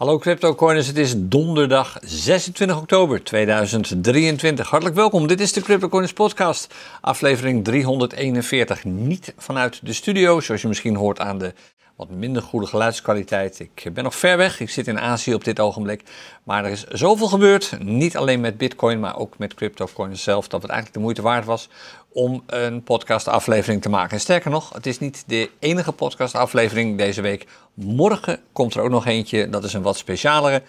Hallo 0.00 0.18
CryptoCoiners, 0.18 0.86
het 0.86 0.96
is 0.96 1.14
donderdag 1.16 1.98
26 2.02 2.76
oktober 2.78 3.24
2023. 3.24 4.68
Hartelijk 4.68 4.96
welkom, 4.96 5.26
dit 5.26 5.40
is 5.40 5.52
de 5.52 5.60
CryptoCoiners 5.60 6.12
podcast, 6.12 6.74
aflevering 7.00 7.64
341. 7.64 8.84
Niet 8.84 9.34
vanuit 9.36 9.80
de 9.82 9.92
studio, 9.92 10.40
zoals 10.40 10.62
je 10.62 10.68
misschien 10.68 10.94
hoort 10.96 11.18
aan 11.18 11.38
de 11.38 11.54
wat 12.00 12.10
minder 12.10 12.42
goede 12.42 12.66
geluidskwaliteit. 12.66 13.58
Ik 13.58 13.94
ben 13.94 14.04
nog 14.04 14.14
ver 14.14 14.36
weg, 14.36 14.60
ik 14.60 14.70
zit 14.70 14.86
in 14.86 15.00
Azië 15.00 15.34
op 15.34 15.44
dit 15.44 15.60
ogenblik. 15.60 16.02
Maar 16.44 16.64
er 16.64 16.70
is 16.70 16.84
zoveel 16.84 17.26
gebeurd, 17.26 17.76
niet 17.80 18.16
alleen 18.16 18.40
met 18.40 18.58
Bitcoin, 18.58 19.00
maar 19.00 19.16
ook 19.16 19.38
met 19.38 19.54
CryptoCoiners 19.54 20.22
zelf, 20.22 20.48
dat 20.48 20.62
het 20.62 20.70
eigenlijk 20.70 20.98
de 20.98 21.04
moeite 21.04 21.22
waard 21.22 21.44
was 21.44 21.68
om 22.12 22.42
een 22.46 22.82
podcastaflevering 22.82 23.82
te 23.82 23.88
maken. 23.88 24.12
En 24.12 24.20
sterker 24.20 24.50
nog, 24.50 24.72
het 24.72 24.86
is 24.86 24.98
niet 24.98 25.24
de 25.26 25.50
enige 25.58 25.92
podcastaflevering 25.92 26.98
deze 26.98 27.20
week. 27.20 27.46
Morgen 27.74 28.40
komt 28.52 28.74
er 28.74 28.82
ook 28.82 28.90
nog 28.90 29.06
eentje, 29.06 29.48
dat 29.48 29.64
is 29.64 29.72
een 29.72 29.82
wat 29.82 29.96
specialere. 29.96 30.62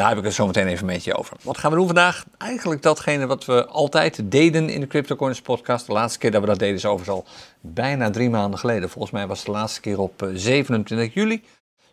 Daar 0.00 0.08
heb 0.08 0.18
ik 0.18 0.24
het 0.24 0.34
zo 0.34 0.46
meteen 0.46 0.66
even 0.66 0.86
met 0.86 1.04
je 1.04 1.16
over. 1.16 1.36
Wat 1.42 1.58
gaan 1.58 1.70
we 1.70 1.76
doen 1.76 1.86
vandaag? 1.86 2.24
Eigenlijk 2.38 2.82
datgene 2.82 3.26
wat 3.26 3.44
we 3.44 3.66
altijd 3.66 4.20
deden 4.24 4.68
in 4.68 4.80
de 4.80 4.86
CryptoCoins 4.86 5.40
podcast. 5.40 5.86
De 5.86 5.92
laatste 5.92 6.18
keer 6.18 6.30
dat 6.30 6.40
we 6.40 6.46
dat 6.46 6.58
deden 6.58 6.74
is 6.74 6.84
overigens 6.84 7.16
al 7.16 7.24
bijna 7.60 8.10
drie 8.10 8.30
maanden 8.30 8.58
geleden. 8.58 8.90
Volgens 8.90 9.12
mij 9.12 9.26
was 9.26 9.38
het 9.38 9.46
de 9.46 9.52
laatste 9.52 9.80
keer 9.80 10.00
op 10.00 10.28
27 10.34 11.08
eh, 11.08 11.14
juli. 11.14 11.42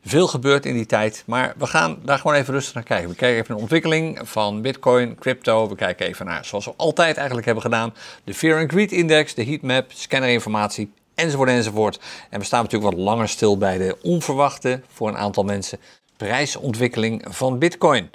Veel 0.03 0.27
gebeurt 0.27 0.65
in 0.65 0.73
die 0.73 0.85
tijd, 0.85 1.23
maar 1.25 1.53
we 1.57 1.65
gaan 1.65 1.97
daar 2.03 2.17
gewoon 2.17 2.35
even 2.35 2.53
rustig 2.53 2.73
naar 2.73 2.83
kijken. 2.83 3.09
We 3.09 3.15
kijken 3.15 3.37
even 3.37 3.47
naar 3.47 3.57
de 3.57 3.63
ontwikkeling 3.63 4.19
van 4.23 4.61
Bitcoin, 4.61 5.15
crypto. 5.15 5.69
We 5.69 5.75
kijken 5.75 6.07
even 6.07 6.25
naar, 6.25 6.45
zoals 6.45 6.65
we 6.65 6.73
altijd 6.77 7.15
eigenlijk 7.15 7.45
hebben 7.45 7.63
gedaan, 7.63 7.93
de 8.23 8.33
Fear 8.33 8.59
and 8.59 8.71
Greed 8.71 8.91
Index, 8.91 9.33
de 9.33 9.43
heatmap, 9.43 9.91
scannerinformatie, 9.93 10.91
enzovoort 11.15 11.49
enzovoort. 11.49 11.99
En 12.29 12.39
we 12.39 12.45
staan 12.45 12.63
natuurlijk 12.63 12.93
wat 12.93 13.03
langer 13.03 13.29
stil 13.29 13.57
bij 13.57 13.77
de 13.77 13.97
onverwachte, 14.01 14.81
voor 14.93 15.07
een 15.07 15.17
aantal 15.17 15.43
mensen, 15.43 15.79
prijsontwikkeling 16.17 17.25
van 17.29 17.59
Bitcoin. 17.59 18.09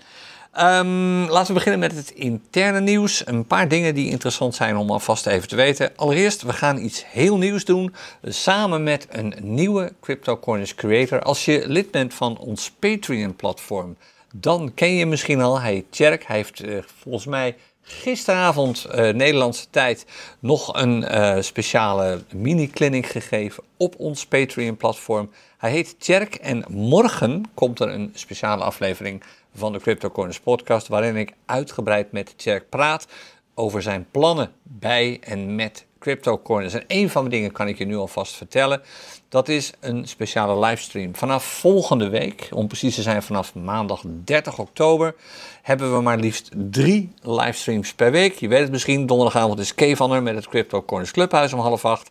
Um, 0.60 1.29
laten 1.29 1.47
we 1.47 1.52
beginnen 1.52 1.80
met 1.80 1.93
het 1.93 2.10
interne 2.10 2.80
nieuws. 2.80 3.26
Een 3.26 3.46
paar 3.46 3.68
dingen 3.68 3.95
die 3.95 4.10
interessant 4.10 4.54
zijn 4.54 4.76
om 4.76 4.90
alvast 4.90 5.26
even 5.26 5.49
te 5.49 5.57
weten. 5.57 5.96
Allereerst, 5.96 6.43
we 6.43 6.52
gaan 6.52 6.79
iets 6.79 7.04
heel 7.07 7.38
nieuws 7.38 7.65
doen 7.65 7.95
samen 8.23 8.82
met 8.82 9.07
een 9.10 9.35
nieuwe 9.41 9.93
CryptoCoiners 10.01 10.74
creator. 10.74 11.23
Als 11.23 11.45
je 11.45 11.63
lid 11.66 11.91
bent 11.91 12.15
van 12.15 12.38
ons 12.38 12.71
Patreon-platform, 12.79 13.96
dan 14.35 14.74
ken 14.74 14.95
je 14.95 15.07
misschien 15.07 15.41
al. 15.41 15.60
Hij 15.60 15.85
Tjerk. 15.91 16.24
Hij 16.24 16.37
heeft 16.37 16.65
uh, 16.65 16.79
volgens 17.02 17.26
mij 17.26 17.57
gisteravond 17.83 18.87
uh, 18.87 18.95
Nederlandse 18.95 19.66
tijd 19.71 20.07
nog 20.38 20.75
een 20.75 21.02
uh, 21.02 21.37
speciale 21.41 22.23
mini-clinic 22.35 23.07
gegeven 23.07 23.63
op 23.77 23.95
ons 23.99 24.27
Patreon-platform. 24.27 25.30
Hij 25.59 25.71
heet 25.71 26.01
Tjerk 26.01 26.35
en 26.35 26.65
morgen 26.69 27.51
komt 27.55 27.80
er 27.80 27.88
een 27.88 28.10
speciale 28.15 28.65
aflevering 28.65 29.23
van 29.55 29.73
de 29.73 29.80
CryptoCoiners 29.80 30.41
podcast, 30.41 30.88
waarin 30.88 31.16
ik 31.16 31.33
uitgebreid 31.47 32.13
met 32.13 32.38
Tjerk 32.38 32.69
praat 32.69 33.07
over 33.55 33.83
zijn 33.83 34.07
plannen 34.10 34.53
bij 34.63 35.19
en 35.21 35.55
met 35.55 35.87
CryptoCoiners. 36.02 36.74
En 36.74 36.84
een 36.86 37.10
van 37.10 37.24
de 37.24 37.30
dingen 37.30 37.52
kan 37.52 37.68
ik 37.68 37.78
je 37.78 37.84
nu 37.84 37.96
alvast 37.96 38.34
vertellen. 38.34 38.82
Dat 39.28 39.48
is 39.48 39.72
een 39.80 40.08
speciale 40.08 40.66
livestream. 40.66 41.16
Vanaf 41.16 41.45
volgende 41.45 42.08
week, 42.08 42.48
om 42.50 42.66
precies 42.66 42.95
te 42.95 43.02
zijn 43.02 43.22
vanaf 43.22 43.54
maandag 43.54 44.02
30 44.24 44.58
oktober, 44.58 45.14
hebben 45.62 45.95
we 45.95 46.02
maar 46.02 46.18
liefst 46.18 46.50
drie 46.54 47.12
livestreams 47.23 47.95
per 47.95 48.10
week. 48.10 48.34
Je 48.34 48.48
weet 48.48 48.60
het 48.60 48.70
misschien, 48.70 49.06
donderdagavond 49.06 49.58
is 49.58 49.74
Kevaner 49.74 50.23
met 50.23 50.34
het 50.34 50.48
CryptoCoiners 50.48 51.10
Clubhuis 51.10 51.52
om 51.52 51.60
half 51.60 51.84
acht. 51.84 52.10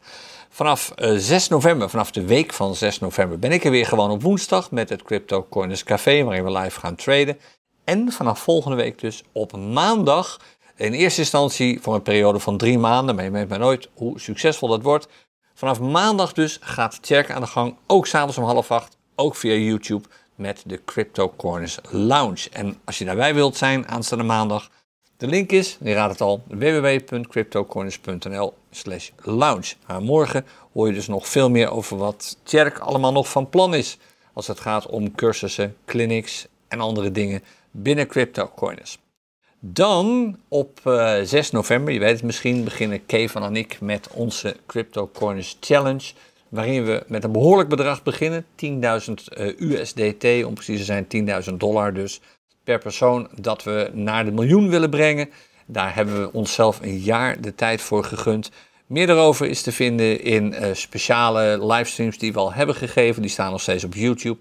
Vanaf 0.50 0.92
6 0.96 1.32
eh, 1.32 1.50
november, 1.50 1.90
vanaf 1.90 2.12
de 2.12 2.26
week 2.26 2.54
van 2.54 2.76
6 2.76 3.00
november, 3.00 3.40
ben 3.40 3.52
ik 3.52 3.64
er 3.64 3.72
weer 3.72 3.86
gewoon 3.86 4.12
op 4.12 4.22
woensdag 4.22 4.72
met 4.72 4.90
het 4.90 5.04
Crypto 5.04 5.48
Coiners 5.50 5.84
Café, 5.84 6.24
waarin 6.24 6.44
we 6.44 6.52
live 6.52 6.80
gaan 6.80 6.96
traden. 6.96 7.38
En 7.84 8.12
vanaf 8.12 8.40
volgende 8.40 8.78
week 8.78 9.00
dus 9.00 9.24
op 9.32 9.58
maandag, 9.58 10.40
in 10.82 10.94
eerste 10.94 11.20
instantie 11.20 11.80
voor 11.82 11.96
een 11.96 12.02
periode 12.02 12.40
van 12.40 12.58
drie 12.58 12.78
maanden, 12.78 13.16
maar 13.16 13.24
je 13.24 13.32
weet 13.32 13.50
maar 13.50 13.60
nooit 13.60 13.90
hoe 13.94 14.20
succesvol 14.20 14.68
dat 14.68 14.82
wordt. 14.82 15.08
Vanaf 15.54 15.80
maandag 15.80 16.34
dus 16.34 16.58
gaat 16.62 17.02
Tjerk 17.02 17.32
aan 17.32 17.42
de 17.42 17.48
gang, 17.48 17.76
ook 17.88 18.08
s'avonds 18.08 18.38
om 18.38 18.44
half 18.44 18.72
acht, 18.72 18.98
ook 19.16 19.36
via 19.36 19.54
YouTube, 19.54 20.08
met 20.36 20.64
de 20.66 20.82
Crypto 20.86 21.34
Coiners 21.38 21.78
Lounge. 21.90 22.50
En 22.52 22.80
als 22.86 22.98
je 22.98 23.06
daarbij 23.06 23.34
wilt 23.34 23.58
zijn 23.58 23.88
aanstaande 23.88 24.24
maandag, 24.24 24.70
de 25.18 25.28
link 25.28 25.52
is, 25.52 25.78
je 25.82 25.94
raadt 25.94 26.12
het 26.12 26.22
al, 26.22 26.44
www.cryptocoiners.nl 26.48 28.54
slash 28.72 29.10
lounge. 29.18 29.74
Morgen 30.00 30.46
hoor 30.74 30.88
je 30.88 30.94
dus 30.94 31.08
nog 31.08 31.28
veel 31.28 31.50
meer 31.50 31.72
over 31.72 31.98
wat 31.98 32.38
Tjerk 32.44 32.80
allemaal 32.80 33.12
nog 33.12 33.30
van 33.30 33.50
plan 33.50 33.74
is. 33.74 33.98
Als 34.34 34.48
het 34.48 34.60
gaat 34.60 34.86
om 34.86 35.16
cursussen, 35.16 35.76
clinics 35.86 36.48
en 36.68 36.80
andere 36.80 37.12
dingen 37.12 37.44
binnen 37.72 38.08
CryptoCoiners. 38.08 39.00
Dan 39.64 40.38
op 40.48 40.80
uh, 40.88 41.20
eh, 41.20 41.28
6 41.28 41.52
november, 41.52 41.94
je 41.94 42.00
weet 42.00 42.14
het 42.14 42.24
misschien, 42.24 42.64
beginnen 42.64 43.06
Kevan 43.06 43.44
en 43.44 43.56
ik 43.56 43.82
met 43.82 44.10
onze 44.14 44.56
CryptoCoiners 44.66 45.58
Challenge. 45.60 46.14
Waarin 46.50 46.86
we 46.86 47.04
met 47.08 47.24
een 47.24 47.32
behoorlijk 47.32 47.70
bedrag 47.70 48.04
beginnen, 48.04 48.46
10.000 48.46 48.70
uh, 49.38 49.60
USDT, 49.60 50.46
om 50.46 50.54
precies 50.54 50.78
te 50.78 50.84
zijn 50.84 51.08
10.000 51.50 51.54
dollar 51.54 51.94
dus 51.94 52.22
per 52.64 52.80
persoon 52.80 53.30
dat 53.36 53.64
we 53.64 53.90
naar 53.94 54.26
de 54.26 54.32
miljoen 54.32 54.70
willen 54.70 54.90
brengen. 54.90 55.30
Daar 55.66 55.96
hebben 55.96 56.22
we 56.22 56.34
onszelf 56.34 56.80
een 56.82 56.98
jaar 56.98 57.42
de 57.42 57.56
tijd 57.56 57.82
voor 57.82 58.04
gegund. 58.04 58.52
Meer 58.86 59.08
daarover 59.08 59.48
is 59.48 59.62
te 59.62 59.72
vinden 59.72 60.22
in 60.24 60.54
uh, 60.54 60.74
speciale 60.74 61.66
livestreams 61.66 62.18
die 62.18 62.34
we 62.34 62.40
al 62.40 62.54
hebben 62.54 62.76
gegeven. 62.76 63.22
Die 63.22 63.32
staan 63.32 63.52
nog 63.52 63.62
steeds 63.62 63.84
op 63.84 63.94
YouTube. 63.94 64.40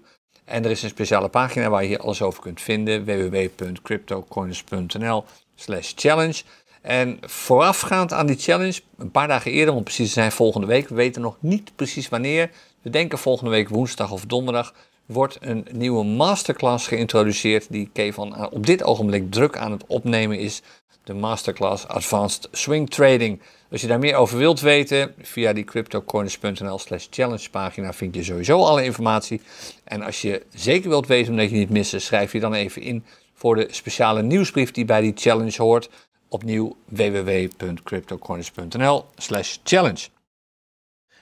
En 0.51 0.65
er 0.65 0.71
is 0.71 0.83
een 0.83 0.89
speciale 0.89 1.29
pagina 1.29 1.69
waar 1.69 1.81
je 1.81 1.87
hier 1.87 1.99
alles 1.99 2.21
over 2.21 2.41
kunt 2.41 2.61
vinden. 2.61 3.05
www.cryptocoins.nl 3.05 5.25
slash 5.55 5.91
challenge. 5.95 6.41
En 6.81 7.17
voorafgaand 7.21 8.13
aan 8.13 8.25
die 8.25 8.37
challenge, 8.37 8.81
een 8.97 9.11
paar 9.11 9.27
dagen 9.27 9.51
eerder, 9.51 9.73
om 9.73 9.83
precies 9.83 10.07
te 10.07 10.13
zijn 10.13 10.31
volgende 10.31 10.67
week. 10.67 10.89
We 10.89 10.95
weten 10.95 11.21
nog 11.21 11.37
niet 11.39 11.71
precies 11.75 12.09
wanneer. 12.09 12.49
We 12.81 12.89
denken 12.89 13.17
volgende 13.17 13.51
week 13.51 13.69
woensdag 13.69 14.11
of 14.11 14.25
donderdag 14.25 14.73
wordt 15.05 15.37
een 15.41 15.67
nieuwe 15.71 16.03
masterclass 16.03 16.87
geïntroduceerd 16.87 17.65
die 17.69 17.89
Kevan 17.93 18.51
op 18.51 18.65
dit 18.65 18.83
ogenblik 18.83 19.31
druk 19.31 19.57
aan 19.57 19.71
het 19.71 19.83
opnemen 19.87 20.39
is. 20.39 20.61
De 21.03 21.13
masterclass 21.13 21.87
Advanced 21.87 22.47
Swing 22.51 22.89
Trading. 22.89 23.41
Als 23.71 23.81
je 23.81 23.87
daar 23.87 23.99
meer 23.99 24.15
over 24.15 24.37
wilt 24.37 24.59
weten, 24.59 25.13
via 25.21 25.53
die 25.53 25.63
cryptocoins.nl 25.63 26.79
slash 26.79 27.07
challenge 27.09 27.49
pagina 27.49 27.93
vind 27.93 28.15
je 28.15 28.23
sowieso 28.23 28.63
alle 28.63 28.83
informatie. 28.83 29.41
En 29.83 30.01
als 30.01 30.21
je 30.21 30.45
zeker 30.53 30.89
wilt 30.89 31.07
weten 31.07 31.31
omdat 31.31 31.49
je 31.49 31.55
niet 31.55 31.69
missen, 31.69 32.01
schrijf 32.01 32.31
je 32.31 32.39
dan 32.39 32.53
even 32.53 32.81
in 32.81 33.03
voor 33.33 33.55
de 33.55 33.67
speciale 33.69 34.21
nieuwsbrief 34.21 34.71
die 34.71 34.85
bij 34.85 35.01
die 35.01 35.13
challenge 35.15 35.61
hoort. 35.61 35.89
Opnieuw 36.29 36.75
www.cryptocoins.nl 36.85 39.05
slash 39.15 39.57
challenge 39.63 40.07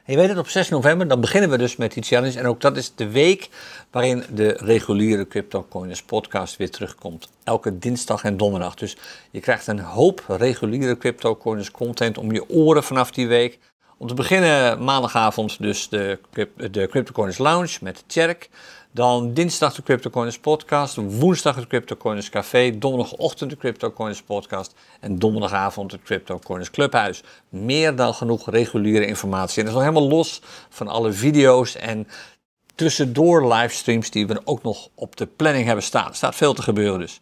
je 0.10 0.16
weet 0.16 0.30
het, 0.30 0.38
op 0.38 0.48
6 0.48 0.70
november, 0.70 1.08
dan 1.08 1.22
beginnen 1.22 1.50
we 1.50 1.58
dus 1.58 1.76
met 1.76 1.94
die 1.94 2.04
challenge. 2.04 2.40
En 2.40 2.46
ook 2.46 2.62
dat 2.62 2.78
is 2.78 2.96
de 2.96 3.10
week 3.10 3.50
waarin 3.92 4.24
de 4.34 4.58
reguliere 4.60 5.28
CryptoCoiners 5.28 6.04
podcast 6.04 6.58
weer 6.58 6.70
terugkomt. 6.70 7.30
Elke 7.44 7.80
dinsdag 7.80 8.24
en 8.24 8.38
donderdag. 8.38 8.76
Dus 8.76 8.98
je 9.32 9.40
krijgt 9.40 9.68
een 9.68 9.80
hoop 9.80 10.24
reguliere 10.28 10.98
CryptoCoiners 10.98 11.72
content 11.72 12.18
om 12.18 12.32
je 12.32 12.50
oren 12.50 12.84
vanaf 12.84 13.12
die 13.12 13.28
week. 13.28 13.60
Om 13.98 14.08
te 14.08 14.14
beginnen 14.14 14.84
maandagavond 14.84 15.62
dus 15.62 15.90
de, 15.90 16.20
de 16.72 16.88
CryptoCoiners 16.88 17.38
Lounge 17.38 17.78
met 17.82 18.04
Tjerk. 18.08 18.50
Dan 18.92 19.34
dinsdag 19.34 19.76
de 19.76 19.84
CryptoCoiners 19.84 20.40
podcast, 20.40 20.96
woensdag 20.96 21.56
het 21.56 21.68
CryptoCoiners 21.68 22.30
café, 22.30 22.78
donderdagochtend 22.78 23.50
de 23.50 23.58
CryptoCoiners 23.58 24.22
podcast 24.22 24.74
en 25.00 25.20
donderdagavond 25.20 25.92
het 25.92 26.02
CryptoCoiners 26.02 26.72
clubhuis. 26.72 27.24
Meer 27.50 27.96
dan 27.96 28.14
genoeg 28.14 28.50
reguliere 28.50 29.06
informatie. 29.06 29.58
En 29.58 29.66
dat 29.66 29.74
is 29.74 29.80
nog 29.82 29.90
helemaal 29.90 30.18
los 30.18 30.42
van 30.70 30.88
alle 30.88 31.12
video's 31.12 31.76
en 31.76 32.08
tussendoor 32.76 33.54
livestreams 33.54 34.10
die 34.10 34.28
we 34.28 34.42
ook 34.44 34.64
nog 34.64 34.90
op 34.96 35.16
de 35.16 35.26
planning 35.26 35.66
hebben 35.66 35.84
staan. 35.84 36.10
Er 36.10 36.16
staat 36.16 36.36
veel 36.36 36.54
te 36.54 36.62
gebeuren 36.62 37.00
dus. 37.00 37.20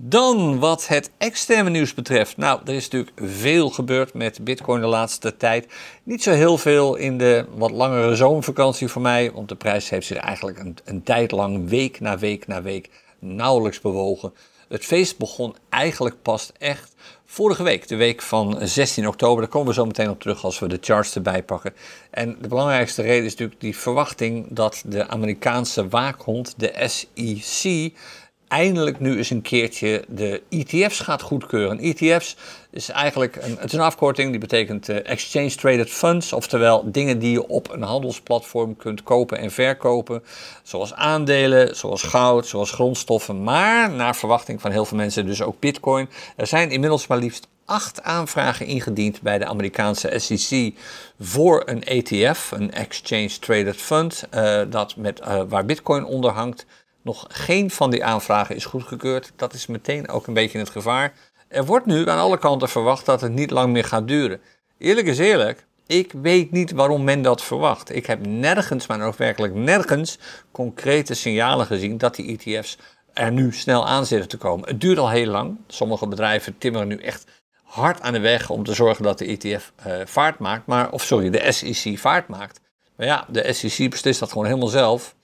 Dan 0.00 0.58
wat 0.58 0.86
het 0.86 1.10
externe 1.16 1.70
nieuws 1.70 1.94
betreft. 1.94 2.36
Nou, 2.36 2.60
er 2.64 2.74
is 2.74 2.88
natuurlijk 2.88 3.30
veel 3.30 3.70
gebeurd 3.70 4.14
met 4.14 4.44
Bitcoin 4.44 4.80
de 4.80 4.86
laatste 4.86 5.36
tijd. 5.36 5.66
Niet 6.02 6.22
zo 6.22 6.30
heel 6.30 6.58
veel 6.58 6.96
in 6.96 7.18
de 7.18 7.46
wat 7.54 7.70
langere 7.70 8.16
zomervakantie 8.16 8.88
voor 8.88 9.02
mij. 9.02 9.32
Want 9.32 9.48
de 9.48 9.54
prijs 9.54 9.90
heeft 9.90 10.06
zich 10.06 10.16
eigenlijk 10.16 10.58
een, 10.58 10.76
een 10.84 11.02
tijd 11.02 11.30
lang, 11.30 11.68
week 11.68 12.00
na 12.00 12.18
week 12.18 12.46
na 12.46 12.62
week, 12.62 12.90
nauwelijks 13.18 13.80
bewogen. 13.80 14.32
Het 14.68 14.84
feest 14.84 15.18
begon 15.18 15.56
eigenlijk 15.68 16.22
pas 16.22 16.52
echt 16.58 16.94
vorige 17.26 17.62
week, 17.62 17.88
de 17.88 17.96
week 17.96 18.22
van 18.22 18.58
16 18.62 19.08
oktober. 19.08 19.40
Daar 19.40 19.50
komen 19.50 19.68
we 19.68 19.74
zo 19.74 19.86
meteen 19.86 20.10
op 20.10 20.20
terug 20.20 20.44
als 20.44 20.58
we 20.58 20.68
de 20.68 20.78
charts 20.80 21.14
erbij 21.14 21.42
pakken. 21.42 21.74
En 22.10 22.36
de 22.40 22.48
belangrijkste 22.48 23.02
reden 23.02 23.24
is 23.24 23.30
natuurlijk 23.30 23.60
die 23.60 23.76
verwachting 23.76 24.46
dat 24.50 24.82
de 24.86 25.08
Amerikaanse 25.08 25.88
waakhond, 25.88 26.54
de 26.56 26.72
SEC, 26.86 27.92
eindelijk 28.48 29.00
nu 29.00 29.16
eens 29.16 29.30
een 29.30 29.42
keertje 29.42 30.04
de 30.08 30.42
ETF's 30.48 31.00
gaat 31.00 31.22
goedkeuren. 31.22 31.78
ETF's 31.78 32.36
is 32.70 32.88
eigenlijk 32.88 33.36
een, 33.36 33.56
het 33.58 33.64
is 33.64 33.72
een 33.72 33.80
afkorting 33.80 34.30
die 34.30 34.40
betekent 34.40 34.88
uh, 34.88 35.08
Exchange 35.08 35.54
Traded 35.54 35.90
Funds, 35.90 36.32
oftewel 36.32 36.90
dingen 36.92 37.18
die 37.18 37.30
je 37.30 37.48
op 37.48 37.70
een 37.70 37.82
handelsplatform 37.82 38.76
kunt 38.76 39.02
kopen 39.02 39.38
en 39.38 39.50
verkopen, 39.50 40.22
zoals 40.62 40.94
aandelen, 40.94 41.76
zoals 41.76 42.02
goud, 42.02 42.46
zoals 42.46 42.70
grondstoffen, 42.70 43.42
maar 43.42 43.90
naar 43.90 44.16
verwachting 44.16 44.60
van 44.60 44.70
heel 44.70 44.84
veel 44.84 44.96
mensen 44.96 45.26
dus 45.26 45.42
ook 45.42 45.60
Bitcoin. 45.60 46.08
Er 46.36 46.46
zijn 46.46 46.70
inmiddels 46.70 47.06
maar 47.06 47.18
liefst 47.18 47.48
acht 47.64 48.02
aanvragen 48.02 48.66
ingediend 48.66 49.20
bij 49.22 49.38
de 49.38 49.46
Amerikaanse 49.46 50.18
SEC 50.18 50.74
voor 51.18 51.62
een 51.66 51.84
ETF, 51.84 52.50
een 52.50 52.72
Exchange 52.72 53.38
Traded 53.40 53.76
Fund, 53.76 54.24
uh, 54.34 54.60
dat 54.70 54.96
met, 54.96 55.20
uh, 55.20 55.42
waar 55.48 55.64
Bitcoin 55.64 56.04
onder 56.04 56.30
hangt. 56.30 56.66
Nog 57.08 57.26
geen 57.28 57.70
van 57.70 57.90
die 57.90 58.04
aanvragen 58.04 58.56
is 58.56 58.64
goedgekeurd. 58.64 59.32
Dat 59.36 59.52
is 59.52 59.66
meteen 59.66 60.08
ook 60.08 60.26
een 60.26 60.34
beetje 60.34 60.58
het 60.58 60.70
gevaar. 60.70 61.12
Er 61.48 61.64
wordt 61.64 61.86
nu 61.86 62.08
aan 62.08 62.18
alle 62.18 62.38
kanten 62.38 62.68
verwacht 62.68 63.06
dat 63.06 63.20
het 63.20 63.32
niet 63.32 63.50
lang 63.50 63.72
meer 63.72 63.84
gaat 63.84 64.08
duren. 64.08 64.40
Eerlijk 64.78 65.06
is 65.06 65.18
eerlijk, 65.18 65.66
ik 65.86 66.12
weet 66.12 66.50
niet 66.50 66.72
waarom 66.72 67.04
men 67.04 67.22
dat 67.22 67.42
verwacht. 67.42 67.94
Ik 67.94 68.06
heb 68.06 68.26
nergens, 68.26 68.86
maar 68.86 69.00
ook 69.00 69.16
werkelijk 69.16 69.54
nergens, 69.54 70.18
concrete 70.50 71.14
signalen 71.14 71.66
gezien 71.66 71.98
dat 71.98 72.14
die 72.14 72.38
ETF's 72.38 72.78
er 73.12 73.32
nu 73.32 73.52
snel 73.52 73.86
aan 73.86 74.06
zitten 74.06 74.28
te 74.28 74.36
komen. 74.36 74.68
Het 74.68 74.80
duurt 74.80 74.98
al 74.98 75.10
heel 75.10 75.30
lang. 75.30 75.56
Sommige 75.66 76.06
bedrijven 76.06 76.58
timmeren 76.58 76.88
nu 76.88 76.96
echt 76.96 77.24
hard 77.62 78.00
aan 78.00 78.12
de 78.12 78.20
weg 78.20 78.50
om 78.50 78.64
te 78.64 78.74
zorgen 78.74 79.02
dat 79.02 79.18
de 79.18 79.26
ETF 79.26 79.72
eh, 79.76 79.92
vaart 80.04 80.38
maakt, 80.38 80.66
maar, 80.66 80.90
of 80.90 81.02
sorry, 81.02 81.30
de 81.30 81.52
SEC 81.52 81.98
vaart 81.98 82.28
maakt. 82.28 82.60
Maar 82.96 83.06
ja, 83.06 83.26
de 83.28 83.52
SEC 83.52 83.90
beslist 83.90 84.20
dat 84.20 84.28
gewoon 84.32 84.46
helemaal 84.46 84.68
zelf. 84.68 85.16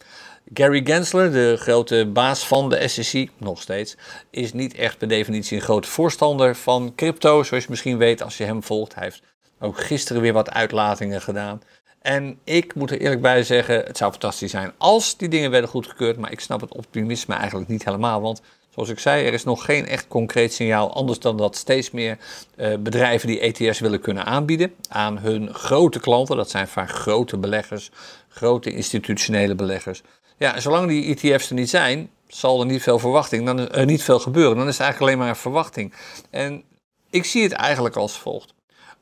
Gary 0.52 0.81
Gensler, 0.85 1.32
de 1.32 1.56
grote 1.58 2.06
baas 2.12 2.46
van 2.46 2.69
de 2.69 2.88
SEC, 2.88 3.31
nog 3.38 3.62
steeds, 3.62 3.96
is 4.31 4.52
niet 4.52 4.75
echt 4.75 4.99
per 4.99 5.08
definitie 5.08 5.56
een 5.56 5.62
grote 5.62 5.88
voorstander 5.88 6.56
van 6.56 6.93
crypto. 6.96 7.43
Zoals 7.43 7.64
je 7.64 7.70
misschien 7.70 7.99
weet 7.99 8.23
als 8.23 8.37
je 8.37 8.44
hem 8.44 8.62
volgt. 8.62 8.94
Hij 8.94 9.05
heeft 9.05 9.23
ook 9.61 9.81
gisteren 9.81 10.23
weer 10.23 10.32
wat 10.32 10.50
uitlatingen 10.50 11.20
gedaan. 11.20 11.62
En 12.00 12.38
ik 12.44 12.75
moet 12.75 12.91
er 12.91 13.00
eerlijk 13.00 13.20
bij 13.20 13.43
zeggen, 13.43 13.85
het 13.85 13.96
zou 13.96 14.11
fantastisch 14.11 14.50
zijn 14.50 14.73
als 14.79 15.17
die 15.17 15.29
dingen 15.29 15.50
werden 15.50 15.70
goedgekeurd. 15.70 16.19
Maar 16.19 16.32
ik 16.32 16.41
snap 16.41 16.61
het 16.61 16.75
optimisme 16.75 17.35
eigenlijk 17.35 17.69
niet 17.69 17.85
helemaal. 17.85 18.20
Want 18.20 18.40
zoals 18.70 18.88
ik 18.88 18.99
zei, 18.99 19.26
er 19.26 19.32
is 19.32 19.44
nog 19.44 19.64
geen 19.64 19.87
echt 19.87 20.08
concreet 20.08 20.52
signaal. 20.52 20.94
Anders 20.94 21.19
dan 21.19 21.37
dat 21.37 21.56
steeds 21.56 21.90
meer 21.90 22.19
uh, 22.56 22.76
bedrijven 22.79 23.29
die 23.29 23.40
ETS 23.40 23.81
willen 23.81 24.00
kunnen 24.00 24.25
aanbieden 24.25 24.75
aan 24.88 25.19
hun 25.19 25.55
grote 25.55 26.00
klanten. 26.00 26.37
Dat 26.37 26.50
zijn 26.50 26.69
vaak 26.69 26.90
grote 26.90 27.37
beleggers, 27.37 27.90
grote 28.29 28.73
institutionele 28.73 29.55
beleggers. 29.55 30.02
Ja, 30.37 30.61
zolang 30.61 30.89
die 30.89 31.17
ETF's 31.17 31.49
er 31.49 31.55
niet 31.55 31.71
zijn, 31.71 32.11
zal 32.27 32.61
er 32.61 32.67
niet 32.67 32.83
veel 32.83 32.99
verwachting, 32.99 33.47
dan 33.47 33.71
er 33.71 33.85
niet 33.85 34.03
veel 34.03 34.19
gebeuren. 34.19 34.57
Dan 34.57 34.69
is 34.69 34.73
het 34.73 34.83
eigenlijk 34.83 35.11
alleen 35.11 35.25
maar 35.25 35.35
een 35.35 35.43
verwachting. 35.43 35.95
En 36.31 36.63
ik 37.11 37.25
zie 37.25 37.43
het 37.43 37.53
eigenlijk 37.53 37.97
als 37.97 38.19
volgt. 38.19 38.55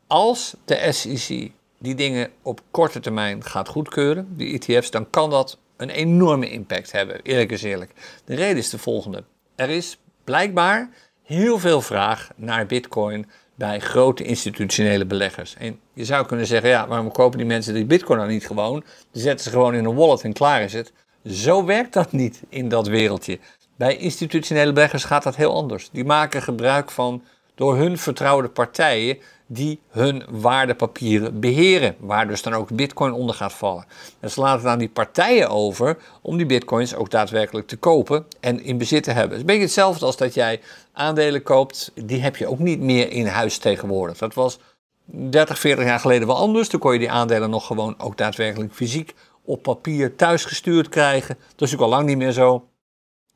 Als 0.06 0.55
de 0.64 0.93
SEC 0.93 1.50
die 1.79 1.94
dingen 1.94 2.31
op 2.43 2.61
korte 2.70 3.00
termijn 3.00 3.44
gaat 3.44 3.69
goedkeuren, 3.69 4.37
die 4.37 4.61
ETF's, 4.61 4.90
dan 4.90 5.11
kan 5.11 5.31
dat 5.31 5.58
een 5.76 5.90
enorme 5.90 6.50
impact 6.50 6.93
hebben. 6.93 7.20
Eerlijk 7.23 7.50
is 7.50 7.62
eerlijk. 7.62 7.93
De 8.25 8.34
reden 8.34 8.56
is 8.56 8.70
de 8.70 8.79
volgende. 8.79 9.25
Er 9.55 9.70
is 9.70 9.99
blijkbaar 10.25 10.90
heel 11.23 11.58
veel 11.58 11.81
vraag 11.81 12.31
naar 12.37 12.67
Bitcoin 12.67 13.26
bij 13.55 13.81
grote 13.81 14.25
institutionele 14.25 15.06
beleggers. 15.06 15.55
En 15.58 15.81
je 15.93 16.05
zou 16.05 16.26
kunnen 16.26 16.46
zeggen, 16.46 16.70
ja, 16.70 16.88
waarom 16.88 17.12
kopen 17.12 17.38
die 17.38 17.46
mensen 17.46 17.75
die 17.75 17.84
Bitcoin 17.84 18.19
dan 18.19 18.29
niet 18.29 18.46
gewoon? 18.46 18.84
Die 19.12 19.23
zetten 19.23 19.44
ze 19.44 19.50
gewoon 19.50 19.75
in 19.75 19.84
een 19.84 19.94
wallet 19.94 20.23
en 20.23 20.32
klaar 20.32 20.62
is 20.62 20.73
het. 20.73 20.93
Zo 21.24 21.64
werkt 21.64 21.92
dat 21.92 22.12
niet 22.12 22.42
in 22.48 22.69
dat 22.69 22.86
wereldje. 22.86 23.38
Bij 23.76 23.96
institutionele 23.96 24.72
beleggers 24.72 25.04
gaat 25.04 25.22
dat 25.22 25.36
heel 25.36 25.54
anders. 25.54 25.90
Die 25.92 26.04
maken 26.04 26.42
gebruik 26.42 26.90
van 26.90 27.22
door 27.54 27.76
hun 27.76 27.98
vertrouwde 27.98 28.48
partijen 28.48 29.19
die 29.46 29.80
hun 29.88 30.24
waardepapieren 30.30 31.40
beheren, 31.40 31.94
waar 31.98 32.28
dus 32.28 32.42
dan 32.42 32.52
ook 32.52 32.76
bitcoin 32.76 33.12
onder 33.12 33.34
gaat 33.34 33.52
vallen. 33.52 33.84
En 34.20 34.30
ze 34.30 34.40
laten 34.40 34.70
aan 34.70 34.78
die 34.78 34.88
partijen 34.88 35.48
over 35.48 35.96
om 36.22 36.36
die 36.36 36.46
bitcoins 36.46 36.94
ook 36.94 37.10
daadwerkelijk 37.10 37.66
te 37.66 37.76
kopen 37.76 38.26
en 38.40 38.62
in 38.62 38.78
bezit 38.78 39.02
te 39.02 39.10
hebben. 39.10 39.28
Het 39.28 39.36
is 39.36 39.40
een 39.40 39.46
beetje 39.46 39.62
hetzelfde 39.62 40.06
als 40.06 40.16
dat 40.16 40.34
jij 40.34 40.60
aandelen 40.92 41.42
koopt, 41.42 41.92
die 41.94 42.20
heb 42.20 42.36
je 42.36 42.46
ook 42.46 42.58
niet 42.58 42.80
meer 42.80 43.10
in 43.10 43.26
huis 43.26 43.58
tegenwoordig. 43.58 44.19
Dat 44.19 44.34
was 44.34 44.58
30, 45.04 45.58
40 45.58 45.84
jaar 45.84 46.00
geleden 46.00 46.26
wel 46.26 46.36
anders. 46.36 46.69
Toen 46.69 46.80
kon 46.80 46.92
je 46.92 46.98
die 46.98 47.10
aandelen 47.10 47.50
nog 47.50 47.66
gewoon 47.66 47.94
ook 47.98 48.16
daadwerkelijk 48.16 48.74
fysiek 48.74 49.14
op 49.44 49.62
papier 49.62 50.16
thuis 50.16 50.44
gestuurd 50.44 50.88
krijgen. 50.88 51.38
Dat 51.56 51.68
is 51.68 51.74
ook 51.74 51.80
al 51.80 51.88
lang 51.88 52.06
niet 52.06 52.16
meer 52.16 52.32
zo. 52.32 52.66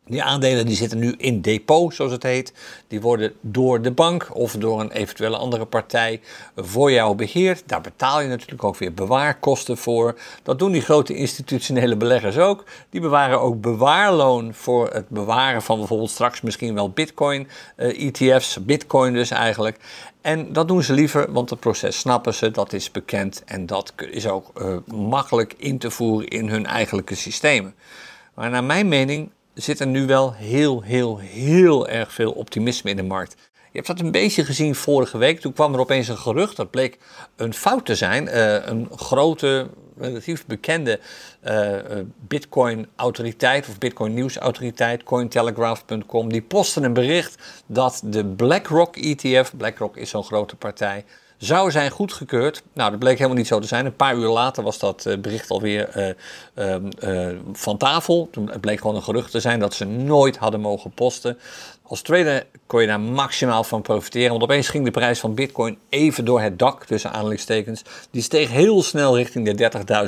Die 0.08 0.22
aandelen 0.22 0.66
die 0.66 0.76
zitten 0.76 0.98
nu 0.98 1.14
in 1.18 1.40
depot, 1.40 1.94
zoals 1.94 2.12
het 2.12 2.22
heet. 2.22 2.52
Die 2.88 3.00
worden 3.00 3.32
door 3.40 3.82
de 3.82 3.90
bank 3.90 4.28
of 4.32 4.52
door 4.52 4.80
een 4.80 4.90
eventuele 4.90 5.36
andere 5.36 5.64
partij 5.64 6.20
voor 6.56 6.92
jou 6.92 7.14
beheerd. 7.14 7.62
Daar 7.66 7.80
betaal 7.80 8.20
je 8.20 8.28
natuurlijk 8.28 8.64
ook 8.64 8.76
weer 8.76 8.94
bewaarkosten 8.94 9.76
voor. 9.76 10.18
Dat 10.42 10.58
doen 10.58 10.72
die 10.72 10.80
grote 10.80 11.14
institutionele 11.14 11.96
beleggers 11.96 12.38
ook. 12.38 12.64
Die 12.90 13.00
bewaren 13.00 13.40
ook 13.40 13.60
bewaarloon 13.60 14.54
voor 14.54 14.90
het 14.92 15.08
bewaren 15.08 15.62
van 15.62 15.78
bijvoorbeeld 15.78 16.10
straks 16.10 16.40
misschien 16.40 16.74
wel 16.74 16.90
bitcoin 16.90 17.48
ETF's, 17.76 18.56
eh, 18.56 18.62
e 18.62 18.66
bitcoin 18.66 19.12
dus 19.12 19.30
eigenlijk. 19.30 19.78
En 20.20 20.52
dat 20.52 20.68
doen 20.68 20.82
ze 20.82 20.92
liever, 20.92 21.32
want 21.32 21.50
het 21.50 21.60
proces 21.60 21.98
snappen 21.98 22.34
ze, 22.34 22.50
dat 22.50 22.72
is 22.72 22.90
bekend 22.90 23.42
en 23.44 23.66
dat 23.66 23.92
is 24.10 24.26
ook 24.26 24.50
uh, 24.56 24.76
makkelijk 24.86 25.54
in 25.56 25.78
te 25.78 25.90
voeren 25.90 26.28
in 26.28 26.48
hun 26.48 26.66
eigenlijke 26.66 27.14
systemen. 27.14 27.74
Maar 28.34 28.50
naar 28.50 28.64
mijn 28.64 28.88
mening 28.88 29.30
zit 29.62 29.80
er 29.80 29.86
nu 29.86 30.06
wel 30.06 30.32
heel, 30.32 30.82
heel, 30.82 31.18
heel 31.18 31.88
erg 31.88 32.12
veel 32.12 32.32
optimisme 32.32 32.90
in 32.90 32.96
de 32.96 33.02
markt. 33.02 33.36
Je 33.52 33.82
hebt 33.82 33.86
dat 33.86 34.00
een 34.00 34.12
beetje 34.12 34.44
gezien 34.44 34.74
vorige 34.74 35.18
week. 35.18 35.40
Toen 35.40 35.52
kwam 35.52 35.74
er 35.74 35.80
opeens 35.80 36.08
een 36.08 36.18
gerucht. 36.18 36.56
Dat 36.56 36.70
bleek 36.70 36.98
een 37.36 37.54
fout 37.54 37.84
te 37.84 37.94
zijn. 37.94 38.24
Uh, 38.24 38.66
een 38.66 38.88
grote, 38.96 39.68
relatief 39.98 40.46
bekende 40.46 41.00
uh, 41.44 41.76
Bitcoin-autoriteit 42.20 43.68
of 43.68 43.78
Bitcoin-nieuwsautoriteit, 43.78 45.02
Cointelegraph.com, 45.02 46.32
die 46.32 46.42
postte 46.42 46.80
een 46.80 46.92
bericht 46.92 47.42
dat 47.66 48.02
de 48.04 48.24
BlackRock 48.24 48.96
ETF, 48.96 49.52
BlackRock 49.56 49.96
is 49.96 50.10
zo'n 50.10 50.24
grote 50.24 50.56
partij, 50.56 51.04
zou 51.36 51.70
zijn 51.70 51.90
goedgekeurd. 51.90 52.62
Nou, 52.72 52.90
dat 52.90 52.98
bleek 52.98 53.16
helemaal 53.16 53.36
niet 53.36 53.46
zo 53.46 53.58
te 53.58 53.66
zijn. 53.66 53.86
Een 53.86 53.96
paar 53.96 54.14
uur 54.14 54.28
later 54.28 54.62
was 54.62 54.78
dat 54.78 55.06
eh, 55.06 55.18
bericht 55.18 55.50
alweer 55.50 56.14
uh, 56.54 57.26
van 57.52 57.76
tafel. 57.76 58.28
Toen 58.30 58.50
het 58.50 58.60
bleek 58.60 58.80
gewoon 58.80 58.96
een 58.96 59.02
gerucht 59.02 59.30
te 59.30 59.40
zijn 59.40 59.60
dat 59.60 59.74
ze 59.74 59.84
nooit 59.84 60.36
hadden 60.36 60.60
mogen 60.60 60.90
posten. 60.90 61.38
Als 61.88 62.02
trader 62.02 62.46
kon 62.66 62.80
je 62.80 62.86
daar 62.86 63.00
maximaal 63.00 63.64
van 63.64 63.82
profiteren, 63.82 64.30
want 64.30 64.42
opeens 64.42 64.68
ging 64.68 64.84
de 64.84 64.90
prijs 64.90 65.20
van 65.20 65.34
Bitcoin 65.34 65.78
even 65.88 66.24
door 66.24 66.40
het 66.40 66.58
dak, 66.58 66.84
tussen 66.84 67.12
aanhalingstekens. 67.12 67.82
Die 68.10 68.22
steeg 68.22 68.50
heel 68.50 68.82
snel 68.82 69.16
richting 69.16 69.44
de 69.44 69.54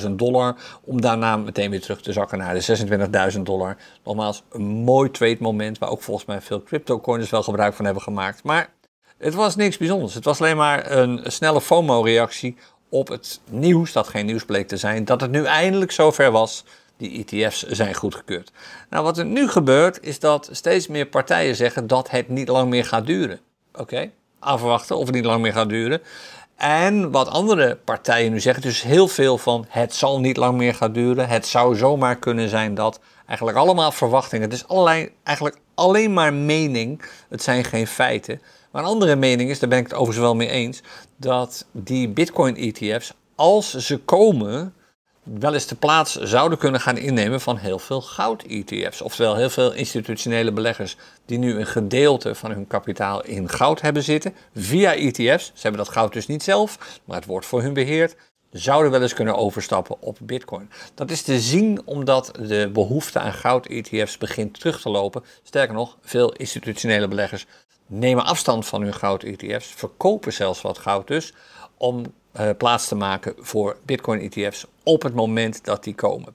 30.000 0.02 0.10
dollar, 0.10 0.56
om 0.84 1.00
daarna 1.00 1.36
meteen 1.36 1.70
weer 1.70 1.80
terug 1.80 2.02
te 2.02 2.12
zakken 2.12 2.38
naar 2.38 2.54
de 2.54 3.32
26.000 3.32 3.40
dollar. 3.40 3.76
Nogmaals, 4.04 4.42
een 4.50 4.62
mooi 4.62 5.10
trade 5.10 5.36
moment, 5.40 5.78
waar 5.78 5.90
ook 5.90 6.02
volgens 6.02 6.26
mij 6.26 6.40
veel 6.40 6.62
crypto-coins 6.62 7.30
wel 7.30 7.42
gebruik 7.42 7.74
van 7.74 7.84
hebben 7.84 8.02
gemaakt. 8.02 8.42
Maar 8.42 8.70
het 9.18 9.34
was 9.34 9.56
niks 9.56 9.76
bijzonders. 9.76 10.14
Het 10.14 10.24
was 10.24 10.40
alleen 10.40 10.56
maar 10.56 10.90
een 10.90 11.20
snelle 11.24 11.60
FOMO-reactie 11.60 12.56
op 12.88 13.08
het 13.08 13.40
nieuws, 13.50 13.92
dat 13.92 14.08
geen 14.08 14.26
nieuws 14.26 14.44
bleek 14.44 14.68
te 14.68 14.76
zijn, 14.76 15.04
dat 15.04 15.20
het 15.20 15.30
nu 15.30 15.44
eindelijk 15.44 15.90
zover 15.90 16.30
was. 16.30 16.64
Die 16.96 17.24
ETF's 17.26 17.62
zijn 17.62 17.94
goedgekeurd. 17.94 18.52
Nou, 18.90 19.04
wat 19.04 19.18
er 19.18 19.24
nu 19.24 19.48
gebeurt, 19.48 20.02
is 20.02 20.18
dat 20.18 20.48
steeds 20.52 20.86
meer 20.86 21.06
partijen 21.06 21.56
zeggen 21.56 21.86
dat 21.86 22.10
het 22.10 22.28
niet 22.28 22.48
lang 22.48 22.70
meer 22.70 22.84
gaat 22.84 23.06
duren. 23.06 23.40
Oké, 23.72 23.80
okay. 23.80 24.12
afwachten 24.38 24.96
of 24.96 25.06
het 25.06 25.14
niet 25.14 25.24
lang 25.24 25.42
meer 25.42 25.52
gaat 25.52 25.68
duren. 25.68 26.00
En 26.58 27.10
wat 27.10 27.28
andere 27.28 27.76
partijen 27.84 28.32
nu 28.32 28.40
zeggen, 28.40 28.62
dus 28.62 28.82
heel 28.82 29.08
veel 29.08 29.38
van 29.38 29.64
het 29.68 29.94
zal 29.94 30.20
niet 30.20 30.36
lang 30.36 30.56
meer 30.56 30.74
gaan 30.74 30.92
duren. 30.92 31.28
Het 31.28 31.46
zou 31.46 31.76
zomaar 31.76 32.16
kunnen 32.16 32.48
zijn 32.48 32.74
dat. 32.74 33.00
Eigenlijk 33.26 33.58
allemaal 33.58 33.92
verwachtingen. 33.92 34.44
Het 34.44 34.58
is 34.58 34.68
allerlei, 34.68 35.10
eigenlijk 35.22 35.58
alleen 35.74 36.12
maar 36.12 36.34
mening. 36.34 37.02
Het 37.28 37.42
zijn 37.42 37.64
geen 37.64 37.86
feiten. 37.86 38.40
Maar 38.72 38.82
een 38.82 38.88
andere 38.88 39.16
mening 39.16 39.50
is, 39.50 39.58
daar 39.58 39.68
ben 39.68 39.78
ik 39.78 39.84
het 39.84 39.94
overigens 39.94 40.24
wel 40.24 40.34
mee 40.34 40.48
eens, 40.48 40.82
dat 41.16 41.66
die 41.72 42.08
Bitcoin-ETF's, 42.08 43.12
als 43.34 43.74
ze 43.74 43.98
komen, 43.98 44.74
wel 45.38 45.54
eens 45.54 45.66
de 45.66 45.74
plaats 45.74 46.14
zouden 46.16 46.58
kunnen 46.58 46.80
gaan 46.80 46.96
innemen 46.96 47.40
van 47.40 47.56
heel 47.56 47.78
veel 47.78 48.00
goud-ETF's. 48.00 49.00
Oftewel 49.00 49.36
heel 49.36 49.50
veel 49.50 49.72
institutionele 49.72 50.52
beleggers 50.52 50.96
die 51.26 51.38
nu 51.38 51.58
een 51.58 51.66
gedeelte 51.66 52.34
van 52.34 52.50
hun 52.50 52.66
kapitaal 52.66 53.24
in 53.24 53.48
goud 53.48 53.80
hebben 53.80 54.02
zitten 54.02 54.34
via 54.54 54.94
ETF's. 54.94 55.44
Ze 55.44 55.62
hebben 55.62 55.84
dat 55.84 55.88
goud 55.88 56.12
dus 56.12 56.26
niet 56.26 56.42
zelf, 56.42 57.00
maar 57.04 57.16
het 57.16 57.26
wordt 57.26 57.46
voor 57.46 57.62
hun 57.62 57.72
beheerd. 57.72 58.16
Zouden 58.50 58.90
wel 58.90 59.02
eens 59.02 59.14
kunnen 59.14 59.36
overstappen 59.36 59.96
op 60.00 60.18
Bitcoin. 60.22 60.70
Dat 60.94 61.10
is 61.10 61.22
te 61.22 61.40
zien 61.40 61.80
omdat 61.84 62.30
de 62.40 62.70
behoefte 62.72 63.18
aan 63.18 63.32
goud-ETF's 63.32 64.18
begint 64.18 64.60
terug 64.60 64.80
te 64.80 64.88
lopen. 64.88 65.24
Sterker 65.42 65.74
nog, 65.74 65.96
veel 66.02 66.32
institutionele 66.32 67.08
beleggers 67.08 67.46
nemen 67.86 68.24
afstand 68.24 68.66
van 68.66 68.82
hun 68.82 68.94
goud-ETF's, 68.94 69.66
verkopen 69.66 70.32
zelfs 70.32 70.60
wat 70.60 70.78
goud 70.78 71.06
dus, 71.06 71.32
om 71.76 72.02
uh, 72.40 72.50
plaats 72.58 72.88
te 72.88 72.94
maken 72.94 73.34
voor 73.38 73.76
Bitcoin-ETF's 73.84 74.66
op 74.82 75.02
het 75.02 75.14
moment 75.14 75.64
dat 75.64 75.84
die 75.84 75.94
komen. 75.94 76.34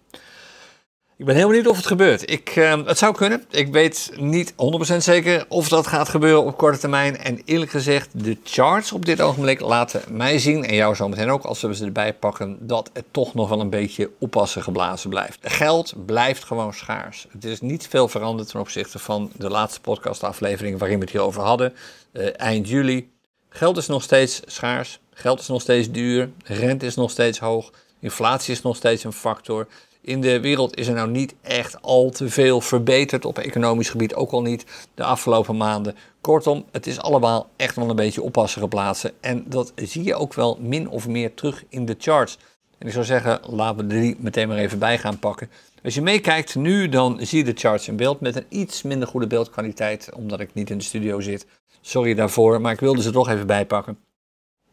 Ik 1.18 1.26
ben 1.26 1.36
heel 1.36 1.48
benieuwd 1.48 1.68
of 1.68 1.76
het 1.76 1.86
gebeurt. 1.86 2.32
Ik, 2.32 2.56
uh, 2.56 2.86
het 2.86 2.98
zou 2.98 3.16
kunnen. 3.16 3.44
Ik 3.50 3.72
weet 3.72 4.12
niet 4.16 4.54
100% 4.54 4.56
zeker 4.98 5.46
of 5.48 5.68
dat 5.68 5.88
gaat 5.88 6.10
gebeuren 6.10 6.44
op 6.44 6.58
korte 6.58 6.78
termijn. 6.78 7.18
En 7.18 7.42
eerlijk 7.46 7.72
gezegd, 7.72 8.10
de 8.24 8.38
charts 8.44 8.92
op 8.92 9.06
dit 9.06 9.22
ogenblik 9.22 9.60
laten 9.60 10.02
mij 10.10 10.40
zien, 10.40 10.66
en 10.66 10.76
jou 10.76 10.96
zometeen 10.96 11.30
ook 11.30 11.44
als 11.44 11.62
we 11.62 11.76
ze 11.76 11.86
erbij 11.86 12.14
pakken, 12.14 12.58
dat 12.68 12.90
het 12.94 13.06
toch 13.12 13.34
nog 13.34 13.50
wel 13.50 13.60
een 13.60 13.70
beetje 13.70 14.10
oppassen 14.20 14.64
geblazen 14.64 15.10
blijft. 15.10 15.40
Geld 15.42 15.94
blijft 16.06 16.44
gewoon 16.44 16.74
schaars. 16.74 17.28
Het 17.32 17.46
is 17.46 17.62
niet 17.62 17.88
veel 17.88 18.08
veranderd 18.08 18.50
ten 18.50 18.60
opzichte 18.60 19.00
van 19.00 19.32
de 19.38 19.50
laatste 19.50 19.82
podcastaflevering 19.82 20.80
waarin 20.80 20.98
we 20.98 21.04
het 21.04 21.14
hierover 21.14 21.42
hadden, 21.42 21.74
uh, 22.14 22.28
eind 22.40 22.70
juli. 22.70 23.12
Geld 23.56 23.78
is 23.78 23.88
nog 23.88 24.04
steeds 24.04 24.42
schaars, 24.46 25.00
geld 25.12 25.40
is 25.40 25.48
nog 25.48 25.62
steeds 25.62 25.92
duur, 25.92 26.30
rente 26.44 26.86
is 26.86 26.96
nog 26.96 27.12
steeds 27.12 27.40
hoog, 27.40 27.72
inflatie 28.00 28.54
is 28.54 28.62
nog 28.62 28.76
steeds 28.76 29.04
een 29.04 29.14
factor. 29.14 29.68
In 30.02 30.22
de 30.22 30.40
wereld 30.40 30.78
is 30.78 30.88
er 30.88 30.94
nou 30.94 31.10
niet 31.10 31.36
echt 31.42 31.82
al 31.82 32.10
te 32.10 32.30
veel 32.30 32.62
verbeterd 32.62 33.26
op 33.26 33.38
economisch 33.38 33.90
gebied, 33.90 34.16
ook 34.16 34.32
al 34.32 34.42
niet 34.42 34.66
de 34.96 35.04
afgelopen 35.04 35.58
maanden. 35.58 35.96
Kortom, 36.22 36.66
het 36.72 36.88
is 36.88 37.00
allemaal 37.00 37.50
echt 37.56 37.76
wel 37.76 37.90
een 37.90 37.96
beetje 37.96 38.22
oppassen 38.22 38.62
geplaatst. 38.62 39.12
En 39.20 39.44
dat 39.48 39.72
zie 39.76 40.04
je 40.04 40.16
ook 40.16 40.34
wel 40.34 40.58
min 40.62 40.90
of 40.90 41.08
meer 41.08 41.34
terug 41.34 41.64
in 41.70 41.86
de 41.86 41.96
charts. 41.98 42.38
En 42.78 42.88
ik 42.88 42.94
zou 42.94 43.06
zeggen, 43.06 43.40
laten 43.50 43.88
we 43.88 44.00
die 44.00 44.16
meteen 44.20 44.48
maar 44.48 44.58
even 44.58 44.80
bij 44.80 44.98
gaan 44.98 45.20
pakken. 45.20 45.50
Als 45.84 45.94
je 45.94 46.02
meekijkt 46.02 46.56
nu, 46.56 46.90
dan 46.90 47.18
zie 47.22 47.38
je 47.38 47.54
de 47.54 47.60
charts 47.60 47.88
in 47.88 47.96
beeld 47.96 48.20
met 48.20 48.36
een 48.36 48.46
iets 48.50 48.82
minder 48.82 49.08
goede 49.08 49.28
beeldkwaliteit, 49.28 50.10
omdat 50.16 50.40
ik 50.40 50.54
niet 50.54 50.70
in 50.70 50.78
de 50.78 50.84
studio 50.84 51.20
zit. 51.20 51.46
Sorry 51.82 52.14
daarvoor, 52.14 52.62
maar 52.62 52.72
ik 52.72 52.80
wilde 52.80 53.02
ze 53.02 53.12
toch 53.12 53.30
even 53.30 53.48
bijpakken. 53.48 53.98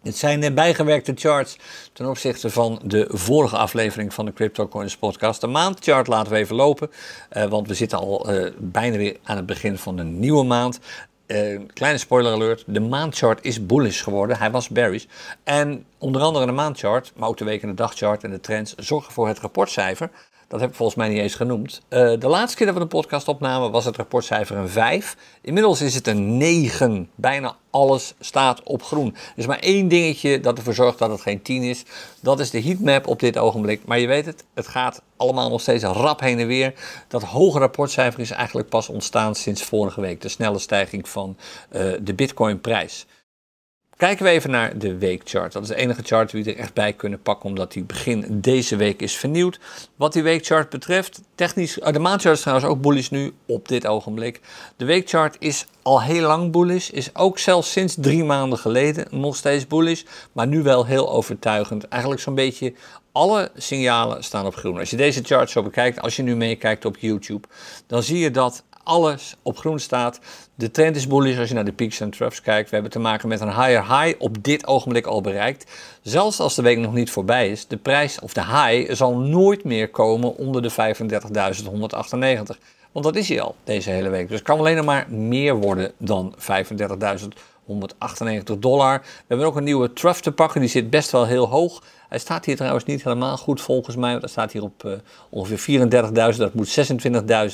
Het 0.02 0.16
zijn 0.16 0.54
bijgewerkte 0.54 1.12
charts 1.14 1.57
ten 1.92 2.07
opzichte 2.07 2.50
van 2.50 2.80
de 2.85 3.09
vorige 3.09 3.57
aflevering 3.57 4.14
van 4.14 4.25
de 4.25 4.33
CryptoCoins 4.33 4.97
podcast. 4.97 5.40
De 5.40 5.47
maandchart 5.47 6.07
laten 6.07 6.33
we 6.33 6.38
even 6.38 6.57
lopen, 6.57 6.90
uh, 7.33 7.45
want 7.45 7.69
we 7.69 7.75
zitten 7.75 7.99
al 7.99 8.33
uh, 8.33 8.50
bijna 8.59 8.97
weer 8.97 9.16
aan 9.23 9.37
het 9.37 9.47
begin 9.47 9.78
van 9.78 9.99
een 9.99 10.19
nieuwe 10.19 10.45
maand. 10.45 10.80
Uh, 11.26 11.61
kleine 11.73 11.99
spoiler 11.99 12.33
alert, 12.33 12.64
de 12.66 12.80
maandchart 12.80 13.45
is 13.45 13.66
bullish 13.66 14.02
geworden. 14.02 14.38
Hij 14.38 14.50
was 14.50 14.69
bearish. 14.69 15.04
En 15.45 15.85
onder 15.99 16.23
andere 16.23 16.47
de 16.47 16.52
maandchart, 16.52 17.12
maar 17.16 17.28
ook 17.28 17.37
de 17.37 17.45
week- 17.45 17.62
en 17.62 17.69
de 17.69 17.75
dagchart 17.75 18.25
en 18.25 18.30
de 18.30 18.40
trends 18.40 18.75
zorgen 18.75 19.12
voor 19.12 19.28
het 19.28 19.38
rapportcijfer. 19.38 20.11
Dat 20.50 20.61
heb 20.61 20.69
ik 20.71 20.76
volgens 20.76 20.99
mij 20.99 21.09
niet 21.09 21.19
eens 21.19 21.35
genoemd. 21.35 21.80
Uh, 21.88 21.99
de 22.19 22.28
laatste 22.28 22.57
keer 22.57 22.66
dat 22.66 22.75
we 22.75 22.80
een 22.80 22.88
podcast 22.88 23.28
opnamen 23.28 23.71
was 23.71 23.85
het 23.85 23.97
rapportcijfer 23.97 24.57
een 24.57 24.69
5. 24.69 25.16
Inmiddels 25.40 25.80
is 25.80 25.95
het 25.95 26.07
een 26.07 26.37
9. 26.37 27.11
Bijna 27.14 27.57
alles 27.71 28.14
staat 28.21 28.62
op 28.62 28.83
groen. 28.83 29.16
Is 29.37 29.47
maar 29.47 29.59
één 29.59 29.88
dingetje 29.88 30.40
dat 30.40 30.59
ervoor 30.59 30.75
zorgt 30.75 30.99
dat 30.99 31.11
het 31.11 31.21
geen 31.21 31.42
10 31.42 31.62
is. 31.62 31.85
Dat 32.21 32.40
is 32.40 32.50
de 32.50 32.62
heatmap 32.62 33.07
op 33.07 33.21
dit 33.21 33.38
ogenblik. 33.38 33.80
Maar 33.85 33.99
je 33.99 34.07
weet 34.07 34.26
het, 34.26 34.45
het 34.54 34.66
gaat 34.66 35.02
allemaal 35.16 35.50
nog 35.50 35.61
steeds 35.61 35.85
rap 35.85 36.21
heen 36.21 36.38
en 36.38 36.47
weer. 36.47 36.75
Dat 37.09 37.23
hoge 37.23 37.59
rapportcijfer 37.59 38.21
is 38.21 38.30
eigenlijk 38.30 38.69
pas 38.69 38.88
ontstaan 38.88 39.35
sinds 39.35 39.62
vorige 39.62 40.00
week. 40.00 40.21
De 40.21 40.28
snelle 40.28 40.59
stijging 40.59 41.09
van 41.09 41.37
uh, 41.73 41.92
de 42.02 42.14
bitcoinprijs. 42.14 43.07
Kijken 44.00 44.25
we 44.25 44.30
even 44.30 44.50
naar 44.50 44.78
de 44.78 44.99
weekchart. 44.99 45.52
Dat 45.52 45.62
is 45.62 45.69
de 45.69 45.75
enige 45.75 46.02
chart 46.02 46.30
die 46.30 46.45
we 46.45 46.52
er 46.52 46.59
echt 46.59 46.75
bij 46.75 46.92
kunnen 46.92 47.23
pakken, 47.23 47.49
omdat 47.49 47.73
die 47.73 47.85
begin 47.85 48.26
deze 48.28 48.76
week 48.76 49.02
is 49.02 49.16
vernieuwd. 49.16 49.59
Wat 49.97 50.12
die 50.12 50.23
weekchart 50.23 50.71
betreft, 50.71 51.21
technisch, 51.35 51.75
de 51.75 51.99
maandchart 51.99 52.37
is 52.37 52.40
trouwens 52.40 52.69
ook 52.69 52.80
bullish 52.80 53.09
nu 53.09 53.33
op 53.47 53.69
dit 53.69 53.87
ogenblik. 53.87 54.40
De 54.76 54.85
weekchart 54.85 55.37
is 55.38 55.66
al 55.83 56.02
heel 56.02 56.26
lang 56.26 56.52
bullish, 56.52 56.88
is 56.90 57.14
ook 57.14 57.38
zelfs 57.38 57.73
sinds 57.73 57.95
drie 57.99 58.25
maanden 58.25 58.59
geleden 58.59 59.07
nog 59.11 59.37
steeds 59.37 59.66
bullish, 59.66 60.02
maar 60.33 60.47
nu 60.47 60.62
wel 60.62 60.87
heel 60.87 61.11
overtuigend. 61.11 61.88
Eigenlijk 61.88 62.23
zo'n 62.23 62.35
beetje 62.35 62.73
alle 63.12 63.50
signalen 63.57 64.25
staan 64.25 64.47
op 64.47 64.54
groen. 64.54 64.78
Als 64.78 64.90
je 64.90 64.97
deze 64.97 65.23
chart 65.25 65.50
zo 65.50 65.62
bekijkt, 65.62 66.00
als 66.00 66.16
je 66.16 66.23
nu 66.23 66.37
meekijkt 66.37 66.85
op 66.85 66.97
YouTube, 66.97 67.49
dan 67.87 68.02
zie 68.02 68.19
je 68.19 68.30
dat 68.30 68.62
alles 68.85 69.37
op 69.43 69.59
groen 69.59 69.79
staat. 69.79 70.21
De 70.55 70.71
trend 70.71 70.97
is 70.97 71.07
bullish 71.07 71.39
als 71.39 71.49
je 71.49 71.55
naar 71.55 71.65
de 71.65 71.73
peaks 71.73 72.01
en 72.01 72.11
troughs 72.11 72.41
kijkt. 72.41 72.69
We 72.69 72.75
hebben 72.75 72.93
te 72.93 72.99
maken 72.99 73.29
met 73.29 73.41
een 73.41 73.55
higher 73.55 74.01
high 74.01 74.15
op 74.19 74.43
dit 74.43 74.67
ogenblik 74.67 75.07
al 75.07 75.21
bereikt. 75.21 75.71
Zelfs 76.03 76.41
als 76.41 76.55
de 76.55 76.63
week 76.63 76.79
nog 76.79 76.93
niet 76.93 77.11
voorbij 77.11 77.51
is, 77.51 77.67
de 77.67 77.77
prijs 77.77 78.21
of 78.21 78.33
de 78.33 78.45
high 78.45 78.93
zal 78.93 79.17
nooit 79.17 79.65
meer 79.65 79.91
komen 79.91 80.37
onder 80.37 80.63
de 80.63 80.71
35.198. 80.71 82.59
Want 82.93 83.05
dat 83.05 83.17
is 83.17 83.29
hij 83.29 83.41
al 83.41 83.55
deze 83.65 83.91
hele 83.91 84.09
week. 84.09 84.29
Dus 84.29 84.39
het 84.39 84.47
kan 84.47 84.59
alleen 84.59 84.77
nog 84.77 84.85
maar 84.85 85.07
meer 85.11 85.57
worden 85.57 85.93
dan 85.99 86.35
35.198 86.39 86.47
dollar. 88.59 89.00
We 89.00 89.25
hebben 89.27 89.47
ook 89.47 89.57
een 89.57 89.65
nieuwe 89.65 89.93
trough 89.93 90.21
te 90.21 90.33
pakken. 90.33 90.61
Die 90.61 90.71
zit 90.71 90.91
best 90.91 91.11
wel 91.11 91.27
heel 91.27 91.49
hoog. 91.49 91.83
Hij 92.09 92.19
staat 92.19 92.45
hier 92.45 92.57
trouwens 92.57 92.85
niet 92.85 93.05
helemaal 93.05 93.37
goed 93.37 93.61
volgens 93.61 93.97
mij. 93.97 94.11
Want 94.11 94.23
hij 94.23 94.31
staat 94.31 94.53
hier 94.53 94.62
op 94.62 94.85
uh, 94.85 94.93
ongeveer 95.29 95.89
34.000. 96.33 96.37
Dat 96.37 96.55
moet 96.55 96.79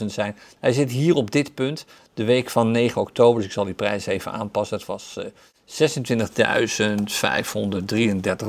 26.000 0.00 0.06
zijn. 0.06 0.36
Hij 0.60 0.72
zit 0.72 0.90
hier 0.90 1.14
op 1.14 1.30
dit 1.30 1.54
punt. 1.54 1.84
De 2.14 2.24
week 2.24 2.50
van 2.50 2.70
9 2.70 3.00
oktober. 3.00 3.36
Dus 3.36 3.46
ik 3.46 3.52
zal 3.52 3.64
die 3.64 3.74
prijs 3.74 4.06
even 4.06 4.32
aanpassen. 4.32 4.76
Het 4.76 4.86
was 4.86 5.16
uh, 5.18 5.24
26.533 5.66 5.72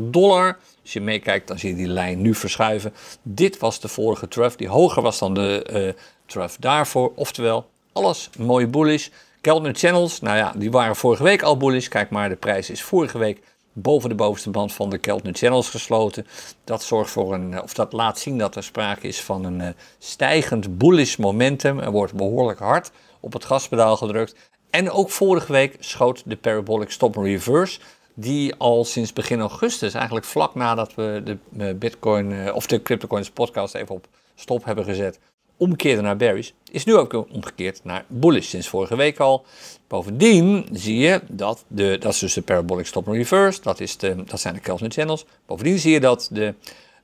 dollar. 0.03 0.57
Als 0.81 0.93
je 0.93 1.01
meekijkt, 1.01 1.47
dan 1.47 1.59
zie 1.59 1.69
je 1.69 1.75
die 1.75 1.87
lijn 1.87 2.21
nu 2.21 2.35
verschuiven. 2.35 2.93
Dit 3.21 3.57
was 3.57 3.79
de 3.79 3.87
vorige 3.87 4.27
trough. 4.27 4.57
Die 4.57 4.67
hoger 4.67 5.01
was 5.01 5.19
dan 5.19 5.33
de 5.33 5.67
uh, 5.71 5.89
trough 6.25 6.55
daarvoor. 6.59 7.11
Oftewel, 7.15 7.69
alles 7.91 8.29
mooi 8.37 8.67
bullish. 8.67 9.09
Keltner 9.47 9.75
Channels, 9.75 10.21
nou 10.21 10.37
ja, 10.37 10.53
die 10.57 10.71
waren 10.71 10.95
vorige 10.95 11.23
week 11.23 11.41
al 11.41 11.57
bullish. 11.57 11.87
Kijk 11.87 12.09
maar, 12.09 12.29
de 12.29 12.35
prijs 12.35 12.69
is 12.69 12.83
vorige 12.83 13.17
week 13.17 13.41
boven 13.73 14.09
de 14.09 14.15
bovenste 14.15 14.49
band 14.49 14.73
van 14.73 14.89
de 14.89 14.97
Keltner 14.97 15.33
Channels 15.33 15.69
gesloten. 15.69 16.27
Dat 16.63 16.83
zorgt 16.83 17.11
voor 17.11 17.33
een, 17.33 17.61
of 17.61 17.73
dat 17.73 17.93
laat 17.93 18.19
zien 18.19 18.37
dat 18.37 18.55
er 18.55 18.63
sprake 18.63 19.07
is 19.07 19.21
van 19.21 19.43
een 19.43 19.59
uh, 19.59 19.67
stijgend 19.97 20.77
bullish 20.77 21.15
momentum. 21.15 21.79
Er 21.79 21.91
wordt 21.91 22.13
behoorlijk 22.13 22.59
hard 22.59 22.91
op 23.19 23.33
het 23.33 23.45
gaspedaal 23.45 23.97
gedrukt. 23.97 24.35
En 24.69 24.91
ook 24.91 25.09
vorige 25.09 25.51
week 25.51 25.75
schoot 25.79 26.23
de 26.25 26.35
Parabolic 26.35 26.91
Stop 26.91 27.15
Reverse, 27.15 27.79
die 28.13 28.55
al 28.55 28.85
sinds 28.85 29.13
begin 29.13 29.39
augustus, 29.39 29.93
eigenlijk 29.93 30.25
vlak 30.25 30.55
nadat 30.55 30.95
we 30.95 31.37
de 31.49 31.75
Bitcoin 31.75 32.31
uh, 32.31 32.55
of 32.55 32.67
de 32.67 32.81
CryptoCoins 32.81 33.29
podcast 33.29 33.75
even 33.75 33.95
op 33.95 34.07
stop 34.35 34.65
hebben 34.65 34.85
gezet, 34.85 35.19
omkeerde 35.57 36.01
naar 36.01 36.17
bearish, 36.17 36.49
is 36.71 36.85
nu 36.85 36.95
ook 36.95 37.25
omgekeerd 37.31 37.79
naar 37.83 38.05
bullish 38.07 38.47
sinds 38.47 38.67
vorige 38.67 38.95
week 38.95 39.19
al. 39.19 39.45
Bovendien 39.87 40.67
zie 40.71 40.97
je 40.97 41.21
dat 41.27 41.63
de, 41.67 41.97
dat 41.99 42.13
is 42.13 42.19
dus 42.19 42.33
de 42.33 42.41
parabolic 42.41 42.85
stop 42.85 43.07
reverse, 43.07 43.61
dat, 43.61 43.79
is 43.79 43.97
de, 43.97 44.23
dat 44.23 44.39
zijn 44.39 44.53
de 44.53 44.59
Kelvin 44.59 44.91
channels. 44.91 45.25
Bovendien 45.45 45.79
zie 45.79 45.91
je 45.91 45.99
dat 45.99 46.29
de, 46.31 46.53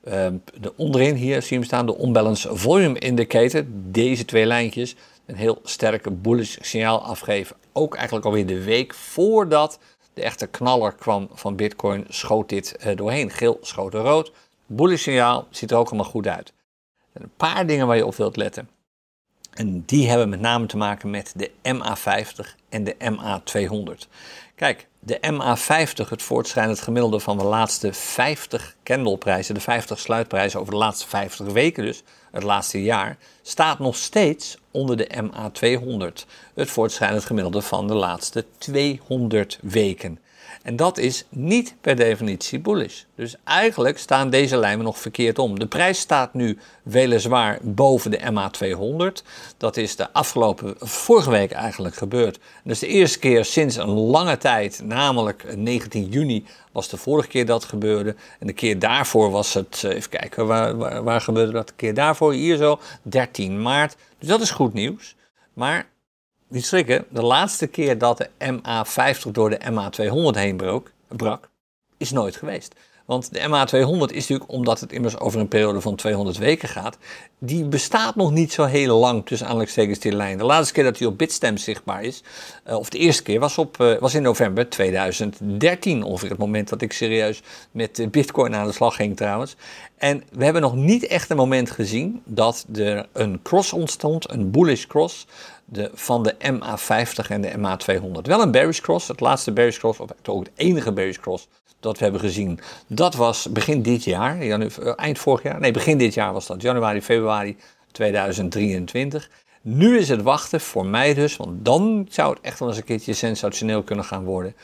uh, 0.08 0.26
de 0.60 0.72
onderin 0.76 1.14
hier 1.14 1.42
zie 1.42 1.58
je 1.58 1.64
staan 1.64 1.86
de 1.86 1.98
unbalance 2.02 2.56
volume 2.56 2.98
indicator, 2.98 3.64
deze 3.90 4.24
twee 4.24 4.46
lijntjes, 4.46 4.96
een 5.26 5.36
heel 5.36 5.58
sterke 5.62 6.10
bullish 6.10 6.56
signaal 6.60 7.02
afgeven. 7.02 7.56
Ook 7.72 7.94
eigenlijk 7.94 8.26
alweer 8.26 8.46
de 8.46 8.64
week 8.64 8.94
voordat 8.94 9.78
de 10.14 10.22
echte 10.22 10.46
knaller 10.46 10.92
kwam 10.92 11.28
van 11.32 11.56
Bitcoin, 11.56 12.04
schoot 12.08 12.48
dit 12.48 12.76
uh, 12.86 12.96
doorheen. 12.96 13.30
Geel, 13.30 13.58
schoot 13.60 13.94
rood. 13.94 14.32
Bullish 14.66 15.02
signaal 15.02 15.46
ziet 15.50 15.70
er 15.70 15.76
ook 15.76 15.88
allemaal 15.88 16.10
goed 16.10 16.26
uit. 16.26 16.52
Een 17.14 17.32
paar 17.36 17.66
dingen 17.66 17.86
waar 17.86 17.96
je 17.96 18.06
op 18.06 18.14
wilt 18.14 18.36
letten. 18.36 18.68
En 19.54 19.82
die 19.86 20.08
hebben 20.08 20.28
met 20.28 20.40
name 20.40 20.66
te 20.66 20.76
maken 20.76 21.10
met 21.10 21.32
de 21.36 21.50
MA50 21.50 22.54
en 22.68 22.84
de 22.84 22.94
MA200. 22.94 24.08
Kijk, 24.54 24.88
de 24.98 25.18
MA50, 25.32 26.08
het 26.08 26.22
voortschrijdend 26.22 26.80
gemiddelde 26.80 27.20
van 27.20 27.38
de 27.38 27.44
laatste 27.44 27.92
50 27.92 28.76
candleprijzen, 28.82 29.54
de 29.54 29.60
50 29.60 29.98
sluitprijzen 29.98 30.60
over 30.60 30.72
de 30.72 30.78
laatste 30.78 31.08
50 31.08 31.46
weken 31.46 31.84
dus, 31.84 32.02
het 32.30 32.42
laatste 32.42 32.82
jaar, 32.82 33.16
staat 33.42 33.78
nog 33.78 33.96
steeds 33.96 34.58
onder 34.70 34.96
de 34.96 35.08
MA200, 35.22 36.26
het 36.54 36.70
voortschrijdend 36.70 37.24
gemiddelde 37.24 37.62
van 37.62 37.86
de 37.86 37.94
laatste 37.94 38.44
200 38.58 39.58
weken. 39.62 40.18
En 40.64 40.76
dat 40.76 40.98
is 40.98 41.24
niet 41.28 41.74
per 41.80 41.96
definitie 41.96 42.58
bullish. 42.58 43.02
Dus 43.14 43.36
eigenlijk 43.44 43.98
staan 43.98 44.30
deze 44.30 44.56
lijnen 44.56 44.84
nog 44.84 44.98
verkeerd 44.98 45.38
om. 45.38 45.58
De 45.58 45.66
prijs 45.66 45.98
staat 45.98 46.34
nu 46.34 46.58
weliswaar 46.82 47.58
boven 47.62 48.10
de 48.10 48.18
MA200. 48.18 49.26
Dat 49.56 49.76
is 49.76 49.96
de 49.96 50.12
afgelopen, 50.12 50.74
vorige 50.78 51.30
week 51.30 51.52
eigenlijk 51.52 51.94
gebeurd. 51.94 52.38
Dus 52.62 52.78
de 52.78 52.86
eerste 52.86 53.18
keer 53.18 53.44
sinds 53.44 53.76
een 53.76 53.88
lange 53.88 54.36
tijd, 54.36 54.80
namelijk 54.84 55.56
19 55.56 56.08
juni 56.08 56.44
was 56.72 56.88
de 56.88 56.96
vorige 56.96 57.28
keer 57.28 57.46
dat 57.46 57.64
gebeurde. 57.64 58.14
En 58.38 58.46
de 58.46 58.52
keer 58.52 58.78
daarvoor 58.78 59.30
was 59.30 59.54
het, 59.54 59.82
eh, 59.84 59.94
even 59.94 60.10
kijken, 60.10 60.46
waar, 60.46 60.76
waar, 60.76 61.02
waar 61.02 61.20
gebeurde 61.20 61.52
dat? 61.52 61.68
De 61.68 61.74
keer 61.76 61.94
daarvoor, 61.94 62.32
hier 62.32 62.56
zo, 62.56 62.80
13 63.02 63.62
maart. 63.62 63.96
Dus 64.18 64.28
dat 64.28 64.40
is 64.40 64.50
goed 64.50 64.72
nieuws. 64.72 65.16
Maar 65.52 65.86
niet 66.54 66.66
schrikken, 66.66 67.04
de 67.08 67.22
laatste 67.22 67.66
keer 67.66 67.98
dat 67.98 68.18
de 68.18 68.28
MA50 68.38 69.30
door 69.32 69.50
de 69.50 69.60
MA200 69.60 70.38
heen 70.38 70.56
brak, 70.56 70.92
brak, 71.08 71.48
is 71.96 72.10
nooit 72.10 72.36
geweest. 72.36 72.74
Want 73.04 73.32
de 73.32 73.40
MA200 73.40 74.14
is 74.14 74.28
natuurlijk, 74.28 74.50
omdat 74.50 74.80
het 74.80 74.92
immers 74.92 75.18
over 75.18 75.40
een 75.40 75.48
periode 75.48 75.80
van 75.80 75.96
200 75.96 76.36
weken 76.36 76.68
gaat, 76.68 76.98
die 77.38 77.64
bestaat 77.64 78.14
nog 78.14 78.30
niet 78.30 78.52
zo 78.52 78.64
heel 78.64 78.98
lang 78.98 79.26
tussen 79.26 79.46
aanhalingstekens 79.46 79.98
die 79.98 80.12
lijn. 80.12 80.38
De 80.38 80.44
laatste 80.44 80.72
keer 80.72 80.84
dat 80.84 80.98
hij 80.98 81.06
op 81.06 81.18
Bitstamp 81.18 81.58
zichtbaar 81.58 82.02
is, 82.02 82.22
uh, 82.68 82.78
of 82.78 82.88
de 82.88 82.98
eerste 82.98 83.22
keer, 83.22 83.40
was, 83.40 83.58
op, 83.58 83.80
uh, 83.80 83.98
was 83.98 84.14
in 84.14 84.22
november 84.22 84.68
2013. 84.68 86.02
Ongeveer 86.02 86.30
het 86.30 86.38
moment 86.38 86.68
dat 86.68 86.82
ik 86.82 86.92
serieus 86.92 87.42
met 87.70 88.06
Bitcoin 88.10 88.54
aan 88.54 88.66
de 88.66 88.72
slag 88.72 88.96
ging 88.96 89.16
trouwens. 89.16 89.56
En 89.96 90.22
we 90.32 90.44
hebben 90.44 90.62
nog 90.62 90.74
niet 90.74 91.06
echt 91.06 91.30
een 91.30 91.36
moment 91.36 91.70
gezien 91.70 92.22
dat 92.24 92.66
er 92.74 93.06
een 93.12 93.42
cross 93.42 93.72
ontstond, 93.72 94.30
een 94.30 94.50
bullish 94.50 94.86
cross, 94.86 95.26
de, 95.64 95.90
van 95.94 96.22
de 96.22 96.34
MA50 96.34 97.28
en 97.28 97.40
de 97.40 97.52
MA200. 97.58 98.22
Wel 98.22 98.42
een 98.42 98.50
bearish 98.50 98.80
cross, 98.80 99.08
het 99.08 99.20
laatste 99.20 99.52
bearish 99.52 99.78
cross, 99.78 100.00
of 100.00 100.10
ook 100.24 100.44
het 100.44 100.52
enige 100.54 100.92
bearish 100.92 101.18
cross 101.18 101.48
dat 101.84 101.98
we 101.98 102.04
hebben 102.04 102.22
gezien. 102.22 102.60
Dat 102.86 103.14
was 103.14 103.52
begin 103.52 103.82
dit 103.82 104.04
jaar, 104.04 104.40
eh, 104.40 104.92
eind 104.96 105.18
vorig 105.18 105.42
jaar, 105.42 105.60
nee 105.60 105.70
begin 105.70 105.98
dit 105.98 106.14
jaar 106.14 106.32
was 106.32 106.46
dat, 106.46 106.62
januari, 106.62 107.02
februari 107.02 107.56
2023. 107.92 109.30
Nu 109.60 109.98
is 109.98 110.08
het 110.08 110.22
wachten 110.22 110.60
voor 110.60 110.86
mij 110.86 111.14
dus, 111.14 111.36
want 111.36 111.64
dan 111.64 112.06
zou 112.10 112.34
het 112.34 112.42
echt 112.42 112.58
wel 112.58 112.68
eens 112.68 112.76
een 112.76 112.84
keertje 112.84 113.12
sensationeel 113.12 113.82
kunnen 113.82 114.04
gaan 114.04 114.24
worden. 114.24 114.54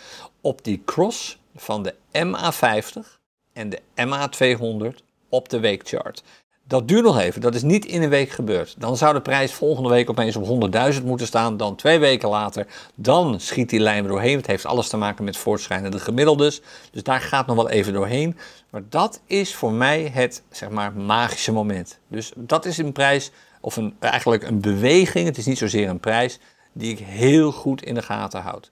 Op 0.40 0.64
die 0.64 0.82
cross 0.84 1.38
van 1.56 1.82
de 1.82 1.94
MA50 2.12 3.18
en 3.52 3.68
de 3.68 3.80
MA200 3.94 5.02
op 5.28 5.48
de 5.48 5.60
weekchart. 5.60 6.22
Dat 6.70 6.88
duurt 6.88 7.04
nog 7.04 7.18
even, 7.18 7.40
dat 7.40 7.54
is 7.54 7.62
niet 7.62 7.84
in 7.84 8.02
een 8.02 8.08
week 8.08 8.30
gebeurd. 8.30 8.74
Dan 8.78 8.96
zou 8.96 9.14
de 9.14 9.20
prijs 9.20 9.52
volgende 9.52 9.88
week 9.88 10.10
opeens 10.10 10.36
op 10.36 10.72
100.000 10.94 11.04
moeten 11.04 11.26
staan, 11.26 11.56
dan 11.56 11.76
twee 11.76 11.98
weken 11.98 12.28
later, 12.28 12.66
dan 12.94 13.40
schiet 13.40 13.70
die 13.70 13.80
lijn 13.80 14.02
er 14.02 14.10
doorheen. 14.10 14.36
Het 14.36 14.46
heeft 14.46 14.66
alles 14.66 14.88
te 14.88 14.96
maken 14.96 15.24
met 15.24 15.36
voortschrijdende 15.36 15.98
gemiddeldes, 15.98 16.60
dus 16.90 17.02
daar 17.02 17.20
gaat 17.20 17.46
nog 17.46 17.56
wel 17.56 17.68
even 17.68 17.92
doorheen. 17.92 18.36
Maar 18.70 18.82
dat 18.88 19.20
is 19.26 19.54
voor 19.54 19.72
mij 19.72 20.10
het, 20.12 20.42
zeg 20.50 20.70
maar, 20.70 20.92
magische 20.92 21.52
moment. 21.52 21.98
Dus 22.08 22.32
dat 22.36 22.64
is 22.64 22.78
een 22.78 22.92
prijs, 22.92 23.30
of 23.60 23.76
een, 23.76 23.96
eigenlijk 24.00 24.42
een 24.42 24.60
beweging, 24.60 25.26
het 25.26 25.38
is 25.38 25.46
niet 25.46 25.58
zozeer 25.58 25.88
een 25.88 26.00
prijs, 26.00 26.38
die 26.72 26.92
ik 26.92 26.98
heel 26.98 27.52
goed 27.52 27.82
in 27.82 27.94
de 27.94 28.02
gaten 28.02 28.40
houd 28.40 28.70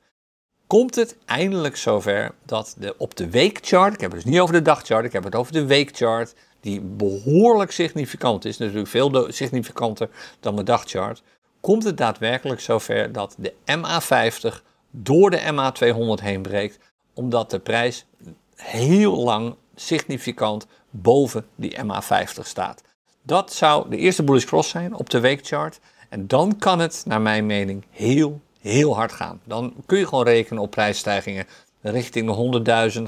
komt 0.69 0.95
het 0.95 1.17
eindelijk 1.25 1.76
zover 1.76 2.35
dat 2.45 2.75
de, 2.78 2.95
op 2.99 3.17
de 3.17 3.31
weekchart, 3.31 3.95
ik 3.95 4.00
heb 4.00 4.12
het 4.12 4.23
dus 4.23 4.33
niet 4.33 4.40
over 4.40 4.55
de 4.55 4.62
dagchart, 4.62 5.05
ik 5.05 5.12
heb 5.12 5.25
het 5.25 5.35
over 5.35 5.52
de 5.52 5.64
weekchart, 5.64 6.35
die 6.68 6.80
behoorlijk 6.80 7.70
significant 7.70 8.44
is, 8.44 8.58
natuurlijk 8.58 8.88
veel 8.88 9.26
significanter 9.28 10.08
dan 10.40 10.54
mijn 10.54 10.66
dagchart, 10.66 11.22
komt 11.60 11.84
het 11.84 11.96
daadwerkelijk 11.96 12.60
zover 12.60 13.12
dat 13.12 13.37
de 13.38 13.52
MA50 13.52 14.62
door 14.90 15.30
de 15.30 15.40
MA200 15.40 16.22
heen 16.22 16.42
breekt, 16.42 16.78
omdat 17.14 17.50
de 17.50 17.58
prijs 17.58 18.06
heel 18.54 19.16
lang 19.16 19.54
significant 19.75 20.66
boven 20.90 21.46
die 21.54 21.76
MA50 21.76 22.42
staat. 22.42 22.82
Dat 23.22 23.52
zou 23.52 23.90
de 23.90 23.96
eerste 23.96 24.22
bullish 24.22 24.44
cross 24.44 24.70
zijn 24.70 24.94
op 24.94 25.10
de 25.10 25.20
weekchart. 25.20 25.80
En 26.08 26.26
dan 26.26 26.56
kan 26.58 26.78
het, 26.78 27.02
naar 27.06 27.20
mijn 27.20 27.46
mening, 27.46 27.84
heel, 27.90 28.40
heel 28.60 28.94
hard 28.94 29.12
gaan. 29.12 29.40
Dan 29.44 29.75
kun 29.87 29.98
je 29.98 30.06
gewoon 30.06 30.25
rekenen 30.25 30.62
op 30.62 30.70
prijsstijgingen 30.70 31.46
richting 31.80 32.26
de 32.26 32.90
100.000, 32.92 33.02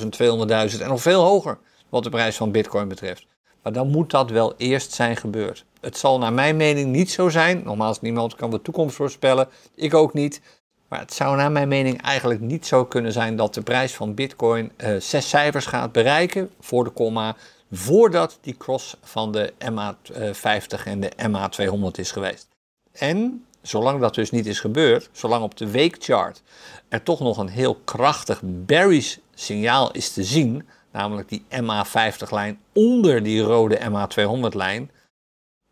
150.000, 0.00 0.72
200.000 0.74 0.80
en 0.80 0.88
nog 0.88 1.02
veel 1.02 1.22
hoger 1.22 1.58
wat 1.90 2.02
de 2.02 2.10
prijs 2.10 2.36
van 2.36 2.50
Bitcoin 2.50 2.88
betreft. 2.88 3.26
Maar 3.62 3.72
dan 3.72 3.88
moet 3.88 4.10
dat 4.10 4.30
wel 4.30 4.54
eerst 4.56 4.92
zijn 4.92 5.16
gebeurd. 5.16 5.64
Het 5.80 5.98
zal 5.98 6.18
naar 6.18 6.32
mijn 6.32 6.56
mening 6.56 6.92
niet 6.92 7.10
zo 7.10 7.28
zijn. 7.28 7.62
Nogmaals, 7.64 8.00
niemand 8.00 8.34
kan 8.34 8.50
de 8.50 8.62
toekomst 8.62 8.96
voorspellen. 8.96 9.48
Ik 9.74 9.94
ook 9.94 10.14
niet. 10.14 10.40
Maar 10.88 11.00
het 11.00 11.12
zou 11.12 11.36
naar 11.36 11.52
mijn 11.52 11.68
mening 11.68 12.02
eigenlijk 12.02 12.40
niet 12.40 12.66
zo 12.66 12.84
kunnen 12.84 13.12
zijn 13.12 13.36
dat 13.36 13.54
de 13.54 13.62
prijs 13.62 13.94
van 13.94 14.14
Bitcoin 14.14 14.72
uh, 14.76 14.96
zes 15.00 15.28
cijfers 15.28 15.66
gaat 15.66 15.92
bereiken 15.92 16.50
voor 16.60 16.84
de 16.84 16.90
komma. 16.90 17.36
Voordat 17.72 18.38
die 18.40 18.56
cross 18.56 18.96
van 19.02 19.32
de 19.32 19.52
MA50 19.58 20.84
en 20.84 21.00
de 21.00 21.12
MA200 21.16 21.98
is 21.98 22.10
geweest. 22.12 22.48
En 22.92 23.44
zolang 23.62 24.00
dat 24.00 24.14
dus 24.14 24.30
niet 24.30 24.46
is 24.46 24.60
gebeurd, 24.60 25.08
zolang 25.12 25.42
op 25.42 25.56
de 25.56 25.70
weekchart 25.70 26.42
er 26.88 27.02
toch 27.02 27.20
nog 27.20 27.38
een 27.38 27.48
heel 27.48 27.74
krachtig 27.74 28.40
bearish 28.44 29.16
signaal 29.34 29.90
is 29.92 30.12
te 30.12 30.24
zien, 30.24 30.68
namelijk 30.92 31.28
die 31.28 31.44
MA50-lijn 31.50 32.60
onder 32.72 33.22
die 33.22 33.40
rode 33.40 33.78
MA200-lijn, 33.78 34.90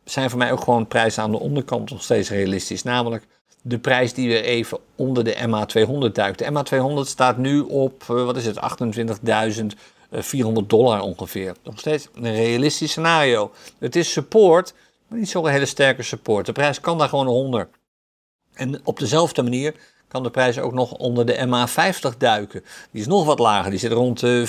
zijn 0.05 0.31
voor 0.31 0.39
mij 0.39 0.53
ook 0.53 0.61
gewoon 0.61 0.87
prijzen 0.87 1.23
aan 1.23 1.31
de 1.31 1.39
onderkant 1.39 1.91
nog 1.91 2.03
steeds 2.03 2.31
realistisch. 2.31 2.83
Namelijk 2.83 3.27
de 3.63 3.79
prijs 3.79 4.15
die 4.15 4.29
weer 4.29 4.43
even 4.43 4.79
onder 4.97 5.25
de 5.25 5.35
MA200 5.35 6.13
duikt. 6.13 6.39
De 6.39 6.45
MA200 6.45 7.09
staat 7.09 7.37
nu 7.37 7.61
op, 7.61 8.03
eh, 8.03 8.25
wat 8.25 8.37
is 8.37 8.47
het, 8.47 8.59
28.400 8.59 10.69
dollar 10.69 11.01
ongeveer. 11.01 11.55
Nog 11.63 11.79
steeds 11.79 12.09
een 12.15 12.35
realistisch 12.35 12.91
scenario. 12.91 13.53
Het 13.79 13.97
is 13.97 14.13
support, 14.13 14.75
maar 15.07 15.19
niet 15.19 15.29
zo'n 15.29 15.49
hele 15.49 15.67
sterke 15.67 16.03
support. 16.03 16.47
De 16.47 16.53
prijs 16.53 16.81
kan 16.81 16.99
daar 16.99 17.09
gewoon 17.09 17.27
onder. 17.27 17.69
En 18.55 18.81
op 18.85 18.99
dezelfde 18.99 19.43
manier 19.43 19.75
kan 20.09 20.23
de 20.23 20.31
prijs 20.31 20.59
ook 20.59 20.73
nog 20.73 20.93
onder 20.93 21.27
de 21.27 21.47
MA50 21.47 22.16
duiken. 22.18 22.64
Die 22.90 23.01
is 23.01 23.07
nog 23.07 23.25
wat 23.25 23.38
lager, 23.38 23.71
die 23.71 23.79
zit 23.79 23.92
rond 23.92 24.21
de 24.21 24.44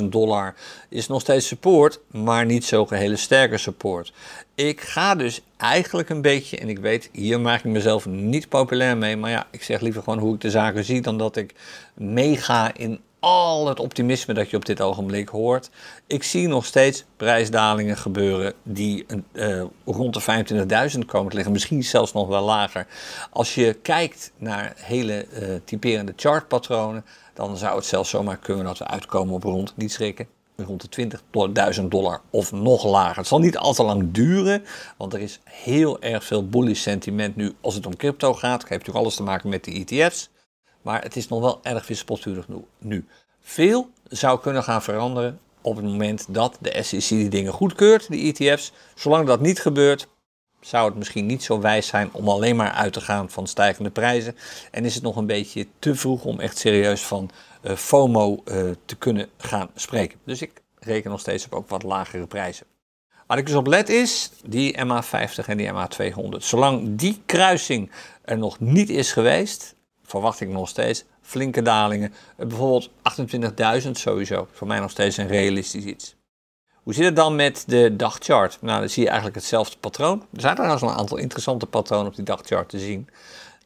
25.500 0.00 0.04
dollar. 0.04 0.54
Is 0.88 1.06
nog 1.06 1.20
steeds 1.20 1.46
support, 1.46 2.00
maar 2.10 2.46
niet 2.46 2.64
zo 2.64 2.86
hele 2.88 3.16
sterke 3.16 3.58
support. 3.58 4.12
Ik 4.54 4.80
ga 4.80 5.14
dus 5.14 5.40
eigenlijk 5.56 6.08
een 6.08 6.22
beetje, 6.22 6.58
en 6.58 6.68
ik 6.68 6.78
weet, 6.78 7.08
hier 7.12 7.40
maak 7.40 7.58
ik 7.58 7.70
mezelf 7.70 8.06
niet 8.06 8.48
populair 8.48 8.96
mee, 8.96 9.16
maar 9.16 9.30
ja, 9.30 9.46
ik 9.50 9.62
zeg 9.62 9.80
liever 9.80 10.02
gewoon 10.02 10.18
hoe 10.18 10.34
ik 10.34 10.40
de 10.40 10.50
zaken 10.50 10.84
zie 10.84 11.00
dan 11.00 11.18
dat 11.18 11.36
ik 11.36 11.54
meega 11.94 12.74
in 12.74 13.00
al 13.26 13.68
het 13.68 13.80
optimisme 13.80 14.34
dat 14.34 14.50
je 14.50 14.56
op 14.56 14.64
dit 14.64 14.80
ogenblik 14.80 15.28
hoort. 15.28 15.70
Ik 16.06 16.22
zie 16.22 16.48
nog 16.48 16.64
steeds 16.64 17.04
prijsdalingen 17.16 17.96
gebeuren 17.96 18.52
die 18.62 19.06
uh, 19.32 19.62
rond 19.84 20.14
de 20.14 20.44
25.000 20.92 20.98
komen 21.06 21.28
te 21.28 21.34
liggen, 21.34 21.52
misschien 21.52 21.84
zelfs 21.84 22.12
nog 22.12 22.28
wel 22.28 22.42
lager. 22.42 22.86
Als 23.30 23.54
je 23.54 23.72
kijkt 23.82 24.32
naar 24.36 24.72
hele 24.76 25.26
uh, 25.32 25.54
typerende 25.64 26.12
chartpatronen, 26.16 27.04
dan 27.34 27.56
zou 27.56 27.76
het 27.76 27.84
zelfs 27.84 28.10
zomaar 28.10 28.36
kunnen 28.36 28.64
dat 28.64 28.78
we 28.78 28.86
uitkomen 28.86 29.34
op 29.34 29.42
rond, 29.42 29.72
niet 29.76 29.92
schrikken, 29.92 30.26
rond 30.56 30.94
de 30.94 31.08
20.000 31.80 31.84
dollar 31.84 32.20
of 32.30 32.52
nog 32.52 32.84
lager. 32.84 33.16
Het 33.16 33.26
zal 33.26 33.38
niet 33.38 33.58
al 33.58 33.72
te 33.72 33.82
lang 33.82 34.12
duren, 34.12 34.64
want 34.96 35.12
er 35.12 35.20
is 35.20 35.40
heel 35.44 36.00
erg 36.00 36.24
veel 36.24 36.48
bullish 36.48 36.80
sentiment 36.80 37.36
nu 37.36 37.54
als 37.60 37.74
het 37.74 37.86
om 37.86 37.96
crypto 37.96 38.34
gaat. 38.34 38.60
Het 38.60 38.68
heeft 38.68 38.70
natuurlijk 38.70 39.04
alles 39.04 39.16
te 39.16 39.22
maken 39.22 39.48
met 39.48 39.64
de 39.64 39.84
ETF's. 39.86 40.30
Maar 40.86 41.02
het 41.02 41.16
is 41.16 41.28
nog 41.28 41.40
wel 41.40 41.60
erg 41.62 41.86
wispelturig 41.86 42.46
nu. 42.78 43.06
Veel 43.40 43.90
zou 44.08 44.40
kunnen 44.40 44.62
gaan 44.62 44.82
veranderen 44.82 45.40
op 45.60 45.76
het 45.76 45.84
moment 45.84 46.26
dat 46.28 46.58
de 46.60 46.82
SEC 46.82 47.08
die 47.08 47.28
dingen 47.28 47.52
goedkeurt, 47.52 48.08
de 48.08 48.16
ETF's. 48.16 48.72
Zolang 48.94 49.26
dat 49.26 49.40
niet 49.40 49.60
gebeurt, 49.60 50.08
zou 50.60 50.88
het 50.88 50.98
misschien 50.98 51.26
niet 51.26 51.42
zo 51.42 51.60
wijs 51.60 51.86
zijn 51.86 52.08
om 52.12 52.28
alleen 52.28 52.56
maar 52.56 52.70
uit 52.70 52.92
te 52.92 53.00
gaan 53.00 53.30
van 53.30 53.46
stijgende 53.46 53.90
prijzen. 53.90 54.36
En 54.70 54.84
is 54.84 54.94
het 54.94 55.02
nog 55.02 55.16
een 55.16 55.26
beetje 55.26 55.66
te 55.78 55.94
vroeg 55.94 56.24
om 56.24 56.40
echt 56.40 56.58
serieus 56.58 57.02
van 57.02 57.30
uh, 57.62 57.72
FOMO 57.72 58.42
uh, 58.44 58.70
te 58.84 58.96
kunnen 58.96 59.28
gaan 59.36 59.70
spreken. 59.74 60.18
Dus 60.24 60.42
ik 60.42 60.62
reken 60.78 61.10
nog 61.10 61.20
steeds 61.20 61.44
op 61.44 61.54
ook 61.54 61.68
wat 61.68 61.82
lagere 61.82 62.26
prijzen. 62.26 62.66
Waar 63.26 63.38
ik 63.38 63.46
dus 63.46 63.54
op 63.54 63.66
let 63.66 63.88
is 63.88 64.30
die 64.44 64.76
MA50 64.84 65.46
en 65.46 65.56
die 65.56 65.70
MA200. 65.72 66.36
Zolang 66.38 66.96
die 66.98 67.22
kruising 67.26 67.90
er 68.24 68.38
nog 68.38 68.60
niet 68.60 68.90
is 68.90 69.12
geweest, 69.12 69.75
verwacht 70.06 70.40
ik 70.40 70.48
nog 70.48 70.68
steeds 70.68 71.04
flinke 71.22 71.62
dalingen. 71.62 72.12
Eh, 72.36 72.46
bijvoorbeeld 72.46 72.90
28.000 73.02 73.90
sowieso. 73.90 74.48
Voor 74.52 74.66
mij 74.66 74.80
nog 74.80 74.90
steeds 74.90 75.16
een 75.16 75.28
realistisch 75.28 75.84
iets. 75.84 76.16
Hoe 76.82 76.94
zit 76.94 77.04
het 77.04 77.16
dan 77.16 77.36
met 77.36 77.64
de 77.66 77.96
dagchart? 77.96 78.58
Nou, 78.60 78.80
dan 78.80 78.88
zie 78.88 79.02
je 79.02 79.08
eigenlijk 79.08 79.38
hetzelfde 79.38 79.76
patroon. 79.80 80.26
Er 80.34 80.40
zijn 80.40 80.54
trouwens 80.54 80.82
een 80.82 80.88
aantal 80.88 81.16
interessante 81.16 81.66
patronen 81.66 82.06
op 82.06 82.16
die 82.16 82.24
dagchart 82.24 82.68
te 82.68 82.78
zien. 82.78 83.08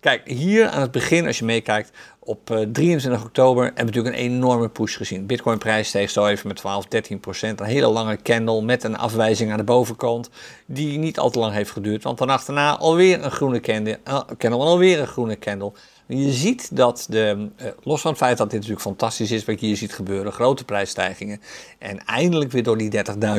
Kijk, 0.00 0.28
hier 0.28 0.68
aan 0.68 0.80
het 0.80 0.90
begin, 0.90 1.26
als 1.26 1.38
je 1.38 1.44
meekijkt, 1.44 1.90
op 2.18 2.46
23 2.72 3.20
eh, 3.20 3.26
oktober 3.26 3.64
hebben 3.64 3.84
we 3.84 3.90
natuurlijk 3.90 4.14
een 4.14 4.32
enorme 4.32 4.68
push 4.68 4.96
gezien. 4.96 5.26
Bitcoin-prijs 5.26 5.88
steeg 5.88 6.10
zo 6.10 6.26
even 6.26 6.48
met 6.48 6.56
12, 6.56 6.86
13 6.86 7.20
procent. 7.20 7.60
Een 7.60 7.66
hele 7.66 7.86
lange 7.86 8.22
candle 8.22 8.62
met 8.62 8.84
een 8.84 8.96
afwijzing 8.98 9.50
aan 9.50 9.56
de 9.56 9.64
bovenkant, 9.64 10.30
die 10.66 10.98
niet 10.98 11.18
al 11.18 11.30
te 11.30 11.38
lang 11.38 11.52
heeft 11.52 11.70
geduurd. 11.70 12.02
Want 12.02 12.18
dan 12.18 12.30
achterna 12.30 12.76
alweer 12.76 13.24
een 13.24 13.30
groene 13.30 13.60
candle, 13.60 13.98
en 14.38 14.52
alweer 14.52 15.00
een 15.00 15.06
groene 15.06 15.38
candle. 15.38 15.72
Je 16.12 16.32
ziet 16.32 16.76
dat, 16.76 17.06
de, 17.08 17.48
uh, 17.62 17.68
los 17.82 18.00
van 18.00 18.10
het 18.10 18.20
feit 18.20 18.38
dat 18.38 18.50
dit 18.50 18.58
natuurlijk 18.58 18.86
fantastisch 18.86 19.30
is 19.30 19.44
wat 19.44 19.60
je 19.60 19.66
hier 19.66 19.76
ziet 19.76 19.92
gebeuren, 19.92 20.32
grote 20.32 20.64
prijsstijgingen 20.64 21.40
en 21.78 22.04
eindelijk 22.06 22.50
weer 22.50 22.62
door 22.62 22.78
die 22.78 22.90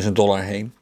30.000 0.02 0.12
dollar 0.12 0.42
heen. 0.42 0.74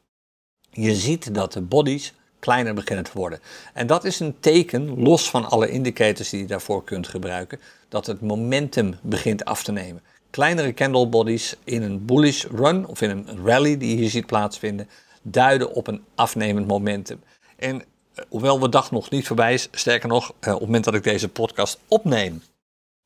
Je 0.72 0.96
ziet 0.96 1.34
dat 1.34 1.54
de 1.54 1.62
bodies 1.62 2.14
kleiner 2.40 2.74
beginnen 2.74 3.06
te 3.06 3.12
worden. 3.14 3.40
En 3.74 3.88
dat 3.88 4.04
is 4.04 4.20
een 4.20 4.40
teken, 4.40 5.02
los 5.04 5.30
van 5.30 5.50
alle 5.50 5.70
indicators 5.70 6.30
die 6.30 6.40
je 6.40 6.46
daarvoor 6.46 6.84
kunt 6.84 7.08
gebruiken, 7.08 7.60
dat 7.88 8.06
het 8.06 8.22
momentum 8.22 8.96
begint 9.02 9.46
af 9.46 9.64
te 9.64 9.72
nemen. 9.72 10.02
Kleinere 10.30 10.74
candle 10.74 11.08
bodies 11.08 11.56
in 11.64 11.82
een 11.82 12.06
bullish 12.06 12.46
run 12.46 12.88
of 12.88 13.02
in 13.02 13.10
een 13.10 13.46
rally 13.46 13.78
die 13.78 13.90
je 13.90 13.96
hier 13.96 14.10
ziet 14.10 14.26
plaatsvinden, 14.26 14.90
duiden 15.22 15.74
op 15.74 15.88
een 15.88 16.04
afnemend 16.16 16.68
momentum. 16.68 17.20
En 17.56 17.84
hoewel 18.30 18.60
de 18.60 18.70
dag 18.70 18.92
nog 18.92 19.10
niet 19.10 19.28
voorbij 19.28 19.54
is, 19.54 19.68
sterker 19.72 20.10
nog, 20.10 20.34
eh, 20.40 20.54
op 20.54 20.60
het 20.60 20.66
moment 20.66 20.84
dat 20.84 20.94
ik 20.94 21.04
deze 21.04 21.30
podcast 21.30 21.80
opneem, 21.88 22.42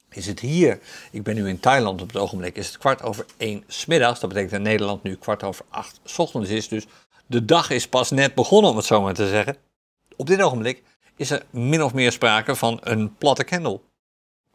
is 0.09 0.25
het 0.25 0.39
hier, 0.39 0.79
ik 1.11 1.23
ben 1.23 1.35
nu 1.35 1.47
in 1.47 1.59
Thailand 1.59 2.01
op 2.01 2.07
het 2.07 2.17
ogenblik, 2.17 2.55
is 2.55 2.67
het 2.67 2.77
kwart 2.77 3.01
over 3.01 3.25
één 3.37 3.63
smiddags. 3.67 4.19
Dat 4.19 4.29
betekent 4.29 4.53
in 4.53 4.61
Nederland 4.61 5.03
nu 5.03 5.15
kwart 5.15 5.43
over 5.43 5.65
acht 5.69 5.99
ochtends 6.17 6.49
is. 6.49 6.67
Dus 6.67 6.85
de 7.25 7.45
dag 7.45 7.69
is 7.69 7.87
pas 7.87 8.11
net 8.11 8.35
begonnen, 8.35 8.71
om 8.71 8.77
het 8.77 8.85
zo 8.85 9.01
maar 9.01 9.13
te 9.13 9.27
zeggen. 9.27 9.57
Op 10.15 10.27
dit 10.27 10.41
ogenblik 10.41 10.83
is 11.15 11.29
er 11.29 11.43
min 11.49 11.83
of 11.83 11.93
meer 11.93 12.11
sprake 12.11 12.55
van 12.55 12.79
een 12.81 13.15
platte 13.17 13.43
candle. 13.43 13.79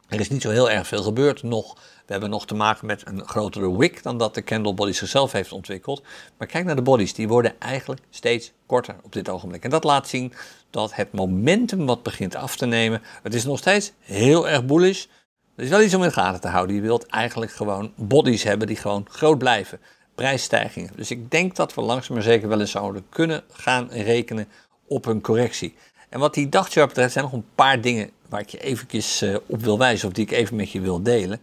Er 0.07 0.19
is 0.19 0.29
niet 0.29 0.41
zo 0.41 0.49
heel 0.49 0.69
erg 0.69 0.87
veel 0.87 1.03
gebeurd 1.03 1.43
nog. 1.43 1.77
We 2.09 2.15
hebben 2.15 2.33
nog 2.33 2.45
te 2.45 2.55
maken 2.55 2.85
met 2.85 3.07
een 3.07 3.27
grotere 3.27 3.77
wick 3.77 4.03
dan 4.03 4.17
dat 4.17 4.33
de 4.33 4.43
candle 4.43 4.73
body 4.73 4.91
zichzelf 4.91 5.31
heeft 5.31 5.51
ontwikkeld. 5.51 6.03
Maar 6.37 6.47
kijk 6.47 6.65
naar 6.65 6.75
de 6.75 6.81
bodies, 6.81 7.13
die 7.13 7.27
worden 7.27 7.59
eigenlijk 7.59 8.01
steeds 8.09 8.51
korter 8.65 8.95
op 9.03 9.13
dit 9.13 9.29
ogenblik. 9.29 9.63
En 9.63 9.69
dat 9.69 9.83
laat 9.83 10.07
zien 10.07 10.33
dat 10.69 10.95
het 10.95 11.13
momentum 11.13 11.85
wat 11.85 12.03
begint 12.03 12.35
af 12.35 12.55
te 12.55 12.65
nemen, 12.65 13.01
het 13.23 13.33
is 13.33 13.43
nog 13.43 13.57
steeds 13.57 13.91
heel 13.99 14.49
erg 14.49 14.65
bullish. 14.65 15.05
Er 15.55 15.63
is 15.63 15.69
wel 15.69 15.81
iets 15.81 15.93
om 15.93 16.01
in 16.01 16.07
de 16.07 16.13
gaten 16.13 16.41
te 16.41 16.47
houden. 16.47 16.75
Je 16.75 16.81
wilt 16.81 17.05
eigenlijk 17.05 17.51
gewoon 17.51 17.93
bodies 17.95 18.43
hebben 18.43 18.67
die 18.67 18.75
gewoon 18.75 19.07
groot 19.09 19.37
blijven. 19.37 19.79
Prijsstijgingen. 20.15 20.91
Dus 20.95 21.11
ik 21.11 21.31
denk 21.31 21.55
dat 21.55 21.73
we 21.73 21.81
langzaam 21.81 22.13
maar 22.13 22.23
zeker 22.23 22.47
wel 22.47 22.59
eens 22.59 22.71
zouden 22.71 23.05
kunnen 23.09 23.43
gaan 23.51 23.89
rekenen 23.89 24.47
op 24.87 25.05
een 25.05 25.21
correctie. 25.21 25.75
En 26.09 26.19
wat 26.19 26.33
die 26.33 26.49
dagchart 26.49 26.87
betreft 26.87 27.13
zijn 27.13 27.25
nog 27.25 27.33
een 27.33 27.49
paar 27.55 27.81
dingen 27.81 28.09
waar 28.29 28.41
ik 28.41 28.49
je 28.49 28.59
eventjes 28.59 29.21
eh, 29.21 29.35
op 29.45 29.61
wil 29.61 29.77
wijzen 29.77 30.07
of 30.07 30.13
die 30.13 30.25
ik 30.25 30.31
even 30.31 30.55
met 30.55 30.71
je 30.71 30.81
wil 30.81 31.03
delen. 31.03 31.41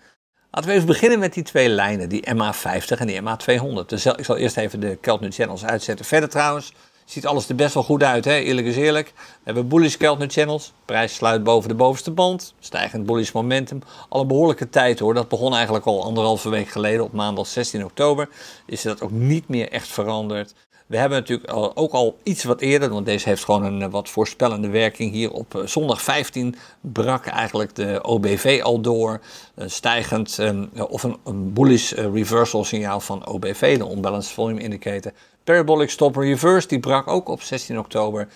Laten 0.56 0.70
we 0.70 0.76
even 0.76 0.88
beginnen 0.92 1.18
met 1.18 1.34
die 1.34 1.42
twee 1.42 1.68
lijnen, 1.68 2.08
die 2.08 2.26
MA50 2.34 2.98
en 2.98 3.06
die 3.06 3.20
MA200. 3.20 3.86
Dus 3.86 4.06
ik 4.06 4.24
zal 4.24 4.36
eerst 4.36 4.56
even 4.56 4.80
de 4.80 4.98
Keltner 5.00 5.32
Channels 5.32 5.64
uitzetten. 5.64 6.04
Verder 6.04 6.28
trouwens, 6.28 6.72
ziet 7.04 7.26
alles 7.26 7.48
er 7.48 7.54
best 7.54 7.74
wel 7.74 7.82
goed 7.82 8.02
uit, 8.02 8.24
hè? 8.24 8.34
eerlijk 8.34 8.66
is 8.66 8.76
eerlijk. 8.76 9.12
We 9.16 9.22
hebben 9.44 9.68
bullish 9.68 9.96
Keltner 9.96 10.30
Channels, 10.30 10.72
prijs 10.84 11.14
sluit 11.14 11.44
boven 11.44 11.68
de 11.68 11.74
bovenste 11.74 12.10
band, 12.10 12.54
stijgend 12.60 13.06
bullish 13.06 13.32
momentum. 13.32 13.82
Al 14.08 14.20
een 14.20 14.26
behoorlijke 14.26 14.68
tijd 14.68 14.98
hoor, 14.98 15.14
dat 15.14 15.28
begon 15.28 15.54
eigenlijk 15.54 15.86
al 15.86 16.04
anderhalve 16.04 16.48
week 16.48 16.68
geleden 16.68 17.04
op 17.04 17.12
maandag 17.12 17.46
16 17.46 17.84
oktober. 17.84 18.28
Is 18.66 18.82
dat 18.82 19.00
ook 19.00 19.10
niet 19.10 19.48
meer 19.48 19.70
echt 19.70 19.88
veranderd. 19.88 20.54
We 20.86 20.96
hebben 20.96 21.18
natuurlijk 21.18 21.52
ook 21.74 21.92
al 21.92 22.18
iets 22.22 22.44
wat 22.44 22.60
eerder, 22.60 22.88
want 22.88 23.06
deze 23.06 23.28
heeft 23.28 23.44
gewoon 23.44 23.64
een 23.64 23.82
eh, 23.82 23.88
wat 23.90 24.08
voorspellende 24.08 24.68
werking. 24.68 25.12
Hier 25.12 25.32
op 25.32 25.54
eh, 25.54 25.66
zondag 25.66 26.02
15 26.02 26.54
brak 26.80 27.26
eigenlijk 27.26 27.74
de 27.74 28.02
OBV 28.02 28.60
al 28.62 28.80
door. 28.80 29.20
Stijgend, 29.56 30.38
ehm, 30.38 30.66
of 30.88 31.02
een, 31.02 31.16
een 31.24 31.52
bullish 31.52 31.92
eh, 31.92 32.12
reversal 32.12 32.64
signaal 32.64 33.00
van 33.00 33.26
OBV, 33.26 33.78
de 33.78 33.90
Unbalanced 33.90 34.32
Volume 34.32 34.60
Indicator. 34.60 35.12
Parabolic 35.44 35.90
Stop 35.90 36.16
Reverse, 36.16 36.68
die 36.68 36.80
brak 36.80 37.08
ook 37.08 37.28
op 37.28 37.42
16 37.42 37.78
oktober 37.78 38.28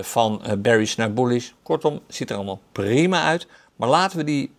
van 0.00 0.42
bearish 0.58 0.94
naar 0.94 1.12
bullish. 1.12 1.50
Kortom, 1.62 2.00
ziet 2.06 2.30
er 2.30 2.36
allemaal 2.36 2.60
prima 2.72 3.22
uit. 3.22 3.46
Maar 3.76 3.88
laten 3.88 4.18
we 4.18 4.24
die 4.24 4.50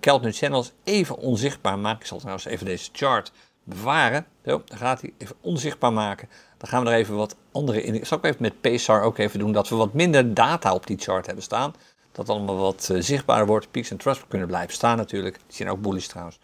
Keltner 0.00 0.32
Channels 0.32 0.72
even 0.84 1.18
onzichtbaar 1.18 1.78
maken. 1.78 2.00
Ik 2.00 2.06
zal 2.06 2.18
trouwens 2.18 2.44
even 2.44 2.66
deze 2.66 2.88
chart 2.92 3.32
bewaren. 3.64 4.26
Zo, 4.44 4.62
dan 4.64 4.78
gaat 4.78 5.00
hij 5.00 5.12
even 5.18 5.36
onzichtbaar 5.40 5.92
maken. 5.92 6.28
Dan 6.58 6.68
gaan 6.68 6.84
we 6.84 6.90
er 6.90 6.96
even 6.96 7.16
wat 7.16 7.36
andere 7.52 7.82
in. 7.82 7.94
Ik 7.94 8.06
zal 8.06 8.18
ook 8.18 8.24
even 8.24 8.42
met 8.42 8.60
PSAR 8.60 9.02
ook 9.02 9.18
even 9.18 9.38
doen 9.38 9.52
dat 9.52 9.68
we 9.68 9.76
wat 9.76 9.92
minder 9.92 10.34
data 10.34 10.74
op 10.74 10.86
die 10.86 10.98
chart 10.98 11.26
hebben 11.26 11.44
staan. 11.44 11.74
Dat 12.12 12.28
allemaal 12.28 12.56
wat 12.56 12.88
uh, 12.92 13.00
zichtbaarder 13.00 13.46
wordt. 13.46 13.70
Peaks 13.70 13.90
en 13.90 13.96
trust 13.96 14.24
kunnen 14.28 14.48
blijven 14.48 14.74
staan 14.74 14.96
natuurlijk. 14.96 15.34
Die 15.34 15.56
zijn 15.56 15.70
ook 15.70 15.80
bullish 15.80 16.06
trouwens. 16.06 16.38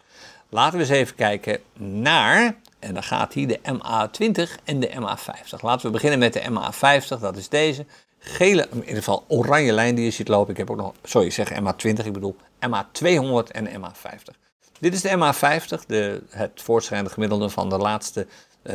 Laten 0.49 0.77
we 0.77 0.83
eens 0.83 0.93
even 0.93 1.15
kijken 1.15 1.59
naar, 1.77 2.55
en 2.79 2.93
dan 2.93 3.03
gaat 3.03 3.33
hier 3.33 3.47
de 3.47 3.59
MA20 3.59 4.63
en 4.63 4.79
de 4.79 4.89
MA50. 4.89 5.59
Laten 5.61 5.85
we 5.85 5.91
beginnen 5.91 6.19
met 6.19 6.33
de 6.33 6.41
MA50, 6.41 7.19
dat 7.19 7.37
is 7.37 7.49
deze. 7.49 7.85
Gele, 8.19 8.67
in 8.71 8.79
ieder 8.79 8.95
geval 8.95 9.25
oranje 9.27 9.71
lijn 9.71 9.95
die 9.95 10.05
je 10.05 10.11
ziet 10.11 10.27
lopen. 10.27 10.51
Ik 10.51 10.57
heb 10.57 10.69
ook 10.69 10.77
nog, 10.77 10.93
sorry, 11.03 11.27
ik 11.27 11.33
zeg 11.33 11.51
MA20, 11.51 12.05
ik 12.05 12.13
bedoel 12.13 12.35
MA200 12.67 13.51
en 13.51 13.67
MA50. 13.67 14.48
Dit 14.79 14.93
is 14.93 15.01
de 15.01 15.17
MA50, 15.17 15.85
de, 15.87 16.21
het 16.29 16.61
voortschrijdende 16.61 17.13
gemiddelde 17.13 17.49
van 17.49 17.69
de 17.69 17.77
laatste 17.77 18.27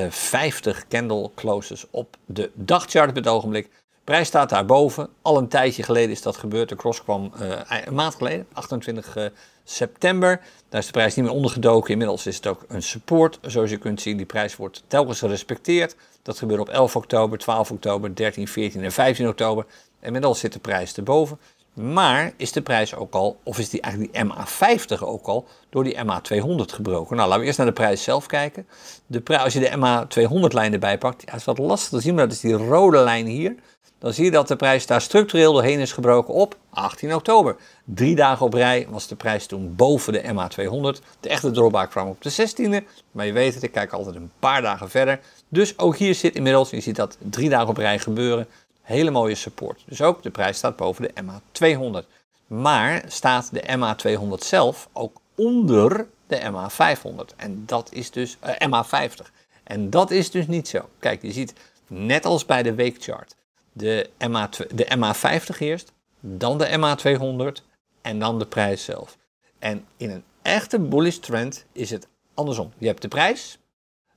50 0.09 0.77
eh, 0.77 0.83
candle 0.89 1.31
closes 1.35 1.87
op 1.91 2.17
de 2.27 2.51
dagchart 2.55 3.09
op 3.09 3.17
het 3.17 3.27
ogenblik. 3.27 3.69
Prijs 4.05 4.29
staat 4.29 4.49
daarboven. 4.49 5.09
Al 5.23 5.39
een 5.39 5.49
tijdje 5.49 5.83
geleden 5.83 6.11
is 6.11 6.23
dat 6.23 6.37
gebeurd. 6.37 6.69
De 6.69 6.77
cross 6.77 7.03
kwam 7.03 7.33
uh, 7.41 7.61
een 7.85 7.95
maand 7.95 8.15
geleden, 8.15 8.47
28 8.53 9.17
uh, 9.17 9.25
eh, 9.25 9.33
september. 9.65 10.41
Daar 10.69 10.81
is 10.81 10.87
de 10.87 10.93
prijs 10.93 11.15
niet 11.15 11.25
meer 11.25 11.35
ondergedoken. 11.35 11.91
Inmiddels 11.91 12.27
is 12.27 12.37
het 12.37 12.47
ook 12.47 12.65
een 12.69 12.83
support. 12.83 13.39
Zoals 13.43 13.71
je 13.71 13.77
kunt 13.77 14.01
zien, 14.01 14.17
die 14.17 14.27
prijs 14.27 14.57
wordt 14.57 14.83
telkens 14.87 15.19
gerespecteerd. 15.19 15.97
Dat 16.23 16.39
gebeurt 16.39 16.61
op 16.61 16.69
11 16.69 16.97
oktober, 16.97 17.39
12 17.39 17.71
oktober, 17.71 18.15
13, 18.15 18.49
14 18.49 18.83
en 18.83 18.93
15 18.93 19.29
oktober. 19.29 19.67
Inmiddels 20.01 20.39
zit 20.39 20.53
de 20.53 20.59
prijs 20.59 20.97
erboven. 20.97 21.39
Maar 21.75 22.33
is 22.37 22.53
de 22.53 22.63
prijs 22.63 22.95
ook 22.95 23.15
al, 23.15 23.41
of 23.43 23.59
is 23.59 23.69
die 23.69 23.81
eigenlijk 23.81 24.13
die 24.13 24.25
MA50 24.25 25.03
ook 25.03 25.27
al, 25.27 25.47
door 25.71 25.85
die 25.85 25.97
MA200 25.97 26.75
gebroken? 26.75 27.17
Nou, 27.17 27.29
laten 27.29 27.41
we 27.41 27.47
eerst 27.47 27.59
naar 27.59 27.67
de 27.67 27.73
prijs 27.73 28.03
zelf 28.03 28.27
kijken. 28.27 28.67
De 29.07 29.21
prijs, 29.21 29.43
als 29.43 29.53
je 29.53 29.61
de 29.61 29.71
MA200-lijn 29.71 30.73
erbij 30.73 30.99
pakt, 30.99 31.35
is 31.35 31.45
wat 31.45 31.59
lastig 31.59 31.91
te 31.91 32.01
zien, 32.01 32.15
maar 32.15 32.25
dat 32.25 32.35
is 32.35 32.41
die 32.41 32.53
rode 32.53 32.99
lijn 32.99 33.27
hier. 33.27 33.55
Dan 33.99 34.13
zie 34.13 34.25
je 34.25 34.31
dat 34.31 34.49
de 34.49 34.57
prijs 34.57 34.87
daar 34.87 35.01
structureel 35.01 35.53
doorheen 35.53 35.79
is 35.79 35.93
gebroken 35.93 36.35
op 36.35 36.57
18 36.71 37.15
oktober. 37.15 37.57
Drie 37.85 38.15
dagen 38.17 38.47
op 38.47 38.55
rij 38.55 38.87
was 38.91 39.07
de 39.07 39.17
prijs 39.17 39.47
toen 39.47 39.75
boven 39.77 40.13
de 40.13 40.23
MA200. 40.23 41.03
De 41.21 41.29
echte 41.29 41.51
drawback 41.51 41.91
kwam 41.91 42.09
op 42.09 42.23
de 42.23 42.33
16e, 42.33 42.85
maar 43.11 43.27
je 43.27 43.33
weet 43.33 43.55
het, 43.55 43.63
ik 43.63 43.73
kijk 43.73 43.93
altijd 43.93 44.17
een 44.17 44.31
paar 44.39 44.63
dagen 44.63 44.91
verder. 44.91 45.21
Dus 45.49 45.79
ook 45.79 45.97
hier 45.97 46.15
zit 46.15 46.35
inmiddels, 46.35 46.71
je 46.71 46.81
ziet 46.81 46.97
dat 46.97 47.17
drie 47.31 47.49
dagen 47.49 47.69
op 47.69 47.77
rij 47.77 47.99
gebeuren, 47.99 48.47
Hele 48.85 49.11
mooie 49.11 49.35
support. 49.35 49.83
Dus 49.87 50.03
ook 50.03 50.23
de 50.23 50.31
prijs 50.31 50.57
staat 50.57 50.77
boven 50.77 51.03
de 51.03 51.23
MA200. 51.23 52.09
Maar 52.47 53.05
staat 53.07 53.51
de 53.53 53.63
MA200 53.63 54.45
zelf 54.45 54.89
ook 54.93 55.21
onder 55.35 56.07
de 56.27 56.41
MA500. 56.41 57.37
En 57.37 57.63
dat 57.67 57.93
is 57.93 58.11
dus 58.11 58.37
eh, 58.41 58.69
MA50. 58.69 59.31
En 59.63 59.91
dat 59.91 60.11
is 60.11 60.31
dus 60.31 60.47
niet 60.47 60.69
zo. 60.69 60.89
Kijk, 60.99 61.23
je 61.23 61.33
ziet 61.33 61.55
net 61.87 62.25
als 62.25 62.47
bij 62.47 62.63
de 62.63 62.75
weekchart. 62.75 63.35
De, 63.73 64.11
MA, 64.29 64.49
de 64.75 64.87
MA50 64.97 65.59
eerst, 65.59 65.93
dan 66.21 66.59
de 66.59 66.69
MA200 66.69 67.65
en 68.03 68.19
dan 68.19 68.39
de 68.39 68.47
prijs 68.47 68.85
zelf. 68.85 69.17
En 69.59 69.87
in 69.97 70.11
een 70.11 70.25
echte 70.43 70.79
bullish 70.79 71.17
trend 71.17 71.65
is 71.73 71.91
het 71.91 72.09
andersom. 72.35 72.73
Je 72.79 72.87
hebt 72.87 73.03
de 73.03 73.09
prijs, 73.09 73.59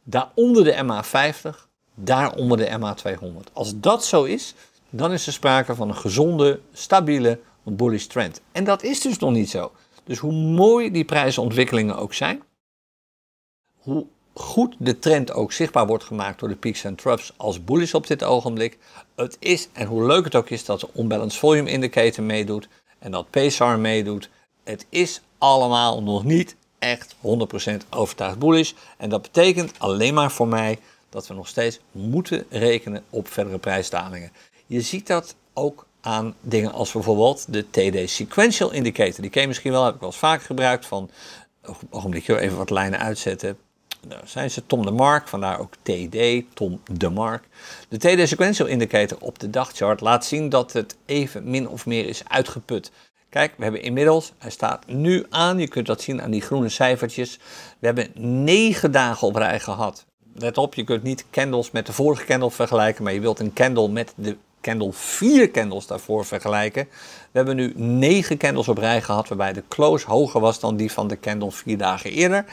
daaronder 0.04 0.64
de 0.64 0.74
MA50 0.84 1.67
daaronder 2.00 2.58
de 2.58 2.80
MA200. 2.80 3.54
Als 3.54 3.80
dat 3.80 4.06
zo 4.06 4.24
is, 4.24 4.54
dan 4.90 5.12
is 5.12 5.28
er 5.28 5.34
sprake 5.34 5.76
van 5.76 5.90
een 5.90 5.96
gezonde, 5.96 6.60
stabiele 6.74 7.40
bullish 7.64 8.06
trend. 8.06 8.42
En 8.52 8.64
dat 8.64 8.84
is 8.84 9.02
dus 9.02 9.18
nog 9.18 9.32
niet 9.32 9.50
zo. 9.50 9.72
Dus 10.04 10.18
hoe 10.18 10.32
mooi 10.34 10.92
die 10.92 11.06
prijsontwikkelingen 11.06 11.98
ook 11.98 12.14
zijn, 12.14 12.44
hoe 13.78 14.06
goed 14.34 14.76
de 14.80 15.00
trend 15.00 15.32
ook 15.32 15.52
zichtbaar 15.52 15.88
wordt 15.88 16.04
gemaakt 16.04 16.40
door 16.40 16.50
de 16.50 16.56
peaks 16.56 16.84
en 16.84 16.96
troughs 16.96 17.34
als 17.38 17.64
bullish 17.64 17.94
op 17.94 18.08
dit 18.08 18.24
ogenblik. 18.24 18.78
Het 19.16 19.38
is, 19.40 19.70
en 19.74 19.88
hoe 19.88 20.06
leuk 20.06 20.24
het 20.24 20.36
ook 20.36 20.50
is 20.50 20.66
dat 20.66 20.80
de 20.80 20.90
Unbalanced 20.98 21.40
Volume 21.40 21.70
Indicator 21.70 22.24
meedoet 22.24 22.68
en 23.00 23.12
dat 23.12 23.30
PSAR 23.30 23.80
meedoet, 23.80 24.30
het 24.64 24.86
is 24.90 25.22
allemaal 25.38 26.04
nog 26.04 26.24
niet 26.24 26.56
echt 26.80 27.16
100% 27.16 27.20
overtuigd 27.90 28.40
bullish. 28.40 28.74
En 28.98 29.10
dat 29.10 29.22
betekent 29.22 29.80
alleen 29.80 30.14
maar 30.14 30.32
voor 30.32 30.48
mij 30.48 30.80
dat 31.10 31.28
we 31.28 31.34
nog 31.34 31.48
steeds 31.48 31.80
moeten 31.92 32.46
rekenen 32.50 33.04
op 33.10 33.28
verdere 33.28 33.58
prijsdalingen. 33.58 34.32
Je 34.66 34.82
ziet 34.82 35.08
dat 35.08 35.36
ook 35.54 35.88
aan 36.02 36.36
dingen 36.42 36.72
als 36.72 36.92
bijvoorbeeld 36.92 37.46
de 37.50 37.70
TD 37.70 38.10
Sequential 38.10 38.72
Indicator. 38.72 39.22
Die 39.22 39.30
ken 39.30 39.42
je 39.42 39.48
misschien 39.48 39.72
wel, 39.72 39.86
heb 39.86 39.94
ik 39.94 40.00
wel 40.00 40.10
eens 40.10 40.18
vaker 40.18 40.46
gebruikt. 40.46 40.86
Van, 40.86 41.10
ogenblikje 41.90 42.40
even 42.40 42.58
wat 42.58 42.70
lijnen 42.70 43.00
uitzetten. 43.00 43.58
Nou, 44.08 44.22
zijn 44.26 44.52
ze 44.52 44.66
Tom 44.66 44.86
de 44.86 44.92
Mark, 44.92 45.28
vandaar 45.28 45.60
ook 45.60 45.74
TD, 45.82 46.44
Tom 46.54 46.82
de 46.92 47.10
Mark. 47.10 47.44
De 47.90 47.98
TD 47.98 48.28
Sequential 48.28 48.68
Indicator 48.68 49.18
op 49.22 49.40
de 49.40 49.50
dagchart 49.50 50.02
laat 50.02 50.26
zien 50.26 50.50
dat 50.50 50.74
het 50.74 50.98
even 51.06 51.50
min 51.50 51.70
of 51.70 51.86
meer 51.86 52.08
is 52.08 52.22
uitgeput. 52.28 52.92
Kijk, 53.30 53.54
we 53.58 53.64
hebben 53.64 53.82
inmiddels, 53.82 54.34
hij 54.38 54.52
staat 54.52 54.88
nu 54.88 55.26
aan, 55.30 55.60
je 55.60 55.68
kunt 55.68 55.86
dat 55.86 56.02
zien 56.02 56.22
aan 56.22 56.32
die 56.32 56.42
groene 56.42 56.70
cijfertjes. 56.70 57.40
We 57.80 57.86
hebben 57.86 58.12
negen 58.44 58.92
dagen 58.92 59.28
op 59.28 59.36
rij 59.36 59.60
gehad 59.60 60.06
let 60.38 60.58
op, 60.58 60.74
je 60.74 60.84
kunt 60.84 61.04
niet 61.04 61.26
candles 61.32 61.72
met 61.72 61.86
de 61.86 61.94
vorige 61.94 62.26
candle 62.26 62.52
vergelijken, 62.52 63.04
maar 63.04 63.14
je 63.14 63.20
wilt 63.20 63.40
een 63.40 63.54
candle 63.54 63.90
met 63.90 64.14
de 64.16 64.38
candle 64.62 64.94
vier 64.94 65.52
candles 65.52 65.88
daarvoor 65.88 66.26
vergelijken. 66.26 66.88
We 67.32 67.38
hebben 67.38 67.56
nu 67.56 67.74
negen 67.76 68.38
candles 68.38 68.68
op 68.68 68.78
rij 68.78 69.02
gehad, 69.02 69.28
waarbij 69.28 69.54
de 69.54 69.64
close 69.68 70.08
hoger 70.08 70.42
was 70.42 70.60
dan 70.60 70.76
die 70.76 70.92
van 70.92 71.08
de 71.08 71.20
candle 71.20 71.52
vier 71.52 71.78
dagen 71.78 72.12
eerder. 72.12 72.46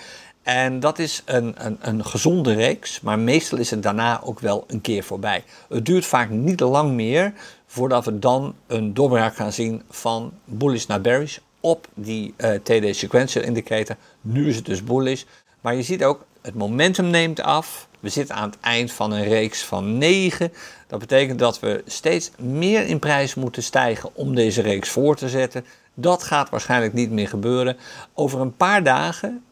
En 0.42 0.80
dat 0.80 0.98
is 0.98 1.22
een, 1.24 1.54
een, 1.56 1.76
een 1.80 2.04
gezonde 2.04 2.52
reeks, 2.54 3.00
maar 3.00 3.18
meestal 3.18 3.58
is 3.58 3.70
het 3.70 3.82
daarna 3.82 4.20
ook 4.22 4.40
wel 4.40 4.64
een 4.66 4.80
keer 4.80 5.04
voorbij. 5.04 5.44
Het 5.68 5.86
duurt 5.86 6.06
vaak 6.06 6.30
niet 6.30 6.60
lang 6.60 6.92
meer 6.92 7.32
voordat 7.66 8.04
we 8.04 8.18
dan 8.18 8.54
een 8.66 8.94
doorbraak 8.94 9.36
gaan 9.36 9.52
zien 9.52 9.82
van 9.90 10.32
bullish 10.44 10.86
naar 10.86 11.00
bearish 11.00 11.38
op 11.60 11.88
die 11.94 12.34
eh, 12.36 12.54
TD 12.54 12.96
Sequential 12.96 13.44
Indicator. 13.44 13.96
Nu 14.20 14.48
is 14.48 14.56
het 14.56 14.64
dus 14.64 14.84
bullish, 14.84 15.22
maar 15.60 15.74
je 15.74 15.82
ziet 15.82 16.04
ook 16.04 16.24
het 16.44 16.54
momentum 16.54 17.06
neemt 17.06 17.40
af. 17.40 17.88
We 18.00 18.08
zitten 18.08 18.34
aan 18.34 18.50
het 18.50 18.60
eind 18.60 18.92
van 18.92 19.12
een 19.12 19.24
reeks 19.24 19.64
van 19.64 19.98
9. 19.98 20.52
Dat 20.86 20.98
betekent 20.98 21.38
dat 21.38 21.60
we 21.60 21.82
steeds 21.86 22.30
meer 22.38 22.86
in 22.86 22.98
prijs 22.98 23.34
moeten 23.34 23.62
stijgen 23.62 24.10
om 24.14 24.34
deze 24.34 24.62
reeks 24.62 24.88
voor 24.88 25.16
te 25.16 25.28
zetten. 25.28 25.64
Dat 25.94 26.22
gaat 26.22 26.50
waarschijnlijk 26.50 26.92
niet 26.92 27.10
meer 27.10 27.28
gebeuren. 27.28 27.76
Over 28.14 28.40
een 28.40 28.56
paar 28.56 28.82
dagen 28.82 29.44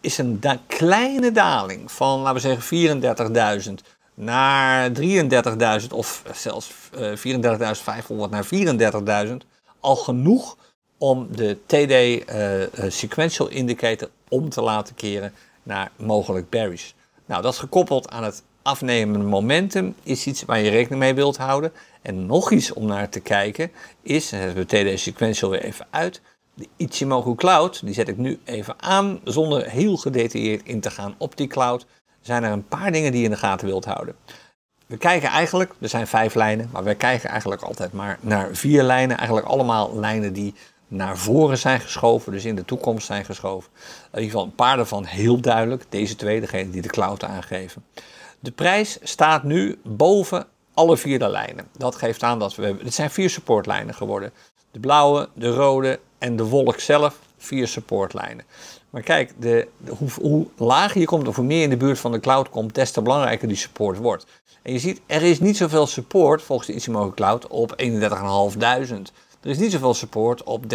is 0.00 0.18
een 0.18 0.40
kleine 0.66 1.32
daling 1.32 1.92
van, 1.92 2.20
laten 2.20 2.42
we 2.42 2.58
zeggen, 2.68 3.62
34.000 3.68 3.72
naar 4.14 4.90
33.000 5.80 5.88
of 5.92 6.22
zelfs 6.32 6.70
uh, 6.98 7.16
34.500 7.16 8.30
naar 8.30 8.48
34.000 9.28 9.32
al 9.80 9.96
genoeg 9.96 10.56
om 10.98 11.28
de 11.30 11.58
TD 11.66 12.30
uh, 12.32 12.90
Sequential 12.90 13.48
Indicator 13.48 14.08
om 14.28 14.48
te 14.48 14.62
laten 14.62 14.94
keren 14.94 15.32
naar 15.68 15.90
mogelijk 15.96 16.50
berries. 16.50 16.94
Nou, 17.26 17.42
dat 17.42 17.56
gekoppeld 17.56 18.10
aan 18.10 18.24
het 18.24 18.42
afnemende 18.62 19.26
momentum 19.26 19.94
is 20.02 20.26
iets 20.26 20.44
waar 20.44 20.58
je 20.58 20.70
rekening 20.70 21.00
mee 21.00 21.14
wilt 21.14 21.36
houden. 21.36 21.72
En 22.02 22.26
nog 22.26 22.52
iets 22.52 22.72
om 22.72 22.86
naar 22.86 23.08
te 23.08 23.20
kijken 23.20 23.70
is, 24.02 24.32
en 24.32 24.54
we 24.54 24.64
TD 24.64 25.00
Sequential 25.00 25.50
weer 25.50 25.62
even 25.62 25.86
uit, 25.90 26.20
de 26.54 26.68
Ichimoku 26.76 27.34
Cloud, 27.34 27.80
die 27.84 27.94
zet 27.94 28.08
ik 28.08 28.16
nu 28.16 28.40
even 28.44 28.82
aan 28.82 29.20
zonder 29.24 29.70
heel 29.70 29.96
gedetailleerd 29.96 30.66
in 30.66 30.80
te 30.80 30.90
gaan 30.90 31.14
op 31.18 31.36
die 31.36 31.46
cloud. 31.46 31.86
Zijn 32.20 32.44
er 32.44 32.52
een 32.52 32.68
paar 32.68 32.92
dingen 32.92 33.10
die 33.10 33.20
je 33.20 33.26
in 33.26 33.32
de 33.32 33.38
gaten 33.38 33.66
wilt 33.66 33.84
houden. 33.84 34.14
We 34.86 34.96
kijken 34.96 35.28
eigenlijk, 35.28 35.74
er 35.80 35.88
zijn 35.88 36.06
vijf 36.06 36.34
lijnen, 36.34 36.68
maar 36.72 36.84
we 36.84 36.94
kijken 36.94 37.30
eigenlijk 37.30 37.62
altijd 37.62 37.92
maar 37.92 38.18
naar 38.20 38.48
vier 38.52 38.82
lijnen. 38.82 39.16
Eigenlijk 39.16 39.46
allemaal 39.46 39.98
lijnen 39.98 40.32
die 40.32 40.54
naar 40.88 41.18
voren 41.18 41.58
zijn 41.58 41.80
geschoven, 41.80 42.32
dus 42.32 42.44
in 42.44 42.56
de 42.56 42.64
toekomst 42.64 43.06
zijn 43.06 43.24
geschoven. 43.24 43.70
In 43.76 44.20
ieder 44.20 44.30
geval 44.30 44.44
een 44.44 44.54
paar 44.54 44.76
daarvan 44.76 45.04
heel 45.04 45.40
duidelijk. 45.40 45.84
Deze 45.88 46.16
twee, 46.16 46.40
degene 46.40 46.70
die 46.70 46.82
de 46.82 46.88
cloud 46.88 47.24
aangeven. 47.24 47.84
De 48.40 48.50
prijs 48.50 48.98
staat 49.02 49.42
nu 49.42 49.78
boven 49.84 50.46
alle 50.74 50.96
vier 50.96 51.18
de 51.18 51.28
lijnen. 51.28 51.68
Dat 51.76 51.94
geeft 51.94 52.22
aan 52.22 52.38
dat 52.38 52.54
we. 52.54 52.76
Het 52.82 52.94
zijn 52.94 53.10
vier 53.10 53.30
supportlijnen 53.30 53.94
geworden: 53.94 54.32
de 54.70 54.80
blauwe, 54.80 55.28
de 55.34 55.48
rode 55.48 56.00
en 56.18 56.36
de 56.36 56.44
wolk 56.44 56.80
zelf. 56.80 57.18
Vier 57.40 57.68
supportlijnen. 57.68 58.44
Maar 58.90 59.02
kijk, 59.02 59.32
de, 59.38 59.68
hoe, 60.20 60.46
lager 60.56 61.00
je 61.00 61.06
komt 61.06 61.28
of 61.28 61.36
hoe 61.36 61.44
meer 61.44 61.62
in 61.62 61.70
de 61.70 61.76
buurt 61.76 61.98
van 61.98 62.12
de 62.12 62.20
cloud 62.20 62.48
komt, 62.48 62.74
des 62.74 62.90
te 62.90 63.02
belangrijker 63.02 63.48
die 63.48 63.56
support 63.56 63.98
wordt. 63.98 64.26
En 64.62 64.72
je 64.72 64.78
ziet, 64.78 65.00
er 65.06 65.22
is 65.22 65.40
niet 65.40 65.56
zoveel 65.56 65.86
support 65.86 66.42
volgens 66.42 66.68
de 66.68 66.74
Ichimoku 66.74 67.14
Cloud 67.14 67.46
op 67.46 67.82
31.500. 67.82 68.96
Er 69.40 69.50
is 69.50 69.58
niet 69.58 69.72
zoveel 69.72 69.94
support 69.94 70.42
op 70.42 70.62
30.700. 70.62 70.68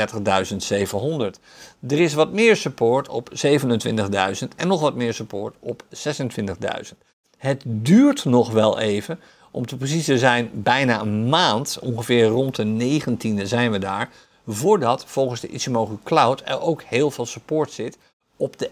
Er 1.87 1.99
is 1.99 2.13
wat 2.13 2.31
meer 2.31 2.55
support 2.55 3.09
op 3.09 3.29
27.000 3.29 4.47
en 4.55 4.67
nog 4.67 4.81
wat 4.81 4.95
meer 4.95 5.13
support 5.13 5.55
op 5.59 5.83
26.000. 5.83 6.97
Het 7.37 7.63
duurt 7.65 8.25
nog 8.25 8.51
wel 8.51 8.79
even, 8.79 9.19
om 9.51 9.65
te 9.65 9.77
precies 9.77 10.05
te 10.05 10.17
zijn, 10.17 10.49
bijna 10.53 11.01
een 11.01 11.29
maand, 11.29 11.79
ongeveer 11.81 12.25
rond 12.25 12.55
de 12.55 13.01
19e 13.01 13.41
zijn 13.41 13.71
we 13.71 13.79
daar, 13.79 14.09
voordat 14.47 15.05
volgens 15.05 15.41
de 15.41 15.47
Ichimoku 15.47 15.97
Cloud 16.03 16.41
er 16.45 16.61
ook 16.61 16.83
heel 16.83 17.11
veel 17.11 17.25
support 17.25 17.71
zit 17.71 17.97
op 18.37 18.57
de 18.57 18.69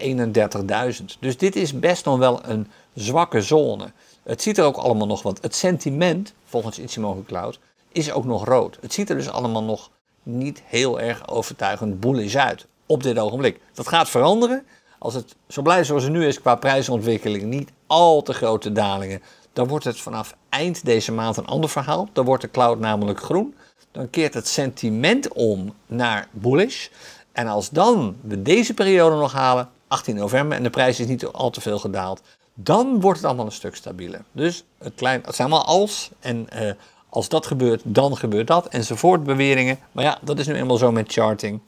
31.000. 0.99 1.05
Dus 1.19 1.37
dit 1.37 1.55
is 1.55 1.79
best 1.79 2.05
nog 2.05 2.17
wel 2.17 2.39
een 2.45 2.67
zwakke 2.93 3.41
zone. 3.41 3.91
Het 4.23 4.41
ziet 4.41 4.57
er 4.57 4.65
ook 4.65 4.77
allemaal 4.77 5.07
nog, 5.07 5.21
want 5.21 5.41
het 5.41 5.55
sentiment 5.55 6.33
volgens 6.45 6.79
Ichimoku 6.79 7.23
Cloud 7.23 7.59
is 7.91 8.11
ook 8.11 8.25
nog 8.25 8.45
rood. 8.45 8.77
Het 8.81 8.93
ziet 8.93 9.09
er 9.09 9.15
dus 9.15 9.29
allemaal 9.29 9.63
nog 9.63 9.89
niet 10.23 10.61
heel 10.65 10.99
erg 10.99 11.29
overtuigend 11.29 11.99
bullish 11.99 12.35
uit 12.35 12.67
op 12.85 13.03
dit 13.03 13.19
ogenblik. 13.19 13.59
Dat 13.73 13.87
gaat 13.87 14.09
veranderen. 14.09 14.65
Als 14.99 15.13
het 15.13 15.35
zo 15.47 15.61
blijft 15.61 15.87
zoals 15.87 16.03
het 16.03 16.11
nu 16.11 16.25
is 16.25 16.39
qua 16.39 16.55
prijsontwikkeling, 16.55 17.43
niet 17.43 17.71
al 17.87 18.21
te 18.21 18.33
grote 18.33 18.71
dalingen, 18.71 19.21
dan 19.53 19.67
wordt 19.67 19.85
het 19.85 19.99
vanaf 19.99 20.35
eind 20.49 20.85
deze 20.85 21.11
maand 21.11 21.37
een 21.37 21.45
ander 21.45 21.69
verhaal. 21.69 22.09
Dan 22.13 22.25
wordt 22.25 22.41
de 22.41 22.51
cloud 22.51 22.79
namelijk 22.79 23.19
groen. 23.19 23.55
Dan 23.91 24.09
keert 24.09 24.33
het 24.33 24.47
sentiment 24.47 25.33
om 25.33 25.73
naar 25.87 26.27
bullish. 26.31 26.87
En 27.31 27.47
als 27.47 27.69
dan 27.69 28.15
we 28.21 28.41
deze 28.41 28.73
periode 28.73 29.15
nog 29.15 29.31
halen, 29.31 29.69
18 29.87 30.15
november, 30.15 30.57
en 30.57 30.63
de 30.63 30.69
prijs 30.69 30.99
is 30.99 31.07
niet 31.07 31.25
al 31.25 31.49
te 31.49 31.61
veel 31.61 31.79
gedaald, 31.79 32.21
dan 32.53 32.99
wordt 32.99 33.17
het 33.17 33.27
allemaal 33.27 33.45
een 33.45 33.51
stuk 33.51 33.75
stabieler. 33.75 34.23
Dus 34.31 34.63
het, 34.77 34.93
klein, 34.95 35.21
het 35.25 35.35
zijn 35.35 35.51
allemaal 35.51 35.67
als 35.67 36.09
en 36.19 36.47
uh, 36.53 36.71
als 37.11 37.29
dat 37.29 37.45
gebeurt, 37.45 37.81
dan 37.85 38.17
gebeurt 38.17 38.47
dat, 38.47 38.67
enzovoort 38.67 39.23
beweringen. 39.23 39.79
Maar 39.91 40.03
ja, 40.03 40.19
dat 40.21 40.39
is 40.39 40.47
nu 40.47 40.53
eenmaal 40.53 40.77
zo 40.77 40.91
met 40.91 41.11
charting. 41.11 41.61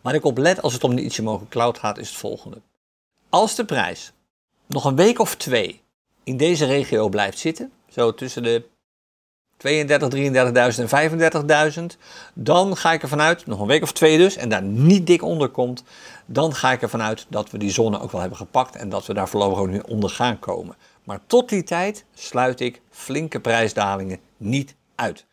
Waar 0.00 0.14
ik 0.14 0.24
op 0.24 0.38
let 0.38 0.62
als 0.62 0.72
het 0.72 0.84
om 0.84 0.96
de 0.96 1.02
Ichimoku 1.02 1.44
Cloud 1.48 1.78
gaat, 1.78 1.98
is 1.98 2.08
het 2.08 2.18
volgende. 2.18 2.60
Als 3.28 3.54
de 3.54 3.64
prijs 3.64 4.12
nog 4.66 4.84
een 4.84 4.96
week 4.96 5.18
of 5.18 5.36
twee 5.36 5.82
in 6.24 6.36
deze 6.36 6.64
regio 6.64 7.08
blijft 7.08 7.38
zitten, 7.38 7.72
zo 7.88 8.14
tussen 8.14 8.42
de 8.42 8.64
32, 9.56 10.08
33.000 10.08 10.90
en 10.90 11.92
35.000, 11.94 11.98
dan 12.34 12.76
ga 12.76 12.92
ik 12.92 13.02
ervan 13.02 13.20
uit, 13.20 13.46
nog 13.46 13.60
een 13.60 13.66
week 13.66 13.82
of 13.82 13.92
twee 13.92 14.18
dus, 14.18 14.36
en 14.36 14.48
daar 14.48 14.62
niet 14.62 15.06
dik 15.06 15.22
onder 15.22 15.48
komt, 15.48 15.84
dan 16.26 16.54
ga 16.54 16.72
ik 16.72 16.82
ervan 16.82 17.02
uit 17.02 17.26
dat 17.28 17.50
we 17.50 17.58
die 17.58 17.70
zone 17.70 18.00
ook 18.00 18.10
wel 18.10 18.20
hebben 18.20 18.38
gepakt 18.38 18.76
en 18.76 18.88
dat 18.88 19.06
we 19.06 19.14
daar 19.14 19.28
voorlopig 19.28 19.58
ook 19.58 19.68
nu 19.68 19.82
onder 19.88 20.10
gaan 20.10 20.38
komen. 20.38 20.76
Maar 21.04 21.20
tot 21.26 21.48
die 21.48 21.62
tijd 21.62 22.04
sluit 22.14 22.60
ik 22.60 22.80
flinke 22.90 23.40
prijsdalingen 23.40 24.20
niet 24.36 24.74
uit. 24.94 25.26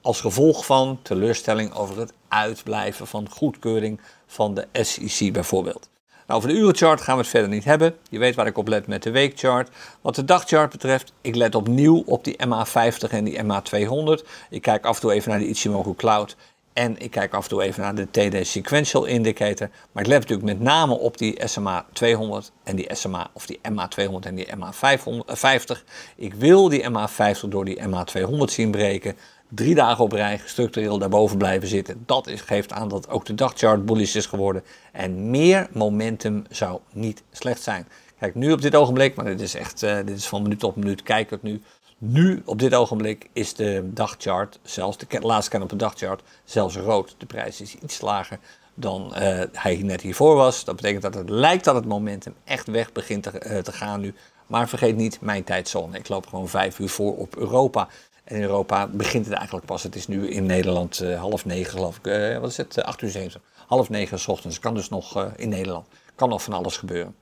Als 0.00 0.20
gevolg 0.20 0.66
van 0.66 0.98
teleurstelling 1.02 1.74
over 1.74 1.98
het 1.98 2.12
uitblijven 2.28 3.06
van 3.06 3.30
goedkeuring 3.30 4.00
van 4.26 4.54
de 4.54 4.66
SEC 4.72 5.32
bijvoorbeeld. 5.32 5.90
Nou, 6.30 6.42
over 6.42 6.54
de 6.54 6.60
urenchart 6.60 7.00
gaan 7.00 7.14
we 7.14 7.20
het 7.20 7.30
verder 7.30 7.48
niet 7.48 7.64
hebben. 7.64 7.96
Je 8.10 8.18
weet 8.18 8.34
waar 8.34 8.46
ik 8.46 8.58
op 8.58 8.68
let 8.68 8.86
met 8.86 9.02
de 9.02 9.10
weekchart. 9.10 9.70
Wat 10.00 10.14
de 10.14 10.24
dagchart 10.24 10.70
betreft, 10.70 11.12
ik 11.20 11.34
let 11.34 11.54
opnieuw 11.54 12.02
op 12.06 12.24
die 12.24 12.36
MA50 12.46 13.10
en 13.10 13.24
die 13.24 13.42
MA200. 13.42 14.26
Ik 14.50 14.62
kijk 14.62 14.84
af 14.84 14.94
en 14.94 15.00
toe 15.00 15.12
even 15.12 15.30
naar 15.30 15.38
de 15.38 15.48
Ichimoku 15.48 15.94
Cloud. 15.94 16.36
En 16.72 16.98
ik 16.98 17.10
kijk 17.10 17.34
af 17.34 17.42
en 17.42 17.48
toe 17.48 17.62
even 17.62 17.82
naar 17.82 17.94
de 17.94 18.10
TD 18.10 18.46
Sequential 18.46 19.04
Indicator. 19.04 19.68
Maar 19.92 20.02
ik 20.02 20.08
let 20.08 20.20
natuurlijk 20.20 20.48
met 20.48 20.60
name 20.60 20.98
op 20.98 21.18
die 21.18 21.40
SMA 21.44 21.86
200 21.92 22.52
en 22.64 22.76
die 22.76 22.88
SMA, 22.92 23.30
of 23.32 23.46
die 23.46 23.60
MA 23.70 23.88
200 23.88 24.26
en 24.26 24.34
die 24.34 24.56
MA 24.56 24.72
50. 25.26 25.84
Ik 26.16 26.34
wil 26.34 26.68
die 26.68 26.88
MA 26.88 27.08
50 27.08 27.48
door 27.48 27.64
die 27.64 27.86
MA 27.88 28.04
200 28.04 28.52
zien 28.52 28.70
breken. 28.70 29.16
Drie 29.48 29.74
dagen 29.74 30.04
op 30.04 30.12
rij 30.12 30.40
structureel 30.44 30.98
daarboven 30.98 31.38
blijven 31.38 31.68
zitten. 31.68 32.02
Dat 32.06 32.26
is, 32.26 32.40
geeft 32.40 32.72
aan 32.72 32.88
dat 32.88 33.08
ook 33.08 33.24
de 33.24 33.34
dagchart 33.34 33.86
bullish 33.86 34.14
is 34.14 34.26
geworden. 34.26 34.62
En 34.92 35.30
meer 35.30 35.68
momentum 35.72 36.44
zou 36.50 36.80
niet 36.92 37.22
slecht 37.30 37.62
zijn. 37.62 37.86
Kijk, 38.18 38.34
nu 38.34 38.52
op 38.52 38.62
dit 38.62 38.74
ogenblik, 38.74 39.14
maar 39.14 39.24
dit 39.24 39.40
is 39.40 39.54
echt, 39.54 39.82
uh, 39.82 39.96
dit 39.96 40.16
is 40.16 40.26
van 40.26 40.42
minuut 40.42 40.58
tot 40.58 40.76
minuut, 40.76 41.02
kijk 41.02 41.30
het 41.30 41.42
nu. 41.42 41.62
Nu, 42.02 42.42
op 42.44 42.58
dit 42.58 42.74
ogenblik, 42.74 43.28
is 43.32 43.54
de 43.54 43.90
dagchart, 43.92 44.58
zelfs 44.62 44.96
de 44.96 45.20
laatste 45.20 45.50
scan 45.50 45.62
op 45.62 45.68
de 45.68 45.76
dagchart, 45.76 46.22
zelfs 46.44 46.76
rood. 46.76 47.14
De 47.18 47.26
prijs 47.26 47.60
is 47.60 47.74
iets 47.74 48.00
lager 48.00 48.38
dan 48.74 49.14
uh, 49.18 49.42
hij 49.52 49.76
net 49.82 50.00
hiervoor 50.00 50.34
was. 50.34 50.64
Dat 50.64 50.76
betekent 50.76 51.02
dat 51.02 51.14
het 51.14 51.28
lijkt 51.28 51.64
dat 51.64 51.74
het 51.74 51.84
momentum 51.84 52.34
echt 52.44 52.66
weg 52.66 52.92
begint 52.92 53.22
te, 53.22 53.42
uh, 53.46 53.58
te 53.58 53.72
gaan 53.72 54.00
nu. 54.00 54.14
Maar 54.46 54.68
vergeet 54.68 54.96
niet 54.96 55.20
mijn 55.20 55.44
tijdzone. 55.44 55.98
Ik 55.98 56.08
loop 56.08 56.26
gewoon 56.26 56.48
vijf 56.48 56.78
uur 56.78 56.88
voor 56.88 57.16
op 57.16 57.36
Europa. 57.36 57.88
En 58.24 58.36
in 58.36 58.42
Europa 58.42 58.86
begint 58.86 59.24
het 59.24 59.34
eigenlijk 59.34 59.66
pas. 59.66 59.82
Het 59.82 59.96
is 59.96 60.06
nu 60.06 60.30
in 60.30 60.46
Nederland 60.46 61.02
uh, 61.02 61.20
half 61.20 61.44
negen, 61.44 61.70
geloof 61.70 61.98
ik. 62.02 62.38
wat 62.40 62.50
is 62.50 62.56
het? 62.56 62.82
acht 62.82 63.02
uur 63.02 63.10
zeven. 63.10 63.40
Half 63.66 63.88
negen 63.88 64.18
s 64.18 64.28
ochtends. 64.28 64.58
Kan 64.58 64.74
dus 64.74 64.88
nog 64.88 65.32
in 65.36 65.48
Nederland. 65.48 65.86
Kan 66.14 66.28
nog 66.28 66.42
van 66.42 66.52
alles 66.52 66.76
gebeuren. 66.76 67.14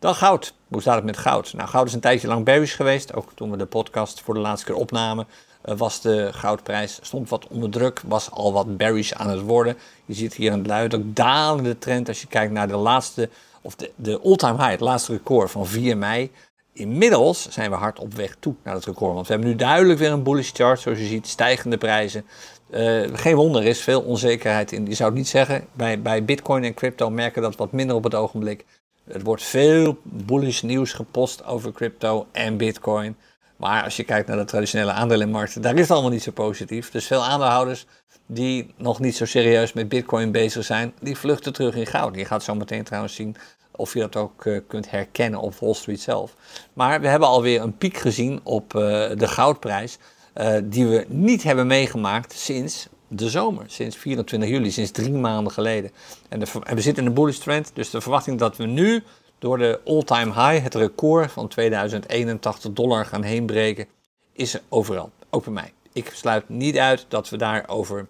Dan 0.00 0.14
goud. 0.14 0.54
Hoe 0.68 0.80
staat 0.80 0.94
het 0.94 1.04
met 1.04 1.16
goud? 1.16 1.52
Nou, 1.52 1.68
goud 1.68 1.86
is 1.86 1.92
een 1.92 2.00
tijdje 2.00 2.28
lang 2.28 2.44
bearish 2.44 2.76
geweest. 2.76 3.14
Ook 3.14 3.32
toen 3.34 3.50
we 3.50 3.56
de 3.56 3.66
podcast 3.66 4.20
voor 4.20 4.34
de 4.34 4.40
laatste 4.40 4.66
keer 4.66 4.74
opnamen, 4.74 5.26
uh, 5.64 5.76
was 5.76 6.00
de 6.00 6.28
goudprijs 6.32 6.98
stond 7.02 7.28
wat 7.28 7.46
onder 7.48 7.70
druk, 7.70 8.02
was 8.06 8.30
al 8.30 8.52
wat 8.52 8.76
bearish 8.76 9.12
aan 9.12 9.28
het 9.28 9.40
worden. 9.40 9.76
Je 10.04 10.14
ziet 10.14 10.34
hier 10.34 10.52
een 10.52 10.62
duidelijk 10.62 11.16
dalende 11.16 11.78
trend 11.78 12.08
als 12.08 12.20
je 12.20 12.26
kijkt 12.26 12.52
naar 12.52 12.68
de 12.68 12.76
laatste, 12.76 13.28
of 13.60 13.74
de, 13.74 13.90
de 13.96 14.20
all-time 14.20 14.56
high, 14.56 14.70
het 14.70 14.80
laatste 14.80 15.12
record 15.12 15.50
van 15.50 15.66
4 15.66 15.96
mei. 15.96 16.30
Inmiddels 16.72 17.48
zijn 17.50 17.70
we 17.70 17.76
hard 17.76 17.98
op 17.98 18.14
weg 18.14 18.36
toe 18.38 18.54
naar 18.64 18.74
het 18.74 18.84
record. 18.84 19.14
Want 19.14 19.26
we 19.26 19.32
hebben 19.32 19.50
nu 19.50 19.56
duidelijk 19.56 19.98
weer 19.98 20.12
een 20.12 20.22
bullish 20.22 20.50
chart, 20.52 20.80
zoals 20.80 20.98
je 20.98 21.06
ziet, 21.06 21.26
stijgende 21.26 21.78
prijzen. 21.78 22.24
Uh, 22.70 23.08
geen 23.12 23.36
wonder, 23.36 23.62
er 23.62 23.68
is 23.68 23.80
veel 23.80 24.00
onzekerheid 24.00 24.72
in. 24.72 24.86
Je 24.86 24.94
zou 24.94 25.08
het 25.08 25.18
niet 25.18 25.28
zeggen, 25.28 25.66
bij, 25.72 26.02
bij 26.02 26.24
Bitcoin 26.24 26.64
en 26.64 26.74
crypto 26.74 27.10
merken 27.10 27.42
dat 27.42 27.56
wat 27.56 27.72
minder 27.72 27.96
op 27.96 28.04
het 28.04 28.14
ogenblik. 28.14 28.64
Er 29.12 29.22
wordt 29.22 29.42
veel 29.42 29.98
bullish 30.02 30.62
nieuws 30.62 30.92
gepost 30.92 31.44
over 31.44 31.72
crypto 31.72 32.26
en 32.32 32.56
bitcoin. 32.56 33.16
Maar 33.56 33.84
als 33.84 33.96
je 33.96 34.04
kijkt 34.04 34.28
naar 34.28 34.36
de 34.36 34.44
traditionele 34.44 34.90
aandelenmarkten, 34.90 35.62
daar 35.62 35.74
is 35.74 35.80
het 35.80 35.90
allemaal 35.90 36.10
niet 36.10 36.22
zo 36.22 36.30
positief. 36.30 36.90
Dus 36.90 37.06
veel 37.06 37.24
aandeelhouders 37.24 37.86
die 38.26 38.74
nog 38.76 39.00
niet 39.00 39.16
zo 39.16 39.24
serieus 39.24 39.72
met 39.72 39.88
bitcoin 39.88 40.32
bezig 40.32 40.64
zijn, 40.64 40.92
die 41.00 41.16
vluchten 41.16 41.52
terug 41.52 41.74
in 41.74 41.86
goud. 41.86 42.16
Je 42.16 42.24
gaat 42.24 42.42
zo 42.42 42.54
meteen 42.54 42.84
trouwens 42.84 43.14
zien 43.14 43.36
of 43.70 43.94
je 43.94 44.00
dat 44.00 44.16
ook 44.16 44.44
uh, 44.44 44.60
kunt 44.66 44.90
herkennen 44.90 45.40
op 45.40 45.54
Wall 45.54 45.74
Street 45.74 46.00
zelf. 46.00 46.36
Maar 46.72 47.00
we 47.00 47.08
hebben 47.08 47.28
alweer 47.28 47.60
een 47.60 47.76
piek 47.76 47.96
gezien 47.96 48.40
op 48.42 48.74
uh, 48.74 48.80
de 49.16 49.28
goudprijs, 49.28 49.98
uh, 50.36 50.56
die 50.64 50.86
we 50.86 51.04
niet 51.08 51.42
hebben 51.42 51.66
meegemaakt 51.66 52.32
sinds 52.32 52.88
de 53.12 53.30
zomer, 53.30 53.64
sinds 53.66 53.96
24 53.96 54.48
juli, 54.48 54.70
sinds 54.70 54.90
drie 54.90 55.12
maanden 55.12 55.52
geleden. 55.52 55.90
En, 56.28 56.42
en 56.42 56.74
we 56.74 56.80
zitten 56.80 57.02
in 57.02 57.08
een 57.08 57.14
bullish 57.14 57.38
trend, 57.38 57.70
dus 57.74 57.90
de 57.90 58.00
verwachting 58.00 58.38
dat 58.38 58.56
we 58.56 58.66
nu 58.66 59.02
door 59.38 59.58
de 59.58 59.80
all-time 59.84 60.32
high, 60.32 60.62
het 60.62 60.74
record 60.74 61.32
van 61.32 61.48
2081 61.48 62.72
dollar 62.72 63.06
gaan 63.06 63.22
heenbreken, 63.22 63.86
is 64.32 64.54
er 64.54 64.62
overal. 64.68 65.10
Ook 65.30 65.44
bij 65.44 65.52
mij. 65.52 65.72
Ik 65.92 66.10
sluit 66.14 66.48
niet 66.48 66.78
uit 66.78 67.06
dat 67.08 67.28
we 67.28 67.36
daar 67.36 67.64
over 67.68 68.06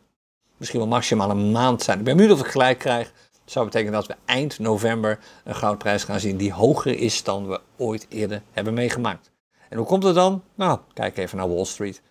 misschien 0.57 0.81
wel 0.81 0.89
maximaal 0.89 1.31
een 1.31 1.51
maand 1.51 1.83
zijn. 1.83 1.99
Ik 1.99 2.05
ben 2.05 2.17
benieuwd 2.17 2.35
of 2.39 2.47
ik 2.47 2.51
gelijk 2.51 2.79
krijg. 2.79 3.13
Dat 3.33 3.53
zou 3.53 3.65
betekenen 3.65 3.93
dat 3.93 4.07
we 4.07 4.17
eind 4.25 4.59
november 4.59 5.19
een 5.45 5.55
goudprijs 5.55 6.05
gaan 6.05 6.21
zien 6.21 6.37
die 6.37 6.53
hoger 6.53 6.99
is 6.99 7.23
dan 7.23 7.49
we 7.49 7.61
ooit 7.77 8.07
eerder 8.09 8.43
hebben 8.53 8.75
meegemaakt. 8.75 9.31
En 9.69 9.77
hoe 9.77 9.87
komt 9.87 10.03
het 10.03 10.15
dan? 10.15 10.43
Nou, 10.55 10.79
kijk 10.93 11.17
even 11.17 11.37
naar 11.37 11.55
Wall 11.55 11.65
Street. 11.65 12.03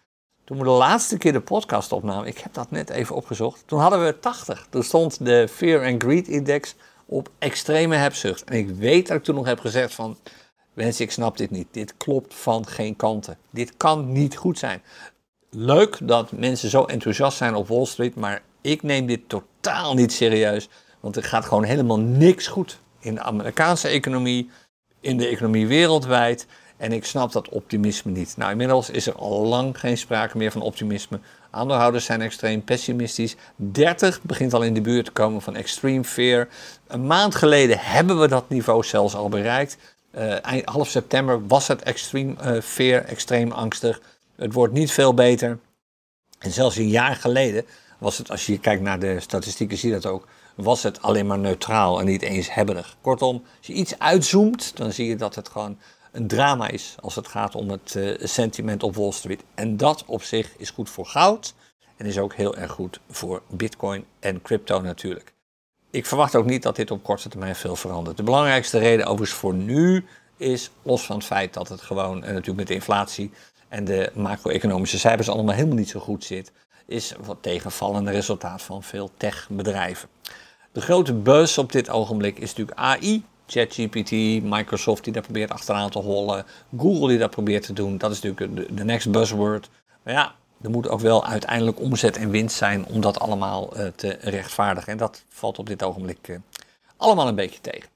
Toen 0.50 0.58
we 0.58 0.64
de 0.64 0.70
laatste 0.70 1.18
keer 1.18 1.34
de 1.34 1.42
podcast 1.42 1.92
opnamen, 1.92 2.28
ik 2.28 2.38
heb 2.38 2.54
dat 2.54 2.72
net 2.72 2.90
even 2.90 3.16
opgezocht, 3.16 3.64
toen 3.66 3.80
hadden 3.80 4.06
we 4.06 4.20
80. 4.20 4.68
Toen 4.70 4.84
stond 4.84 5.26
de 5.26 5.48
Fear 5.48 5.86
and 5.86 6.04
Greed 6.04 6.28
Index 6.28 6.76
op 7.06 7.30
extreme 7.40 7.96
hebzucht. 7.96 8.44
En 8.44 8.58
ik 8.58 8.70
weet 8.70 9.08
dat 9.08 9.18
ik 9.18 9.24
toen 9.24 9.36
nog 9.36 9.46
heb 9.46 9.60
gezegd 9.60 9.94
van, 9.94 10.18
mensen, 10.74 11.06
ik 11.06 11.12
snap 11.12 11.38
dit 11.38 11.52
niet. 11.52 11.68
Dit 11.72 11.98
klopt 11.98 12.36
van 12.36 12.68
geen 12.68 12.96
kanten. 12.96 13.38
Dit 13.50 13.78
kan 13.78 14.12
niet 14.12 14.36
goed 14.36 14.58
zijn. 14.58 14.82
Leuk 15.50 15.98
dat 16.02 16.32
mensen 16.32 16.70
zo 16.70 16.84
enthousiast 16.84 17.38
zijn 17.38 17.56
op 17.56 17.68
Wall 17.68 17.86
Street, 17.86 18.16
maar 18.16 18.42
ik 18.62 18.84
neem 18.84 19.06
dit 19.06 19.22
totaal 19.28 19.94
niet 19.94 20.14
serieus. 20.14 20.70
Want 21.00 21.16
er 21.16 21.24
gaat 21.24 21.46
gewoon 21.46 21.64
helemaal 21.64 22.00
niks 22.00 22.48
goed 22.48 22.80
in 23.00 23.16
de 23.16 23.22
Amerikaanse 23.22 23.88
economie, 23.88 24.50
in 25.00 25.18
de 25.18 25.28
economie 25.28 25.68
wereldwijd. 25.68 26.48
En 26.80 26.92
ik 26.92 27.06
snap 27.06 27.32
dat 27.32 27.50
optimisme 27.50 28.12
niet. 28.12 28.38
Nou, 28.38 28.52
inmiddels 28.52 28.90
is 28.90 29.08
er 29.08 29.16
al 29.16 29.46
lang 29.46 29.80
geen 29.80 29.98
sprake 29.98 30.38
meer 30.38 30.52
van 30.52 30.62
optimisme. 30.62 31.20
Aandeelhouders 31.50 32.06
zijn 32.06 32.22
extreem 32.22 32.64
pessimistisch. 32.64 33.36
30 33.56 34.22
begint 34.22 34.54
al 34.54 34.62
in 34.62 34.74
de 34.74 34.82
buurt 34.82 35.06
te 35.06 35.12
komen 35.12 35.42
van 35.42 35.56
extreme 35.56 36.04
fear. 36.04 36.48
Een 36.88 37.08
maand 37.08 37.36
geleden 37.36 37.78
hebben 37.80 38.20
we 38.20 38.28
dat 38.28 38.50
niveau 38.50 38.84
zelfs 38.84 39.16
al 39.16 39.30
bereikt. 39.30 39.78
Uh, 40.16 40.46
eind, 40.46 40.66
half 40.66 40.88
september 40.88 41.48
was 41.48 41.68
het 41.68 41.84
extreem 41.84 42.38
uh, 42.46 42.62
fear, 42.62 43.04
extreem 43.04 43.52
angstig. 43.52 44.02
Het 44.36 44.54
wordt 44.54 44.74
niet 44.74 44.92
veel 44.92 45.14
beter. 45.14 45.60
En 46.40 46.52
zelfs 46.52 46.76
een 46.76 46.90
jaar 46.90 47.16
geleden 47.16 47.66
was 47.98 48.18
het, 48.18 48.32
als 48.32 48.46
je 48.46 48.60
kijkt 48.60 48.82
naar 48.82 49.00
de 49.00 49.20
statistieken, 49.20 49.78
zie 49.78 49.90
je 49.90 50.00
dat 50.00 50.12
ook, 50.12 50.28
was 50.56 50.84
het 50.84 51.02
alleen 51.02 51.28
maar 51.28 51.40
neutraal 51.40 52.00
en 52.00 52.06
niet 52.06 52.22
eens 52.22 52.54
hebberig. 52.54 52.98
Kortom, 53.02 53.44
als 53.58 53.68
je 53.68 53.74
iets 53.74 54.00
uitzoomt, 54.00 54.78
dan 54.78 54.92
zie 54.92 55.08
je 55.08 55.16
dat 55.16 55.36
het 55.36 55.50
gewoon 55.50 55.78
een 56.12 56.28
drama 56.28 56.68
is 56.68 56.96
als 57.00 57.16
het 57.16 57.28
gaat 57.28 57.56
om 57.56 57.70
het 57.70 57.96
uh, 57.96 58.18
sentiment 58.24 58.84
op 58.84 58.96
Wall 58.96 59.12
Street. 59.12 59.44
En 59.56 59.78
dat 59.78 60.04
op 60.06 60.24
zich 60.24 60.58
is 60.58 60.70
goed 60.70 60.90
voor 60.90 61.06
goud 61.06 61.54
en 61.98 62.06
is 62.06 62.18
ook 62.18 62.34
heel 62.34 62.56
erg 62.56 62.72
goed 62.72 63.00
voor 63.10 63.42
Bitcoin 63.50 64.06
en 64.20 64.42
crypto 64.42 64.82
natuurlijk. 64.82 65.34
Ik 65.90 66.06
verwacht 66.06 66.36
ook 66.36 66.46
niet 66.46 66.64
dat 66.64 66.76
dit 66.76 66.92
op 66.92 67.04
korte 67.04 67.30
termijn 67.30 67.56
veel 67.56 67.76
verandert. 67.76 68.18
De 68.18 68.24
belangrijkste 68.24 68.78
reden 68.78 69.06
overigens 69.06 69.40
voor 69.40 69.54
nu 69.54 70.06
is, 70.38 70.72
los 70.82 71.06
van 71.06 71.16
het 71.16 71.26
feit 71.26 71.54
dat 71.54 71.70
het 71.70 71.82
gewoon 71.82 72.18
uh, 72.18 72.24
natuurlijk 72.24 72.58
met 72.58 72.68
de 72.68 72.74
inflatie 72.74 73.32
en 73.68 73.86
de 73.86 74.12
macro-economische 74.14 75.00
cijfers 75.00 75.30
allemaal 75.30 75.56
helemaal 75.56 75.78
niet 75.78 75.90
zo 75.90 76.00
goed 76.00 76.24
zit, 76.24 76.52
is 76.86 77.14
wat 77.26 77.38
tegenvallende 77.42 78.12
resultaat 78.12 78.62
van 78.62 78.84
veel 78.84 79.12
techbedrijven. 79.18 80.10
De 80.72 80.82
grote 80.82 81.14
buzz 81.14 81.58
op 81.58 81.72
dit 81.72 81.90
ogenblik 81.90 82.40
is 82.40 82.50
natuurlijk 82.50 82.78
AI. 82.78 83.24
ChatGPT, 83.52 84.12
Microsoft 84.44 85.04
die 85.04 85.14
daar 85.14 85.22
probeert 85.22 85.52
achteraan 85.52 85.90
te 85.90 86.00
hollen, 86.00 86.46
Google 86.78 87.08
die 87.08 87.18
dat 87.18 87.30
probeert 87.30 87.66
te 87.66 87.74
doen. 87.74 87.98
Dat 87.98 88.12
is 88.12 88.22
natuurlijk 88.22 88.78
de, 88.78 88.84
next 88.84 89.12
buzzword. 89.12 89.70
Maar 90.04 90.14
ja, 90.14 90.36
er 90.62 90.70
moet 90.70 90.90
ook 90.90 91.00
wel 91.00 91.26
uiteindelijk 91.26 91.80
omzet 91.80 92.18
en 92.18 92.30
winst 92.30 92.56
zijn 92.56 92.86
om 92.86 93.02
dat 93.02 93.20
allemaal 93.20 93.78
uh, 93.78 93.88
te 93.96 94.18
rechtvaardigen. 94.22 94.92
En 94.92 94.98
dat 94.98 95.24
valt 95.30 95.60
op 95.60 95.68
dit 95.68 95.84
ogenblik 95.84 96.28
uh, 96.28 96.38
allemaal 96.98 97.28
een 97.28 97.36
beetje 97.36 97.62
tegen. 97.62 97.90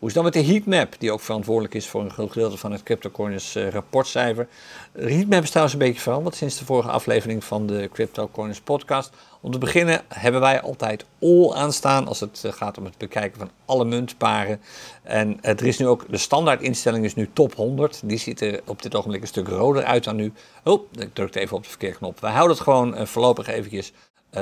Hoe 0.00 0.08
is 0.08 0.14
dan 0.14 0.24
met 0.24 0.32
de 0.32 0.44
heatmap, 0.44 0.94
die 0.98 1.12
ook 1.12 1.20
verantwoordelijk 1.20 1.74
is 1.74 1.88
voor 1.88 2.00
een 2.00 2.10
groot 2.10 2.32
gedeelte 2.32 2.56
van 2.56 2.72
het 2.72 2.82
CryptoCoiners 2.82 3.56
uh, 3.56 3.68
rapportcijfer? 3.68 4.48
De 4.92 5.12
heatmap 5.12 5.42
is 5.42 5.48
trouwens 5.48 5.74
een 5.74 5.82
beetje 5.86 6.00
veranderd 6.00 6.34
sinds 6.34 6.58
de 6.58 6.64
vorige 6.64 6.90
aflevering 6.90 7.44
van 7.44 7.66
de 7.66 7.88
CryptoCoiners 7.92 8.60
podcast. 8.60 9.12
Om 9.40 9.50
te 9.50 9.58
beginnen 9.58 10.02
hebben 10.08 10.40
wij 10.40 10.60
altijd 10.60 11.04
all 11.20 11.52
aanstaan 11.52 12.08
als 12.08 12.20
het 12.20 12.42
eh, 12.44 12.52
gaat 12.52 12.78
om 12.78 12.84
het 12.84 12.98
bekijken 12.98 13.38
van 13.38 13.50
alle 13.64 13.84
muntparen. 13.84 14.60
En 15.02 15.28
uh, 15.28 15.50
er 15.50 15.66
is 15.66 15.78
nu 15.78 15.86
ook, 15.86 16.04
de 16.10 16.18
standaardinstelling 16.18 17.04
is 17.04 17.14
nu 17.14 17.30
top 17.32 17.54
100. 17.54 18.00
Die 18.04 18.18
ziet 18.18 18.40
er 18.40 18.60
op 18.66 18.82
dit 18.82 18.94
ogenblik 18.94 19.20
een 19.20 19.26
stuk 19.26 19.48
roder 19.48 19.84
uit 19.84 20.04
dan 20.04 20.16
nu. 20.16 20.32
Oh, 20.64 20.82
ik 20.92 21.14
drukte 21.14 21.40
even 21.40 21.56
op 21.56 21.62
de 21.62 21.68
verkeerde 21.68 21.96
knop. 21.96 22.20
Wij 22.20 22.32
houden 22.32 22.56
het 22.56 22.64
gewoon 22.64 23.06
voorlopig 23.06 23.46
eventjes 23.46 23.92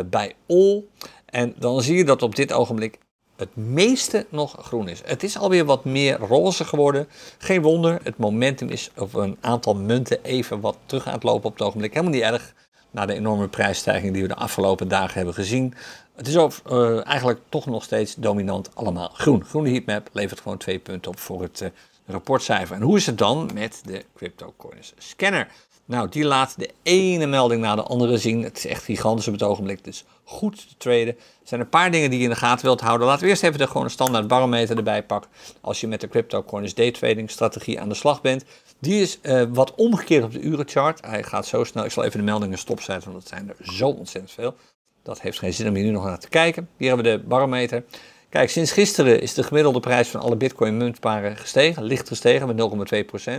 bij 0.07 0.35
all. 0.49 0.85
En 1.27 1.55
dan 1.59 1.83
zie 1.83 1.97
je 1.97 2.05
dat 2.05 2.23
op 2.23 2.35
dit 2.35 2.53
ogenblik 2.53 2.99
het 3.39 3.57
meeste 3.57 4.27
nog 4.29 4.57
groen 4.61 4.89
is. 4.89 5.03
Het 5.05 5.23
is 5.23 5.39
alweer 5.39 5.65
wat 5.65 5.85
meer 5.85 6.19
roze 6.19 6.65
geworden. 6.65 7.09
Geen 7.39 7.63
wonder, 7.63 8.01
het 8.03 8.17
momentum 8.17 8.69
is 8.69 8.91
op 8.97 9.15
een 9.15 9.37
aantal 9.41 9.75
munten 9.75 10.25
even 10.25 10.61
wat 10.61 10.77
terug 10.87 11.07
aan 11.07 11.15
het 11.15 11.23
lopen 11.23 11.49
op 11.49 11.53
het 11.53 11.63
ogenblik. 11.63 11.93
Helemaal 11.93 12.15
niet 12.15 12.23
erg, 12.23 12.55
na 12.91 13.07
de 13.07 13.15
enorme 13.15 13.49
prijsstijging 13.49 14.13
die 14.13 14.23
we 14.23 14.29
de 14.29 14.35
afgelopen 14.35 14.89
dagen 14.89 15.15
hebben 15.15 15.35
gezien. 15.35 15.75
Het 16.17 16.27
is 16.27 16.35
uh, 16.35 17.07
eigenlijk 17.07 17.41
toch 17.49 17.67
nog 17.67 17.83
steeds 17.83 18.15
dominant 18.15 18.71
allemaal 18.75 19.09
groen. 19.09 19.45
Groene 19.45 19.71
heatmap 19.71 20.09
levert 20.13 20.41
gewoon 20.41 20.59
twee 20.59 20.79
punten 20.79 21.11
op 21.11 21.19
voor 21.19 21.43
het 21.43 21.61
uh, 21.61 21.69
rapportcijfer. 22.07 22.77
En 22.77 22.83
hoe 22.83 22.97
is 22.97 23.07
het 23.07 23.19
dan 23.19 23.51
met 23.55 23.83
de 23.85 24.05
CryptoCoins 24.15 24.93
scanner? 24.99 25.49
Nou, 25.89 26.09
die 26.09 26.25
laat 26.25 26.55
de 26.59 26.71
ene 26.83 27.27
melding 27.27 27.61
na 27.61 27.75
de 27.75 27.83
andere 27.83 28.19
zien. 28.19 28.43
Het 28.43 28.57
is 28.57 28.67
echt 28.67 28.85
gigantisch 28.85 29.27
op 29.27 29.33
het 29.33 29.43
ogenblik. 29.43 29.85
Dus 29.85 30.05
goed 30.25 30.69
te 30.69 30.77
traden. 30.77 31.07
Er 31.17 31.25
zijn 31.43 31.61
een 31.61 31.69
paar 31.69 31.91
dingen 31.91 32.11
die 32.11 32.19
je 32.19 32.25
in 32.25 32.31
de 32.31 32.37
gaten 32.37 32.65
wilt 32.65 32.81
houden. 32.81 33.07
Laten 33.07 33.23
we 33.23 33.29
eerst 33.29 33.43
even 33.43 33.59
de 33.59 33.67
gewone 33.67 33.89
standaard 33.89 34.27
barometer 34.27 34.77
erbij 34.77 35.03
pakken. 35.03 35.31
Als 35.61 35.81
je 35.81 35.87
met 35.87 36.01
de 36.01 36.09
CryptoCoins 36.09 36.75
daytrading 36.75 37.31
strategie 37.31 37.81
aan 37.81 37.89
de 37.89 37.95
slag 37.95 38.21
bent. 38.21 38.45
Die 38.79 39.03
is 39.03 39.19
uh, 39.23 39.43
wat 39.49 39.75
omgekeerd 39.75 40.25
op 40.25 40.33
de 40.33 40.41
urenchart. 40.41 41.01
Hij 41.07 41.23
gaat 41.23 41.47
zo 41.47 41.65
snel. 41.65 41.85
Ik 41.85 41.91
zal 41.91 42.05
even 42.05 42.19
de 42.19 42.25
meldingen 42.25 42.59
stopzetten, 42.59 43.11
want 43.11 43.23
dat 43.23 43.33
zijn 43.33 43.49
er 43.49 43.75
zo 43.75 43.89
ontzettend 43.89 44.33
veel. 44.33 44.55
Dat 45.03 45.21
heeft 45.21 45.39
geen 45.39 45.55
zin 45.55 45.69
om 45.69 45.75
hier 45.75 45.85
nu 45.85 45.91
nog 45.91 46.05
naar 46.05 46.19
te 46.19 46.29
kijken. 46.29 46.69
Hier 46.77 46.89
hebben 46.89 47.13
we 47.13 47.19
de 47.19 47.27
barometer. 47.27 47.85
Kijk, 48.29 48.51
sinds 48.51 48.73
gisteren 48.73 49.21
is 49.21 49.35
de 49.35 49.43
gemiddelde 49.43 49.81
prijs 49.81 50.09
van 50.09 50.21
alle 50.21 50.37
bitcoin 50.37 50.77
muntparen 50.77 51.37
gestegen. 51.37 51.83
Licht 51.83 52.09
gestegen 52.09 52.47
met 52.47 52.57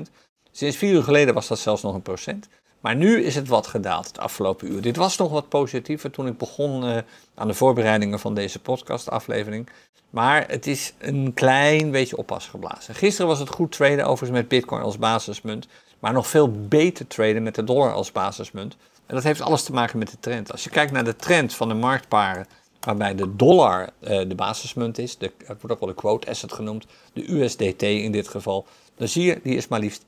0,2%. 0.08 0.12
Sinds 0.52 0.78
vier 0.78 0.94
uur 0.94 1.04
geleden 1.04 1.34
was 1.34 1.48
dat 1.48 1.60
zelfs 1.60 1.82
nog 1.82 1.94
een 1.94 2.02
procent. 2.02 2.48
Maar 2.80 2.96
nu 2.96 3.24
is 3.24 3.36
het 3.36 3.48
wat 3.48 3.68
gedaald 3.68 4.08
het 4.08 4.20
afgelopen 4.20 4.72
uur. 4.72 4.82
Dit 4.82 4.96
was 4.96 5.18
nog 5.18 5.32
wat 5.32 5.50
positiever 5.50 6.12
toen 6.12 6.28
ik 6.28 6.38
begon 6.38 6.84
uh, 6.84 6.98
aan 7.36 7.48
de 7.48 7.54
voorbereidingen 7.54 8.20
van 8.20 8.34
deze 8.34 8.60
podcastaflevering. 8.60 9.70
Maar 10.10 10.46
het 10.48 10.68
is 10.68 10.94
een 10.98 11.32
klein 11.34 11.92
beetje 11.92 12.18
oppas 12.18 12.48
geblazen. 12.48 12.96
Gisteren 12.96 13.28
was 13.28 13.40
het 13.40 13.50
goed 13.50 13.72
traden 13.72 14.06
overigens 14.06 14.40
met 14.40 14.48
bitcoin 14.48 14.82
als 14.82 14.98
basismunt. 14.98 15.68
Maar 16.00 16.14
nog 16.14 16.28
veel 16.28 16.52
beter 16.52 17.08
traden 17.08 17.44
met 17.44 17.56
de 17.56 17.64
dollar 17.64 17.94
als 17.94 18.12
basismunt. 18.12 18.76
En 19.06 19.16
dat 19.16 19.24
heeft 19.24 19.42
alles 19.42 19.64
te 19.64 19.74
maken 19.74 20.00
met 20.00 20.12
de 20.12 20.20
trend. 20.20 20.52
Als 20.52 20.64
je 20.64 20.70
kijkt 20.70 20.92
naar 20.92 21.04
de 21.04 21.16
trend 21.16 21.56
van 21.56 21.68
de 21.68 21.74
marktparen 21.74 22.48
waarbij 22.80 23.16
de 23.16 23.36
dollar 23.36 23.90
uh, 24.00 24.10
de 24.28 24.36
basismunt 24.36 24.98
is, 24.98 25.18
de, 25.18 25.32
het 25.38 25.62
wordt 25.62 25.72
ook 25.72 25.80
wel 25.80 25.90
de 25.90 25.96
quote 25.96 26.30
asset 26.30 26.54
genoemd, 26.54 26.86
de 27.14 27.32
USDT 27.32 27.82
in 27.82 28.12
dit 28.12 28.28
geval, 28.28 28.66
dan 29.00 29.08
zie 29.08 29.24
je, 29.24 29.40
die 29.44 29.56
is 29.56 29.68
maar 29.68 29.80
liefst 29.80 30.06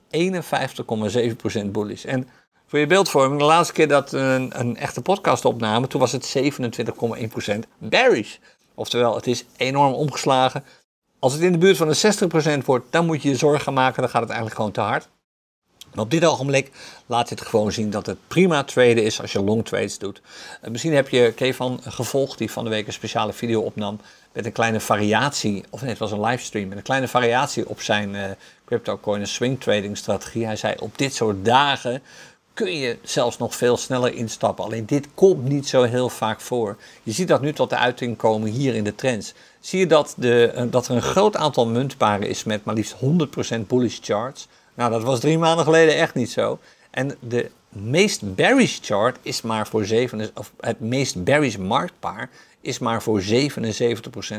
51,7% 1.63 1.65
bullish. 1.65 2.05
En 2.05 2.27
voor 2.67 2.79
je 2.79 2.87
beeldvorming, 2.87 3.39
de 3.39 3.45
laatste 3.45 3.73
keer 3.73 3.87
dat 3.87 4.11
een, 4.11 4.59
een 4.59 4.77
echte 4.77 5.01
podcast 5.01 5.45
opname, 5.45 5.87
toen 5.87 5.99
was 5.99 6.11
het 6.11 6.35
27,1% 6.37 7.59
bearish. 7.77 8.37
Oftewel, 8.75 9.15
het 9.15 9.27
is 9.27 9.45
enorm 9.57 9.93
omgeslagen. 9.93 10.63
Als 11.19 11.33
het 11.33 11.41
in 11.41 11.51
de 11.51 11.57
buurt 11.57 11.77
van 11.77 11.87
de 11.87 12.59
60% 12.61 12.65
wordt, 12.65 12.85
dan 12.89 13.05
moet 13.05 13.21
je 13.21 13.29
je 13.29 13.35
zorgen 13.35 13.73
maken, 13.73 14.01
dan 14.01 14.09
gaat 14.09 14.21
het 14.21 14.29
eigenlijk 14.29 14.59
gewoon 14.59 14.71
te 14.71 14.81
hard. 14.81 15.09
Maar 15.93 16.03
op 16.03 16.11
dit 16.11 16.25
ogenblik 16.25 16.71
laat 17.05 17.29
dit 17.29 17.41
gewoon 17.41 17.71
zien 17.71 17.89
dat 17.89 18.05
het 18.05 18.17
prima 18.27 18.63
traden 18.63 19.03
is 19.03 19.21
als 19.21 19.31
je 19.31 19.43
long 19.43 19.65
trades 19.65 19.97
doet. 19.97 20.21
Uh, 20.63 20.71
misschien 20.71 20.93
heb 20.93 21.09
je 21.09 21.33
Kevan 21.35 21.79
gevolgd 21.83 22.37
die 22.37 22.51
van 22.51 22.63
de 22.63 22.69
week 22.69 22.87
een 22.87 22.93
speciale 22.93 23.33
video 23.33 23.61
opnam 23.61 23.99
met 24.33 24.45
een 24.45 24.51
kleine 24.51 24.79
variatie, 24.79 25.63
of 25.69 25.81
nee, 25.81 25.89
het 25.89 25.99
was 25.99 26.11
een 26.11 26.21
livestream, 26.21 26.67
met 26.67 26.77
een 26.77 26.83
kleine 26.83 27.07
variatie 27.07 27.69
op 27.69 27.81
zijn 27.81 28.15
uh, 28.71 28.79
crypto 28.83 29.23
swing 29.23 29.59
trading 29.59 29.97
strategie. 29.97 30.45
Hij 30.45 30.55
zei 30.55 30.75
op 30.79 30.97
dit 30.97 31.13
soort 31.13 31.45
dagen 31.45 32.01
kun 32.53 32.77
je 32.77 32.97
zelfs 33.03 33.37
nog 33.37 33.55
veel 33.55 33.77
sneller 33.77 34.13
instappen. 34.13 34.65
Alleen 34.65 34.85
dit 34.85 35.07
komt 35.13 35.43
niet 35.43 35.67
zo 35.67 35.83
heel 35.83 36.09
vaak 36.09 36.41
voor. 36.41 36.77
Je 37.03 37.11
ziet 37.11 37.27
dat 37.27 37.41
nu 37.41 37.53
tot 37.53 37.69
de 37.69 37.77
uiting 37.77 38.17
komen 38.17 38.49
hier 38.49 38.75
in 38.75 38.83
de 38.83 38.95
trends. 38.95 39.33
Zie 39.59 39.79
je 39.79 39.87
dat, 39.87 40.13
de, 40.17 40.51
uh, 40.55 40.63
dat 40.69 40.87
er 40.87 40.95
een 40.95 41.01
groot 41.01 41.35
aantal 41.35 41.67
muntparen 41.67 42.27
is 42.27 42.43
met 42.43 42.63
maar 42.63 42.75
liefst 42.75 42.95
100% 43.55 43.59
bullish 43.67 43.97
charts. 44.01 44.47
Nou, 44.73 44.91
dat 44.91 45.03
was 45.03 45.19
drie 45.19 45.37
maanden 45.37 45.65
geleden 45.65 45.95
echt 45.95 46.13
niet 46.13 46.31
zo. 46.31 46.59
En 46.91 47.17
de 47.19 47.49
meest 47.69 48.35
bearish 48.35 48.79
chart 48.81 49.17
is 49.21 49.41
maar 49.41 49.67
voor 49.67 49.85
7, 49.85 50.29
of 50.35 50.51
het 50.59 50.79
meest 50.79 51.23
bearish 51.23 51.55
marktpaar 51.55 52.29
is 52.61 52.79
maar 52.79 53.01
voor 53.01 53.21
77% 53.21 53.25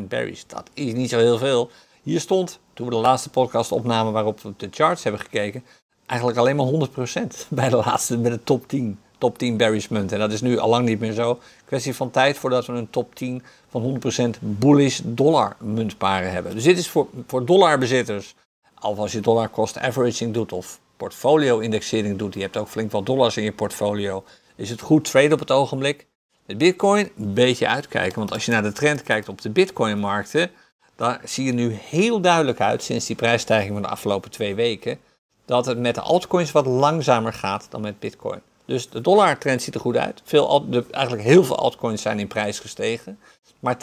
bearish. 0.09 0.43
Dat 0.47 0.71
is 0.75 0.93
niet 0.93 1.11
zo 1.11 1.19
heel 1.19 1.39
veel. 1.39 1.71
Hier 2.03 2.21
stond, 2.21 2.59
toen 2.75 2.87
we 2.87 2.93
de 2.93 3.01
laatste 3.01 3.31
podcast 3.31 3.73
opnamen 3.73 4.13
waarop 4.13 4.41
we 4.41 4.53
de 4.57 4.69
charts 4.71 5.03
hebben 5.03 5.21
gekeken, 5.21 5.65
eigenlijk 6.07 6.41
alleen 6.41 6.57
maar 6.57 6.67
100% 6.67 7.49
bij 7.49 7.69
de 7.69 7.77
laatste, 7.77 8.19
bij 8.19 8.31
de 8.31 8.45
top 8.45 8.69
10. 8.69 8.99
Top 9.19 9.39
10 9.39 9.57
bearish 9.57 9.89
munten. 9.89 10.17
En 10.17 10.23
dat 10.23 10.33
is 10.33 10.41
nu 10.41 10.59
al 10.59 10.69
lang 10.69 10.87
niet 10.87 11.01
meer 11.01 11.13
zo. 11.13 11.39
Kwestie 11.65 11.95
van 11.95 12.11
tijd 12.11 12.39
voordat 12.39 12.67
we 12.67 12.73
een 12.73 12.91
top 12.91 13.15
10 13.15 13.43
van 13.69 14.01
100% 14.37 14.39
bullish 14.41 15.01
dollar 15.05 15.57
muntparen 15.61 16.33
hebben. 16.33 16.55
Dus 16.55 16.65
dit 16.65 16.79
is 16.79 16.89
voor, 16.89 17.09
voor 17.27 17.47
dollarbezitters 17.47 18.35
Of 18.81 18.99
als 18.99 19.13
je 19.13 19.21
dollar 19.21 19.51
cost 19.51 19.79
averaging 19.79 20.35
doet 20.35 20.53
of 20.53 20.81
portfolio 20.97 21.59
indexering 21.59 22.19
doet, 22.19 22.35
je 22.35 22.41
hebt 22.41 22.57
ook 22.57 22.69
flink 22.69 22.91
wat 22.91 23.07
dollars 23.07 23.37
in 23.37 23.43
je 23.43 23.53
portfolio, 23.53 24.25
is 24.57 24.71
het 24.71 24.81
goed 24.81 25.05
trade 25.05 25.35
op 25.35 25.41
het 25.41 25.51
ogenblik. 25.51 26.07
Met 26.47 26.59
Bitcoin 26.59 27.11
een 27.17 27.35
beetje 27.35 27.69
uitkijken, 27.69 28.19
want 28.19 28.33
als 28.33 28.45
je 28.45 28.53
naar 28.53 28.63
de 28.63 28.73
trend 28.73 29.03
kijkt 29.03 29.29
op 29.29 29.41
de 29.41 29.51
Bitcoin-markten, 29.51 30.51
dan 30.97 31.19
zie 31.25 31.45
je 31.45 31.53
nu 31.53 31.73
heel 31.73 32.21
duidelijk 32.21 32.61
uit 32.61 32.83
sinds 32.83 33.07
die 33.07 33.17
prijsstijging 33.17 33.73
van 33.73 33.83
de 33.83 33.89
afgelopen 33.89 34.31
twee 34.31 34.55
weken 34.55 34.99
dat 35.45 35.67
het 35.67 35.79
met 35.79 35.95
de 35.95 36.01
altcoins 36.01 36.53
wat 36.53 36.67
langzamer 36.67 37.33
gaat 37.33 37.67
dan 37.71 37.81
met 37.81 37.99
Bitcoin. 37.99 38.41
Dus 38.65 38.89
de 38.89 39.01
dollartrend 39.01 39.63
ziet 39.63 39.75
er 39.75 39.81
goed 39.81 39.97
uit. 39.97 40.21
Veel, 40.25 40.71
de, 40.71 40.85
eigenlijk 40.91 41.25
heel 41.25 41.45
veel 41.45 41.59
altcoins 41.59 42.03
zijn 42.03 42.19
in 42.19 42.27
prijs 42.27 42.59
gestegen. 42.59 43.19
Maar 43.61 43.77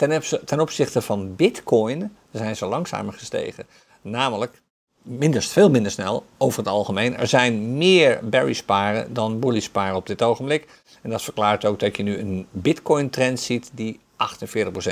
ten, 0.44 0.60
opzichte 0.60 1.02
van 1.02 1.36
Bitcoin 1.36 2.16
zijn 2.32 2.56
ze 2.56 2.66
langzamer 2.66 3.12
gestegen. 3.12 3.66
Namelijk 4.02 4.62
minder, 5.02 5.42
veel 5.42 5.70
minder 5.70 5.92
snel 5.92 6.24
over 6.38 6.58
het 6.58 6.68
algemeen. 6.68 7.16
Er 7.16 7.26
zijn 7.26 7.76
meer 7.76 8.20
bearish 8.22 8.60
paren 8.60 9.12
dan 9.12 9.40
bullish 9.40 9.66
paren 9.66 9.96
op 9.96 10.06
dit 10.06 10.22
ogenblik. 10.22 10.66
En 11.02 11.10
dat 11.10 11.22
verklaart 11.22 11.64
ook 11.64 11.80
dat 11.80 11.96
je 11.96 12.02
nu 12.02 12.18
een 12.18 12.46
Bitcoin 12.50 13.10
trend 13.10 13.40
ziet 13.40 13.70
die 13.72 14.00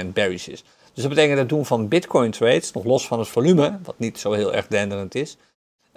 48% 0.03 0.07
bearish 0.13 0.49
is. 0.49 0.65
Dus 0.93 1.03
dat 1.03 1.09
betekent 1.09 1.31
dat 1.31 1.39
het 1.39 1.49
doen 1.49 1.67
van 1.67 1.89
Bitcoin 1.89 2.31
trades, 2.31 2.73
nog 2.73 2.85
los 2.85 3.07
van 3.07 3.19
het 3.19 3.29
volume, 3.29 3.79
wat 3.83 3.99
niet 3.99 4.19
zo 4.19 4.33
heel 4.33 4.55
erg 4.55 4.67
denderend 4.67 5.15
is, 5.15 5.37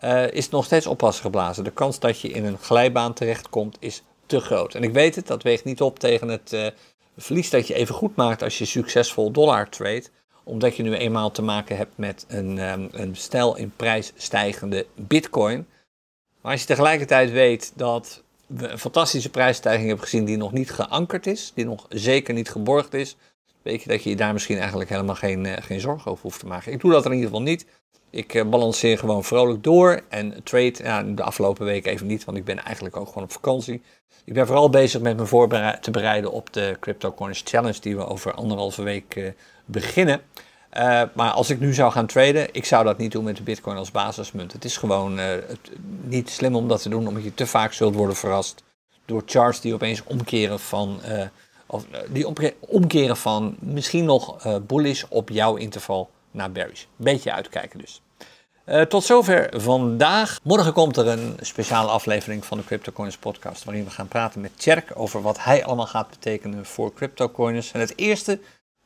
uh, 0.04 0.32
is 0.32 0.50
nog 0.50 0.66
steeds 0.66 0.88
oppassen 0.88 1.24
geblazen. 1.24 1.64
De 1.64 1.72
kans 1.72 2.00
dat 2.00 2.20
je 2.20 2.30
in 2.30 2.46
een 2.46 2.58
glijbaan 2.58 3.14
terechtkomt 3.14 3.78
is 3.80 4.04
te 4.26 4.40
groot. 4.40 4.76
En 4.76 4.84
ik 4.84 4.94
weet 4.94 5.16
het, 5.16 5.28
dat 5.28 5.44
weegt 5.44 5.64
niet 5.64 5.82
op 5.82 6.00
tegen 6.00 6.28
het 6.28 6.52
uh, 6.54 6.68
verlies 7.18 7.50
dat 7.50 7.68
je 7.68 7.74
even 7.74 7.96
goed 7.96 8.16
maakt 8.16 8.44
als 8.44 8.58
je 8.58 8.66
succesvol 8.66 9.32
dollar 9.32 9.70
trade. 9.70 10.04
Omdat 10.44 10.76
je 10.76 10.84
nu 10.84 10.96
eenmaal 10.96 11.32
te 11.32 11.42
maken 11.42 11.78
hebt 11.78 11.98
met 11.98 12.26
een, 12.28 12.58
um, 12.58 12.90
een 12.92 13.16
stijl 13.16 13.58
in 13.58 13.74
prijs 13.76 14.14
stijgende 14.16 14.86
bitcoin. 14.96 15.68
Maar 16.42 16.52
als 16.52 16.62
je 16.62 16.68
tegelijkertijd 16.68 17.32
weet 17.32 17.72
dat 17.76 18.24
we 18.48 18.68
een 18.68 18.80
fantastische 18.80 19.30
prijsstijging 19.30 19.88
hebben 19.88 20.06
gezien 20.06 20.26
die 20.26 20.38
nog 20.38 20.52
niet 20.52 20.72
geankerd 20.72 21.28
is, 21.28 21.52
die 21.56 21.66
nog 21.66 21.86
zeker 21.90 22.34
niet 22.34 22.50
geborgd 22.50 22.94
is, 22.94 23.16
weet 23.62 23.84
je 23.84 23.90
dat 23.90 24.04
je 24.04 24.10
je 24.10 24.16
daar 24.16 24.34
misschien 24.34 24.58
eigenlijk 24.58 24.90
helemaal 24.90 25.16
geen, 25.16 25.46
uh, 25.46 25.54
geen 25.60 25.80
zorgen 25.80 26.12
over 26.12 26.24
hoeft 26.24 26.40
te 26.40 26.46
maken. 26.46 26.72
Ik 26.72 26.82
doe 26.82 26.92
dat 26.92 27.06
in 27.06 27.12
ieder 27.12 27.26
geval 27.26 27.42
niet. 27.42 27.66
Ik 28.10 28.34
uh, 28.34 28.46
balanceer 28.46 28.98
gewoon 28.98 29.24
vrolijk 29.24 29.64
door 29.64 30.02
en 30.10 30.44
trade 30.44 30.74
ja, 30.84 31.04
de 31.04 31.24
afgelopen 31.24 31.66
week 31.66 31.86
even 31.86 32.08
niet, 32.08 32.26
want 32.26 32.38
ik 32.38 32.46
ben 32.46 32.64
eigenlijk 32.64 32.98
ook 32.98 33.08
gewoon 33.08 33.24
op 33.24 33.32
vakantie. 33.32 33.82
Ik 34.26 34.34
ben 34.34 34.46
vooral 34.46 34.70
bezig 34.70 35.02
met 35.02 35.18
me 35.18 35.26
voor 35.26 35.48
te 35.82 35.92
bereiden 35.92 36.32
op 36.32 36.54
de 36.54 36.78
CryptoCoins 36.80 37.42
Challenge 37.46 37.80
die 37.80 37.96
we 37.96 38.06
over 38.06 38.34
anderhalve 38.34 38.84
week 38.84 39.16
uh, 39.16 39.30
beginnen. 39.66 40.22
Maar 41.14 41.32
als 41.32 41.50
ik 41.50 41.60
nu 41.60 41.74
zou 41.74 41.92
gaan 41.92 42.06
traden, 42.06 42.54
ik 42.54 42.66
zou 42.66 42.84
dat 42.84 42.98
niet 42.98 43.12
doen 43.12 43.24
met 43.24 43.38
de 43.38 43.44
Bitcoin 43.44 43.78
als 43.78 43.92
basismunt. 43.92 44.54
Het 44.54 44.66
is 44.66 44.78
gewoon 44.78 45.20
niet 46.04 46.30
slim 46.30 46.56
om 46.56 46.68
dat 46.68 46.82
te 46.82 46.90
doen, 46.90 47.08
omdat 47.08 47.24
je 47.24 47.34
te 47.34 47.48
vaak 47.48 47.74
zult 47.74 47.96
worden 47.96 48.16
verrast 48.16 48.64
door 49.06 49.24
charts 49.26 49.62
die 49.62 49.74
opeens 49.74 50.04
omkeren 50.04 50.60
van, 50.60 51.00
of, 51.72 51.86
die 52.10 52.28
omkeren 52.60 53.18
van 53.18 53.56
misschien 53.60 54.06
nog 54.06 54.48
bullish 54.62 55.04
op 55.10 55.30
jouw 55.30 55.56
interval 55.56 56.10
naar 56.32 56.52
bearish. 56.52 56.86
Beetje 56.96 57.34
uitkijken 57.34 57.80
dus. 57.80 58.02
Uh, 58.66 58.82
tot 58.82 59.04
zover 59.04 59.62
vandaag. 59.62 60.40
Morgen 60.44 60.74
komt 60.74 60.98
er 60.98 61.08
een 61.08 61.38
speciale 61.40 61.90
aflevering 61.90 62.46
van 62.46 62.58
de 62.58 62.64
CryptoCoins 62.64 63.18
podcast. 63.18 63.64
Waarin 63.64 63.84
we 63.84 63.90
gaan 63.90 64.08
praten 64.08 64.42
met 64.42 64.60
Tjerk 64.60 64.92
over 64.94 65.22
wat 65.22 65.44
hij 65.44 65.66
allemaal 65.66 65.88
gaat 65.88 66.10
betekenen 66.10 66.66
voor 66.66 66.94
CryptoCoins. 66.94 67.72
En 67.72 67.80
het 67.80 67.98
eerste 67.98 68.40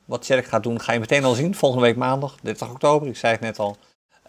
wat 0.06 0.22
Tjerk 0.22 0.46
gaat 0.46 0.64
doen 0.64 0.82
ga 0.82 0.94
je 0.94 1.00
meteen 1.00 1.24
al 1.24 1.34
zien. 1.34 1.56
Volgende 1.56 1.86
week 1.86 1.96
maandag, 1.96 2.36
30 2.42 2.70
oktober. 2.70 3.08
Ik 3.08 3.18
zei 3.18 3.32
het 3.32 3.42
net 3.42 3.60
al. 3.60 3.78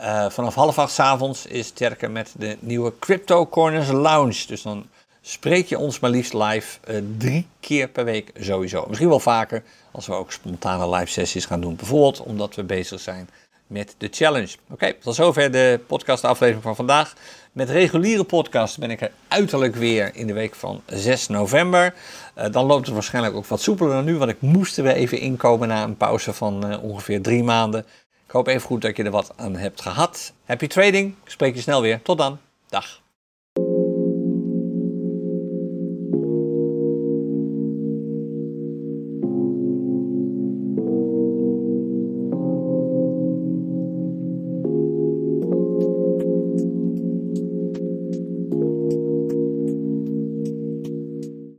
Uh, 0.01 0.31
vanaf 0.31 0.55
half 0.55 0.79
acht 0.79 0.93
s 0.93 0.99
avonds 0.99 1.47
is 1.47 1.71
Tjerk 1.71 2.09
met 2.09 2.35
de 2.37 2.57
nieuwe 2.61 2.93
CryptoCoins 2.99 3.89
Lounge. 3.89 4.47
Dus 4.47 4.63
dan 4.63 4.87
spreek 5.29 5.67
je 5.67 5.79
ons 5.79 6.01
maar 6.01 6.11
liefst 6.11 6.33
live 6.33 6.79
uh, 6.91 7.03
drie 7.19 7.47
keer 7.61 7.89
per 7.89 8.05
week 8.05 8.31
sowieso. 8.39 8.85
Misschien 8.87 9.09
wel 9.09 9.21
vaker 9.21 9.63
als 9.91 10.07
we 10.07 10.13
ook 10.13 10.33
spontane 10.33 10.97
live 10.97 11.11
sessies 11.11 11.45
gaan 11.45 11.61
doen. 11.61 11.77
Bijvoorbeeld 11.77 12.21
omdat 12.21 12.55
we 12.55 12.65
bezig 12.65 13.01
zijn 13.01 13.29
met 13.67 13.95
de 13.99 14.09
challenge. 14.11 14.55
Oké, 14.65 14.73
okay, 14.73 14.93
tot 14.93 15.15
zover 15.15 15.51
de 15.51 15.81
podcast 15.87 16.25
aflevering 16.25 16.63
van 16.63 16.77
vandaag. 16.77 17.15
Met 17.53 17.71
reguliere 17.71 18.25
podcast 18.25 18.79
ben 18.79 18.91
ik 18.91 19.01
er 19.01 19.11
uiterlijk 19.29 19.75
weer 19.75 20.11
in 20.15 20.27
de 20.27 20.33
week 20.33 20.55
van 20.55 20.83
6 20.87 21.29
november. 21.29 21.95
Uh, 22.39 22.45
dan 22.51 22.67
loopt 22.67 22.87
het 22.87 22.95
waarschijnlijk 22.95 23.35
ook 23.35 23.47
wat 23.47 23.61
soepeler 23.61 23.93
dan 23.93 24.05
nu, 24.05 24.17
want 24.17 24.31
ik 24.31 24.41
moest 24.41 24.77
er 24.77 24.83
weer 24.83 24.95
even 24.95 25.19
inkomen 25.19 25.69
na 25.69 25.83
een 25.83 25.97
pauze 25.97 26.33
van 26.33 26.71
uh, 26.71 26.83
ongeveer 26.83 27.23
drie 27.23 27.43
maanden. 27.43 27.81
Ik 28.27 28.33
hoop 28.33 28.47
even 28.47 28.67
goed 28.67 28.83
dat 28.83 28.97
je 28.97 29.03
er 29.03 29.11
wat 29.11 29.33
aan 29.37 29.57
hebt 29.57 29.81
gehad. 29.81 30.33
Happy 30.45 30.67
trading, 30.67 31.15
ik 31.25 31.31
spreek 31.31 31.55
je 31.55 31.61
snel 31.61 31.81
weer. 31.81 32.03
Tot 32.03 32.19
dan. 32.19 32.39
Dag. 32.69 33.05